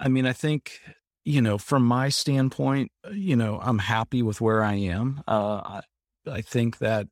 I 0.00 0.08
mean, 0.08 0.26
I 0.26 0.32
think 0.32 0.80
you 1.24 1.40
know, 1.40 1.58
from 1.58 1.84
my 1.84 2.10
standpoint, 2.10 2.92
uh, 3.06 3.10
you 3.10 3.34
know, 3.34 3.58
I'm 3.62 3.78
happy 3.78 4.22
with 4.22 4.40
where 4.40 4.62
I 4.62 4.74
am. 4.74 5.22
Uh, 5.26 5.80
I, 6.26 6.30
I 6.30 6.40
think 6.42 6.78
that 6.78 7.08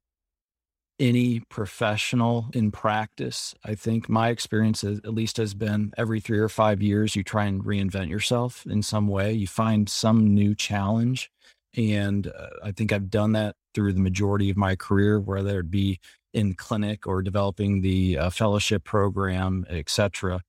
any 0.98 1.40
professional 1.48 2.48
in 2.52 2.70
practice, 2.70 3.54
I 3.64 3.74
think 3.74 4.08
my 4.08 4.28
experience 4.28 4.84
is, 4.84 4.98
at 4.98 5.14
least 5.14 5.38
has 5.38 5.54
been 5.54 5.92
every 5.96 6.20
three 6.20 6.38
or 6.38 6.50
five 6.50 6.82
years, 6.82 7.16
you 7.16 7.24
try 7.24 7.46
and 7.46 7.64
reinvent 7.64 8.10
yourself 8.10 8.66
in 8.66 8.82
some 8.82 9.08
way. 9.08 9.32
You 9.32 9.46
find 9.46 9.88
some 9.88 10.34
new 10.34 10.54
challenge. 10.54 11.30
And 11.74 12.26
uh, 12.26 12.50
I 12.62 12.72
think 12.72 12.92
I've 12.92 13.10
done 13.10 13.32
that 13.32 13.56
through 13.74 13.94
the 13.94 14.00
majority 14.00 14.50
of 14.50 14.58
my 14.58 14.76
career, 14.76 15.18
whether 15.18 15.60
it 15.60 15.70
be 15.70 15.98
in 16.32 16.54
clinic 16.54 17.06
or 17.06 17.22
developing 17.22 17.80
the 17.80 18.18
uh, 18.18 18.30
fellowship 18.30 18.84
program, 18.84 19.66
et 19.68 19.90
cetera. 19.90 20.40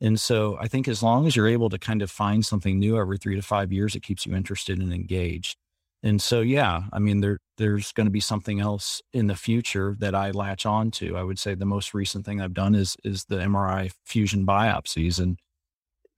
And 0.00 0.20
so 0.20 0.58
I 0.60 0.68
think 0.68 0.88
as 0.88 1.02
long 1.02 1.26
as 1.26 1.36
you're 1.36 1.48
able 1.48 1.70
to 1.70 1.78
kind 1.78 2.02
of 2.02 2.10
find 2.10 2.44
something 2.44 2.78
new 2.78 2.98
every 2.98 3.18
three 3.18 3.36
to 3.36 3.42
five 3.42 3.72
years, 3.72 3.94
it 3.94 4.02
keeps 4.02 4.26
you 4.26 4.34
interested 4.34 4.78
and 4.78 4.92
engaged. 4.92 5.56
And 6.02 6.20
so, 6.20 6.40
yeah, 6.40 6.82
I 6.92 6.98
mean, 6.98 7.20
there 7.20 7.38
there's 7.56 7.92
going 7.92 8.06
to 8.06 8.10
be 8.10 8.20
something 8.20 8.60
else 8.60 9.00
in 9.12 9.26
the 9.28 9.34
future 9.34 9.96
that 9.98 10.14
I 10.14 10.30
latch 10.30 10.66
on 10.66 10.90
to. 10.92 11.16
I 11.16 11.22
would 11.22 11.38
say 11.38 11.54
the 11.54 11.64
most 11.64 11.94
recent 11.94 12.24
thing 12.26 12.40
I've 12.40 12.54
done 12.54 12.74
is 12.74 12.96
is 13.02 13.24
the 13.24 13.36
MRI 13.38 13.90
fusion 14.04 14.46
biopsies, 14.46 15.18
and 15.18 15.38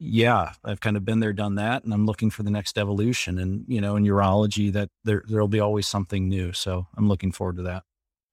yeah, 0.00 0.52
I've 0.64 0.80
kind 0.80 0.96
of 0.96 1.04
been 1.04 1.20
there, 1.20 1.32
done 1.32 1.54
that, 1.56 1.84
and 1.84 1.94
I'm 1.94 2.06
looking 2.06 2.30
for 2.30 2.42
the 2.42 2.50
next 2.50 2.76
evolution. 2.76 3.38
And 3.38 3.64
you 3.68 3.80
know, 3.80 3.96
in 3.96 4.04
urology, 4.04 4.72
that 4.72 4.90
there 5.04 5.22
there'll 5.28 5.48
be 5.48 5.60
always 5.60 5.86
something 5.88 6.28
new. 6.28 6.52
So 6.52 6.88
I'm 6.96 7.08
looking 7.08 7.32
forward 7.32 7.56
to 7.56 7.62
that. 7.62 7.84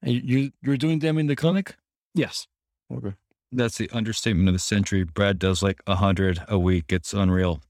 You 0.02 0.52
you're 0.62 0.78
doing 0.78 1.00
them 1.00 1.18
in 1.18 1.28
the 1.28 1.36
clinic? 1.36 1.76
Yes. 2.14 2.48
Okay. 2.94 3.14
That's 3.52 3.78
the 3.78 3.90
understatement 3.92 4.50
of 4.50 4.56
the 4.56 4.60
century. 4.60 5.04
Brad 5.04 5.40
does 5.40 5.64
like 5.64 5.82
a 5.88 5.96
hundred 5.96 6.44
a 6.48 6.60
week. 6.60 6.92
It's 6.92 7.14
unreal. 7.14 7.62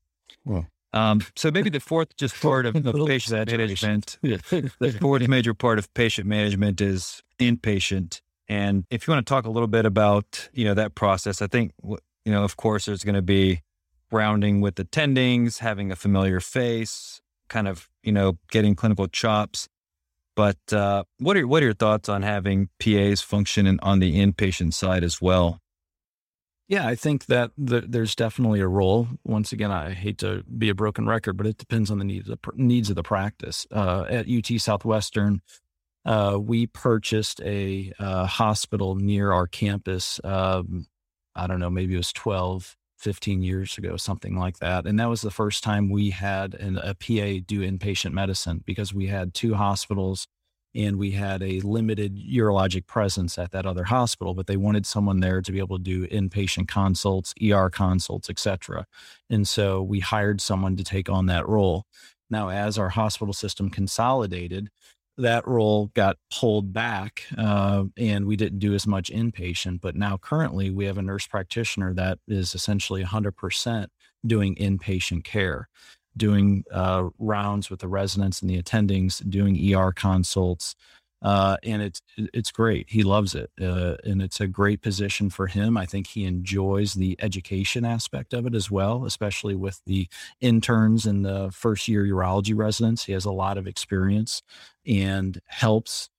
Well, 0.43 0.67
um, 0.93 1.21
so 1.35 1.51
maybe 1.51 1.69
the 1.69 1.79
fourth 1.79 2.15
just 2.15 2.35
part 2.41 2.65
of, 2.65 2.75
of 2.75 3.07
patient 3.07 3.51
management. 3.51 4.17
the 4.21 4.97
fourth 4.99 5.27
major 5.27 5.53
part 5.53 5.77
of 5.77 5.93
patient 5.93 6.27
management 6.27 6.81
is 6.81 7.21
inpatient. 7.39 8.21
And 8.47 8.85
if 8.89 9.07
you 9.07 9.13
want 9.13 9.25
to 9.25 9.29
talk 9.29 9.45
a 9.45 9.49
little 9.49 9.67
bit 9.67 9.85
about 9.85 10.49
you 10.53 10.65
know 10.65 10.73
that 10.73 10.95
process, 10.95 11.41
I 11.41 11.47
think 11.47 11.71
you 11.83 12.31
know 12.31 12.43
of 12.43 12.57
course 12.57 12.85
there's 12.85 13.03
going 13.03 13.15
to 13.15 13.21
be 13.21 13.61
rounding 14.11 14.61
with 14.61 14.75
attendings, 14.75 15.59
having 15.59 15.91
a 15.91 15.95
familiar 15.95 16.39
face, 16.39 17.21
kind 17.49 17.67
of 17.67 17.89
you 18.03 18.11
know 18.11 18.37
getting 18.49 18.75
clinical 18.75 19.07
chops. 19.07 19.67
But 20.35 20.57
uh, 20.71 21.03
what 21.19 21.37
are 21.37 21.47
what 21.47 21.63
are 21.63 21.67
your 21.67 21.73
thoughts 21.73 22.09
on 22.09 22.21
having 22.21 22.69
PAs 22.79 23.21
function 23.21 23.65
in, 23.65 23.79
on 23.81 23.99
the 23.99 24.19
inpatient 24.19 24.73
side 24.73 25.03
as 25.03 25.21
well? 25.21 25.61
Yeah, 26.67 26.87
I 26.87 26.95
think 26.95 27.27
that 27.27 27.51
the, 27.57 27.81
there's 27.81 28.15
definitely 28.15 28.59
a 28.59 28.67
role. 28.67 29.07
Once 29.23 29.51
again, 29.51 29.71
I 29.71 29.91
hate 29.91 30.17
to 30.19 30.43
be 30.43 30.69
a 30.69 30.75
broken 30.75 31.05
record, 31.05 31.37
but 31.37 31.45
it 31.45 31.57
depends 31.57 31.91
on 31.91 31.99
the 31.99 32.05
needs 32.05 32.27
of 32.27 32.39
the, 32.41 32.51
needs 32.55 32.89
of 32.89 32.95
the 32.95 33.03
practice. 33.03 33.67
Uh, 33.71 34.05
at 34.09 34.27
UT 34.27 34.59
Southwestern, 34.59 35.41
uh, 36.05 36.39
we 36.41 36.65
purchased 36.65 37.39
a 37.41 37.93
uh, 37.99 38.25
hospital 38.25 38.95
near 38.95 39.31
our 39.31 39.45
campus. 39.45 40.19
Um, 40.23 40.87
I 41.35 41.45
don't 41.45 41.59
know, 41.59 41.69
maybe 41.69 41.93
it 41.93 41.97
was 41.97 42.13
12, 42.13 42.75
15 42.97 43.41
years 43.41 43.77
ago, 43.77 43.97
something 43.97 44.37
like 44.37 44.59
that. 44.59 44.85
And 44.85 44.99
that 44.99 45.09
was 45.09 45.21
the 45.21 45.31
first 45.31 45.63
time 45.63 45.89
we 45.89 46.11
had 46.11 46.53
an, 46.55 46.77
a 46.77 46.93
PA 46.95 47.43
do 47.45 47.61
inpatient 47.61 48.13
medicine 48.13 48.63
because 48.65 48.93
we 48.93 49.07
had 49.07 49.33
two 49.33 49.55
hospitals 49.55 50.27
and 50.75 50.97
we 50.97 51.11
had 51.11 51.41
a 51.41 51.61
limited 51.61 52.17
urologic 52.17 52.85
presence 52.85 53.37
at 53.37 53.51
that 53.51 53.65
other 53.65 53.85
hospital, 53.85 54.33
but 54.33 54.47
they 54.47 54.57
wanted 54.57 54.85
someone 54.85 55.21
there 55.21 55.41
to 55.41 55.51
be 55.51 55.59
able 55.59 55.77
to 55.77 55.83
do 55.83 56.05
inpatient 56.07 56.67
consults, 56.67 57.33
ER 57.41 57.69
consults, 57.69 58.29
etc. 58.29 58.85
And 59.29 59.47
so 59.47 59.81
we 59.81 60.01
hired 60.01 60.41
someone 60.41 60.75
to 60.75 60.83
take 60.83 61.09
on 61.09 61.27
that 61.27 61.47
role. 61.47 61.85
Now, 62.29 62.49
as 62.49 62.77
our 62.77 62.89
hospital 62.89 63.33
system 63.33 63.69
consolidated, 63.69 64.69
that 65.17 65.47
role 65.47 65.87
got 65.93 66.17
pulled 66.31 66.73
back 66.73 67.23
uh, 67.37 67.85
and 67.97 68.25
we 68.25 68.35
didn't 68.35 68.59
do 68.59 68.73
as 68.73 68.85
much 68.85 69.09
inpatient. 69.09 69.81
But 69.81 69.95
now, 69.95 70.17
currently, 70.17 70.69
we 70.69 70.85
have 70.85 70.97
a 70.97 71.01
nurse 71.01 71.25
practitioner 71.27 71.93
that 71.93 72.19
is 72.27 72.53
essentially 72.53 73.03
100% 73.03 73.87
doing 74.25 74.55
inpatient 74.55 75.23
care, 75.23 75.69
doing 76.17 76.63
uh, 76.71 77.09
rounds 77.19 77.69
with 77.69 77.79
the 77.79 77.87
residents 77.87 78.41
and 78.41 78.49
the 78.49 78.61
attendings, 78.61 79.27
doing 79.29 79.73
ER 79.73 79.91
consults, 79.91 80.75
uh, 81.21 81.57
and 81.63 81.81
it's 81.81 82.01
it's 82.17 82.51
great. 82.51 82.89
He 82.89 83.03
loves 83.03 83.33
it, 83.33 83.49
uh, 83.61 83.95
and 84.03 84.21
it's 84.21 84.39
a 84.39 84.47
great 84.47 84.81
position 84.81 85.29
for 85.29 85.47
him. 85.47 85.77
I 85.77 85.85
think 85.85 86.07
he 86.07 86.25
enjoys 86.25 86.93
the 86.93 87.15
education 87.19 87.85
aspect 87.85 88.33
of 88.33 88.45
it 88.45 88.53
as 88.53 88.69
well, 88.69 89.05
especially 89.05 89.55
with 89.55 89.81
the 89.85 90.07
interns 90.41 91.05
and 91.05 91.25
the 91.25 91.49
first 91.51 91.87
year 91.87 92.05
urology 92.05 92.55
residents. 92.55 93.05
He 93.05 93.13
has 93.13 93.25
a 93.25 93.31
lot 93.31 93.57
of 93.57 93.65
experience 93.65 94.43
and 94.85 95.39
helps 95.47 96.09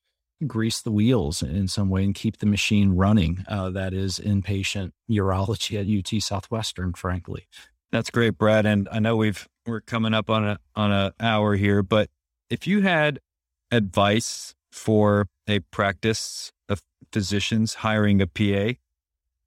grease 0.47 0.83
the 0.83 0.91
wheels 0.91 1.43
in 1.43 1.69
some 1.69 1.89
way 1.89 2.05
and 2.05 2.15
keep 2.15 2.39
the 2.39 2.47
machine 2.47 2.97
running. 2.97 3.45
Uh, 3.49 3.71
that 3.71 3.95
is 3.95 4.19
inpatient 4.19 4.93
urology 5.11 5.79
at 5.79 5.87
UT 6.17 6.21
Southwestern, 6.23 6.93
frankly. 6.95 7.47
That's 7.93 8.11
great, 8.11 8.37
Brad. 8.37 8.67
And 8.67 8.89
I 8.91 8.99
know 8.99 9.17
we've 9.17 9.47
we're 9.67 9.81
coming 9.81 10.15
up 10.15 10.31
on 10.31 10.45
a 10.45 10.59
on 10.75 10.91
an 10.91 11.13
hour 11.21 11.55
here, 11.55 11.83
but 11.83 12.11
if 12.51 12.67
you 12.67 12.83
had 12.83 13.21
advice 13.71 14.56
for 14.77 15.27
a 15.49 15.61
practice 15.61 16.53
of 16.69 16.83
physicians 17.11 17.75
hiring 17.75 18.21
a 18.21 18.27
PA 18.27 18.79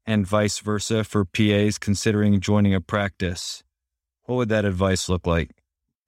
and 0.06 0.26
vice 0.26 0.60
versa 0.60 1.04
for 1.04 1.24
PAs 1.24 1.78
considering 1.78 2.40
joining 2.40 2.74
a 2.74 2.82
practice, 2.82 3.64
what 4.24 4.36
would 4.36 4.50
that 4.50 4.66
advice 4.66 5.08
look 5.08 5.28
like? 5.28 5.52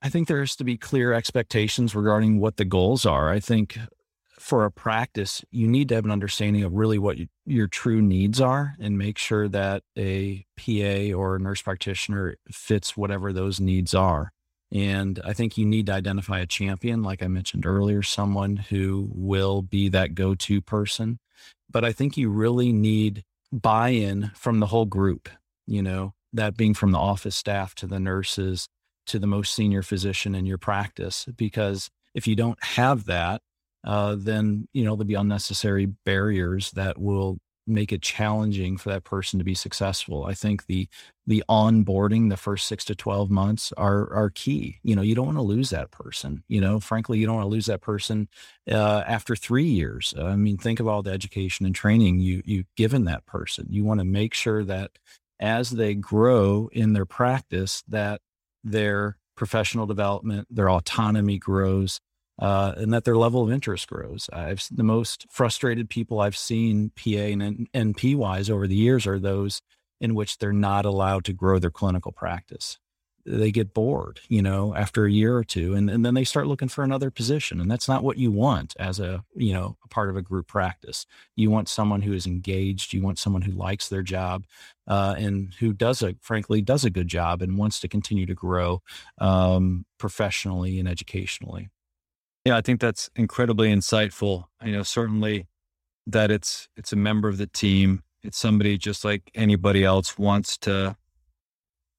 I 0.01 0.09
think 0.09 0.27
there 0.27 0.39
has 0.39 0.55
to 0.55 0.63
be 0.63 0.75
clear 0.75 1.13
expectations 1.13 1.93
regarding 1.93 2.39
what 2.39 2.57
the 2.57 2.65
goals 2.65 3.05
are. 3.05 3.29
I 3.29 3.39
think 3.39 3.77
for 4.39 4.65
a 4.65 4.71
practice, 4.71 5.45
you 5.51 5.67
need 5.67 5.89
to 5.89 5.95
have 5.95 6.05
an 6.05 6.11
understanding 6.11 6.63
of 6.63 6.73
really 6.73 6.97
what 6.97 7.19
you, 7.19 7.27
your 7.45 7.67
true 7.67 8.01
needs 8.01 8.41
are 8.41 8.75
and 8.79 8.97
make 8.97 9.19
sure 9.19 9.47
that 9.49 9.83
a 9.95 10.45
PA 10.57 11.15
or 11.15 11.35
a 11.35 11.39
nurse 11.39 11.61
practitioner 11.61 12.37
fits 12.51 12.97
whatever 12.97 13.31
those 13.31 13.59
needs 13.59 13.93
are. 13.93 14.33
And 14.71 15.19
I 15.25 15.33
think 15.33 15.57
you 15.57 15.65
need 15.65 15.87
to 15.87 15.93
identify 15.93 16.39
a 16.39 16.45
champion, 16.45 17.03
like 17.03 17.21
I 17.21 17.27
mentioned 17.27 17.65
earlier, 17.65 18.01
someone 18.01 18.55
who 18.55 19.09
will 19.13 19.61
be 19.61 19.89
that 19.89 20.15
go 20.15 20.33
to 20.35 20.61
person. 20.61 21.19
But 21.69 21.83
I 21.83 21.91
think 21.91 22.15
you 22.15 22.29
really 22.29 22.71
need 22.71 23.23
buy 23.51 23.89
in 23.89 24.31
from 24.35 24.59
the 24.59 24.67
whole 24.67 24.85
group, 24.85 25.29
you 25.67 25.81
know, 25.81 26.13
that 26.33 26.55
being 26.55 26.73
from 26.73 26.91
the 26.91 26.99
office 26.99 27.35
staff 27.35 27.75
to 27.75 27.87
the 27.87 27.99
nurses 27.99 28.67
to 29.07 29.19
the 29.19 29.27
most 29.27 29.53
senior 29.53 29.81
physician 29.81 30.35
in 30.35 30.45
your 30.45 30.57
practice. 30.57 31.27
Because 31.35 31.89
if 32.13 32.27
you 32.27 32.35
don't 32.35 32.61
have 32.63 33.05
that, 33.05 33.41
uh, 33.83 34.15
then 34.17 34.67
you 34.73 34.83
know 34.83 34.95
there'll 34.95 35.05
be 35.05 35.15
unnecessary 35.15 35.87
barriers 36.05 36.71
that 36.71 36.99
will 36.99 37.39
make 37.67 37.91
it 37.91 38.01
challenging 38.01 38.77
for 38.77 38.89
that 38.89 39.03
person 39.03 39.39
to 39.39 39.45
be 39.45 39.55
successful. 39.55 40.25
I 40.25 40.33
think 40.33 40.65
the 40.65 40.87
the 41.27 41.43
onboarding, 41.49 42.29
the 42.29 42.37
first 42.37 42.67
six 42.67 42.83
to 42.85 42.95
twelve 42.95 43.29
months 43.29 43.71
are 43.77 44.11
are 44.13 44.29
key. 44.29 44.79
You 44.83 44.95
know, 44.95 45.01
you 45.01 45.15
don't 45.15 45.27
want 45.27 45.37
to 45.37 45.43
lose 45.43 45.69
that 45.69 45.91
person. 45.91 46.43
You 46.47 46.61
know, 46.61 46.79
frankly, 46.79 47.19
you 47.19 47.25
don't 47.25 47.35
want 47.35 47.45
to 47.45 47.51
lose 47.51 47.67
that 47.67 47.81
person 47.81 48.27
uh, 48.69 49.03
after 49.07 49.35
three 49.35 49.67
years. 49.67 50.13
I 50.17 50.35
mean, 50.35 50.57
think 50.57 50.79
of 50.79 50.87
all 50.87 51.03
the 51.03 51.11
education 51.11 51.65
and 51.65 51.75
training 51.75 52.19
you 52.19 52.41
you've 52.45 52.73
given 52.75 53.05
that 53.05 53.25
person. 53.25 53.67
You 53.69 53.83
want 53.83 53.99
to 53.99 54.05
make 54.05 54.33
sure 54.33 54.63
that 54.65 54.91
as 55.39 55.71
they 55.71 55.95
grow 55.95 56.69
in 56.71 56.93
their 56.93 57.05
practice, 57.05 57.83
that 57.87 58.21
their 58.63 59.17
professional 59.35 59.87
development, 59.87 60.47
their 60.51 60.69
autonomy 60.69 61.39
grows, 61.39 61.99
uh, 62.41 62.73
and 62.75 62.91
that 62.91 63.05
their 63.05 63.15
level 63.15 63.43
of 63.43 63.51
interest 63.51 63.87
grows. 63.87 64.29
I've 64.33 64.65
the 64.71 64.83
most 64.83 65.27
frustrated 65.29 65.89
people 65.89 66.19
I've 66.19 66.35
seen 66.35 66.91
PA 66.95 67.09
and 67.09 67.71
NP 67.71 68.15
wise 68.15 68.49
over 68.49 68.67
the 68.67 68.75
years 68.75 69.05
are 69.05 69.19
those 69.19 69.61
in 70.01 70.15
which 70.15 70.39
they're 70.39 70.51
not 70.51 70.83
allowed 70.83 71.23
to 71.25 71.33
grow 71.33 71.59
their 71.59 71.69
clinical 71.69 72.11
practice. 72.11 72.79
They 73.23 73.51
get 73.51 73.75
bored, 73.75 74.19
you 74.29 74.41
know, 74.41 74.73
after 74.73 75.05
a 75.05 75.11
year 75.11 75.37
or 75.37 75.43
two, 75.43 75.75
and, 75.75 75.91
and 75.91 76.03
then 76.03 76.15
they 76.15 76.23
start 76.23 76.47
looking 76.47 76.69
for 76.69 76.83
another 76.83 77.11
position. 77.11 77.61
And 77.61 77.69
that's 77.69 77.87
not 77.87 78.03
what 78.03 78.17
you 78.17 78.31
want 78.31 78.73
as 78.79 78.99
a, 78.99 79.23
you 79.35 79.53
know, 79.53 79.77
a 79.85 79.87
part 79.89 80.09
of 80.09 80.15
a 80.15 80.23
group 80.23 80.47
practice. 80.47 81.05
You 81.35 81.51
want 81.51 81.69
someone 81.69 82.01
who 82.01 82.13
is 82.13 82.25
engaged. 82.25 82.93
You 82.93 83.03
want 83.03 83.19
someone 83.19 83.43
who 83.43 83.51
likes 83.51 83.89
their 83.89 84.01
job 84.01 84.45
uh, 84.87 85.13
and 85.19 85.53
who 85.59 85.71
does 85.71 86.01
a, 86.01 86.15
frankly, 86.21 86.63
does 86.63 86.83
a 86.83 86.89
good 86.89 87.07
job 87.07 87.43
and 87.43 87.59
wants 87.59 87.79
to 87.81 87.87
continue 87.87 88.25
to 88.25 88.33
grow 88.33 88.81
um, 89.19 89.85
professionally 89.99 90.79
and 90.79 90.89
educationally. 90.89 91.69
Yeah, 92.45 92.57
I 92.57 92.61
think 92.61 92.81
that's 92.81 93.09
incredibly 93.15 93.69
insightful. 93.69 94.45
You 94.63 94.71
know, 94.71 94.83
certainly 94.83 95.47
that 96.07 96.31
it's 96.31 96.67
it's 96.75 96.91
a 96.91 96.95
member 96.95 97.27
of 97.27 97.37
the 97.37 97.47
team. 97.47 98.01
It's 98.23 98.37
somebody 98.37 98.77
just 98.77 99.05
like 99.05 99.29
anybody 99.35 99.83
else 99.83 100.17
wants 100.17 100.57
to 100.59 100.95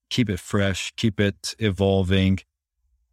keep 0.09 0.29
it 0.29 0.39
fresh, 0.39 0.91
keep 0.95 1.19
it 1.19 1.55
evolving, 1.59 2.39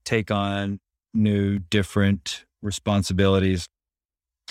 take 0.05 0.31
on 0.31 0.81
new, 1.15 1.59
different 1.59 2.45
responsibilities. 2.63 3.69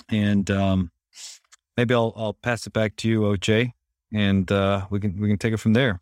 And 0.08 0.50
um, 0.50 0.90
maybe 1.76 1.94
I'll 1.94 2.14
I'll 2.16 2.34
pass 2.34 2.66
it 2.66 2.72
back 2.72 2.96
to 2.96 3.08
you, 3.08 3.20
OJ, 3.22 3.72
and 4.12 4.50
uh, 4.50 4.86
we 4.90 5.00
can 5.00 5.20
we 5.20 5.28
can 5.28 5.38
take 5.38 5.52
it 5.52 5.58
from 5.58 5.74
there. 5.74 6.00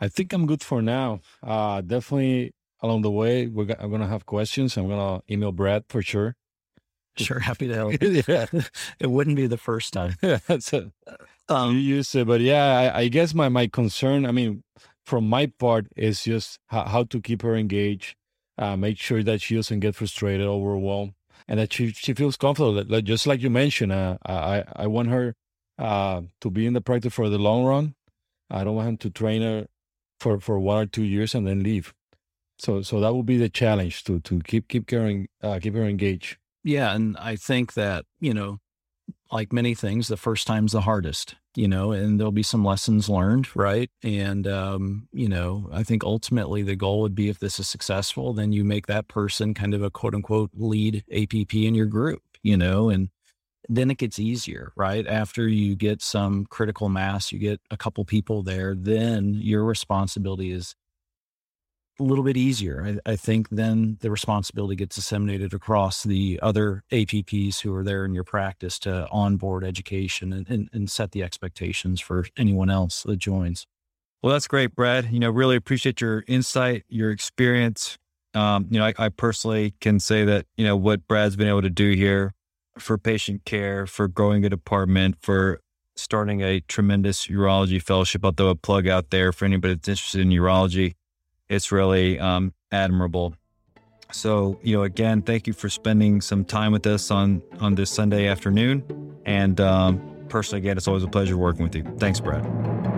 I 0.00 0.06
think 0.08 0.32
I'm 0.32 0.46
good 0.46 0.62
for 0.62 0.80
now. 0.80 1.20
Uh, 1.42 1.80
definitely 1.80 2.52
along 2.80 3.02
the 3.02 3.10
way, 3.10 3.46
we're 3.46 3.74
I'm 3.78 3.90
gonna 3.90 4.06
have 4.06 4.26
questions. 4.26 4.76
I'm 4.76 4.88
gonna 4.88 5.22
email 5.30 5.52
Brad 5.52 5.84
for 5.88 6.02
sure. 6.02 6.36
Sure, 7.18 7.40
happy 7.40 7.66
to 7.66 7.74
help. 7.74 7.94
yeah, 8.00 8.46
it 9.00 9.10
wouldn't 9.10 9.34
be 9.34 9.48
the 9.48 9.56
first 9.56 9.92
time. 9.92 10.14
yeah, 10.22 10.38
so, 10.60 10.92
um, 11.48 11.72
you 11.72 11.80
used 11.80 12.12
to, 12.12 12.24
but 12.24 12.40
yeah, 12.40 12.92
I, 12.94 13.00
I, 13.00 13.08
guess 13.08 13.34
my 13.34 13.48
my 13.48 13.66
concern. 13.66 14.24
I 14.24 14.30
mean, 14.30 14.62
from 15.04 15.28
my 15.28 15.46
part, 15.58 15.88
is 15.96 16.22
just 16.22 16.60
how, 16.68 16.84
how 16.84 17.02
to 17.02 17.20
keep 17.20 17.42
her 17.42 17.56
engaged, 17.56 18.14
uh, 18.56 18.76
make 18.76 18.98
sure 18.98 19.24
that 19.24 19.40
she 19.40 19.56
doesn't 19.56 19.80
get 19.80 19.96
frustrated, 19.96 20.46
overwhelmed, 20.46 21.14
and 21.48 21.58
that 21.58 21.72
she 21.72 21.90
she 21.90 22.14
feels 22.14 22.36
comfortable. 22.36 22.84
Like, 22.84 23.02
just 23.02 23.26
like 23.26 23.42
you 23.42 23.50
mentioned, 23.50 23.90
uh, 23.90 24.18
I 24.24 24.62
I 24.76 24.86
want 24.86 25.08
her 25.08 25.34
uh, 25.76 26.22
to 26.40 26.50
be 26.50 26.66
in 26.66 26.74
the 26.74 26.80
practice 26.80 27.14
for 27.14 27.28
the 27.28 27.38
long 27.38 27.64
run. 27.64 27.94
I 28.48 28.62
don't 28.62 28.76
want 28.76 28.88
him 28.88 28.96
to 28.98 29.10
train 29.10 29.42
her 29.42 29.66
for 30.20 30.38
for 30.38 30.60
one 30.60 30.82
or 30.82 30.86
two 30.86 31.04
years 31.04 31.34
and 31.34 31.48
then 31.48 31.64
leave. 31.64 31.94
So 32.58 32.82
so 32.82 33.00
that 33.00 33.12
will 33.12 33.22
be 33.22 33.38
the 33.38 33.48
challenge 33.48 34.04
to 34.04 34.20
to 34.20 34.40
keep 34.40 34.68
keep 34.68 34.90
her 34.90 35.24
uh, 35.42 35.58
keep 35.60 35.74
her 35.74 35.84
engaged. 35.84 36.36
Yeah, 36.64 36.94
and 36.94 37.16
I 37.18 37.36
think 37.36 37.74
that 37.74 38.04
you 38.20 38.34
know, 38.34 38.58
like 39.30 39.52
many 39.52 39.74
things, 39.74 40.08
the 40.08 40.16
first 40.16 40.46
time's 40.46 40.72
the 40.72 40.82
hardest. 40.82 41.36
You 41.54 41.66
know, 41.66 41.90
and 41.90 42.20
there'll 42.20 42.30
be 42.30 42.44
some 42.44 42.64
lessons 42.64 43.08
learned, 43.08 43.48
right? 43.56 43.90
And 44.04 44.46
um, 44.46 45.08
you 45.12 45.28
know, 45.28 45.68
I 45.72 45.82
think 45.82 46.04
ultimately 46.04 46.62
the 46.62 46.76
goal 46.76 47.00
would 47.00 47.14
be 47.14 47.28
if 47.28 47.38
this 47.38 47.58
is 47.58 47.68
successful, 47.68 48.32
then 48.32 48.52
you 48.52 48.64
make 48.64 48.86
that 48.86 49.08
person 49.08 49.54
kind 49.54 49.74
of 49.74 49.82
a 49.82 49.90
quote 49.90 50.14
unquote 50.14 50.50
lead 50.54 51.04
APP 51.12 51.54
in 51.54 51.74
your 51.74 51.86
group. 51.86 52.22
You 52.42 52.56
know, 52.56 52.88
and 52.88 53.10
then 53.68 53.90
it 53.90 53.98
gets 53.98 54.18
easier, 54.18 54.72
right? 54.76 55.06
After 55.06 55.46
you 55.46 55.76
get 55.76 56.00
some 56.00 56.46
critical 56.46 56.88
mass, 56.88 57.32
you 57.32 57.38
get 57.38 57.60
a 57.70 57.76
couple 57.76 58.04
people 58.04 58.42
there, 58.42 58.74
then 58.76 59.34
your 59.34 59.64
responsibility 59.64 60.52
is 60.52 60.74
a 62.00 62.02
little 62.02 62.24
bit 62.24 62.36
easier. 62.36 63.00
I, 63.06 63.12
I, 63.12 63.16
think 63.16 63.48
then 63.50 63.98
the 64.00 64.10
responsibility 64.10 64.76
gets 64.76 64.96
disseminated 64.96 65.52
across 65.52 66.04
the 66.04 66.38
other 66.42 66.84
APPs 66.92 67.60
who 67.60 67.74
are 67.74 67.82
there 67.82 68.04
in 68.04 68.14
your 68.14 68.24
practice 68.24 68.78
to 68.80 69.08
onboard 69.10 69.64
education 69.64 70.32
and, 70.32 70.48
and, 70.48 70.68
and 70.72 70.90
set 70.90 71.12
the 71.12 71.22
expectations 71.22 72.00
for 72.00 72.26
anyone 72.36 72.70
else 72.70 73.02
that 73.02 73.16
joins. 73.16 73.66
Well, 74.22 74.32
that's 74.32 74.48
great, 74.48 74.74
Brad. 74.74 75.10
You 75.10 75.20
know, 75.20 75.30
really 75.30 75.56
appreciate 75.56 76.00
your 76.00 76.24
insight, 76.26 76.84
your 76.88 77.10
experience. 77.10 77.98
Um, 78.34 78.66
you 78.70 78.78
know, 78.78 78.86
I, 78.86 78.94
I 78.98 79.08
personally 79.08 79.74
can 79.80 80.00
say 80.00 80.24
that, 80.24 80.46
you 80.56 80.64
know, 80.64 80.76
what 80.76 81.06
Brad's 81.08 81.36
been 81.36 81.48
able 81.48 81.62
to 81.62 81.70
do 81.70 81.92
here 81.92 82.34
for 82.78 82.98
patient 82.98 83.44
care, 83.44 83.86
for 83.86 84.08
growing 84.08 84.44
a 84.44 84.48
department, 84.48 85.16
for 85.20 85.60
starting 85.96 86.42
a 86.42 86.60
tremendous 86.60 87.26
urology 87.26 87.82
fellowship. 87.82 88.24
I'll 88.24 88.32
throw 88.32 88.48
a 88.48 88.54
plug 88.54 88.86
out 88.86 89.10
there 89.10 89.32
for 89.32 89.44
anybody 89.44 89.74
that's 89.74 89.88
interested 89.88 90.20
in 90.20 90.28
urology 90.28 90.94
it's 91.48 91.72
really 91.72 92.18
um, 92.18 92.52
admirable. 92.72 93.34
So, 94.12 94.58
you 94.62 94.76
know, 94.76 94.84
again, 94.84 95.22
thank 95.22 95.46
you 95.46 95.52
for 95.52 95.68
spending 95.68 96.20
some 96.20 96.44
time 96.44 96.72
with 96.72 96.86
us 96.86 97.10
on 97.10 97.42
on 97.60 97.74
this 97.74 97.90
Sunday 97.90 98.26
afternoon. 98.26 98.82
And 99.26 99.60
um, 99.60 100.00
personally, 100.28 100.60
again, 100.62 100.76
it's 100.76 100.88
always 100.88 101.04
a 101.04 101.08
pleasure 101.08 101.36
working 101.36 101.62
with 101.62 101.74
you. 101.74 101.84
Thanks, 101.98 102.20
Brad. 102.20 102.97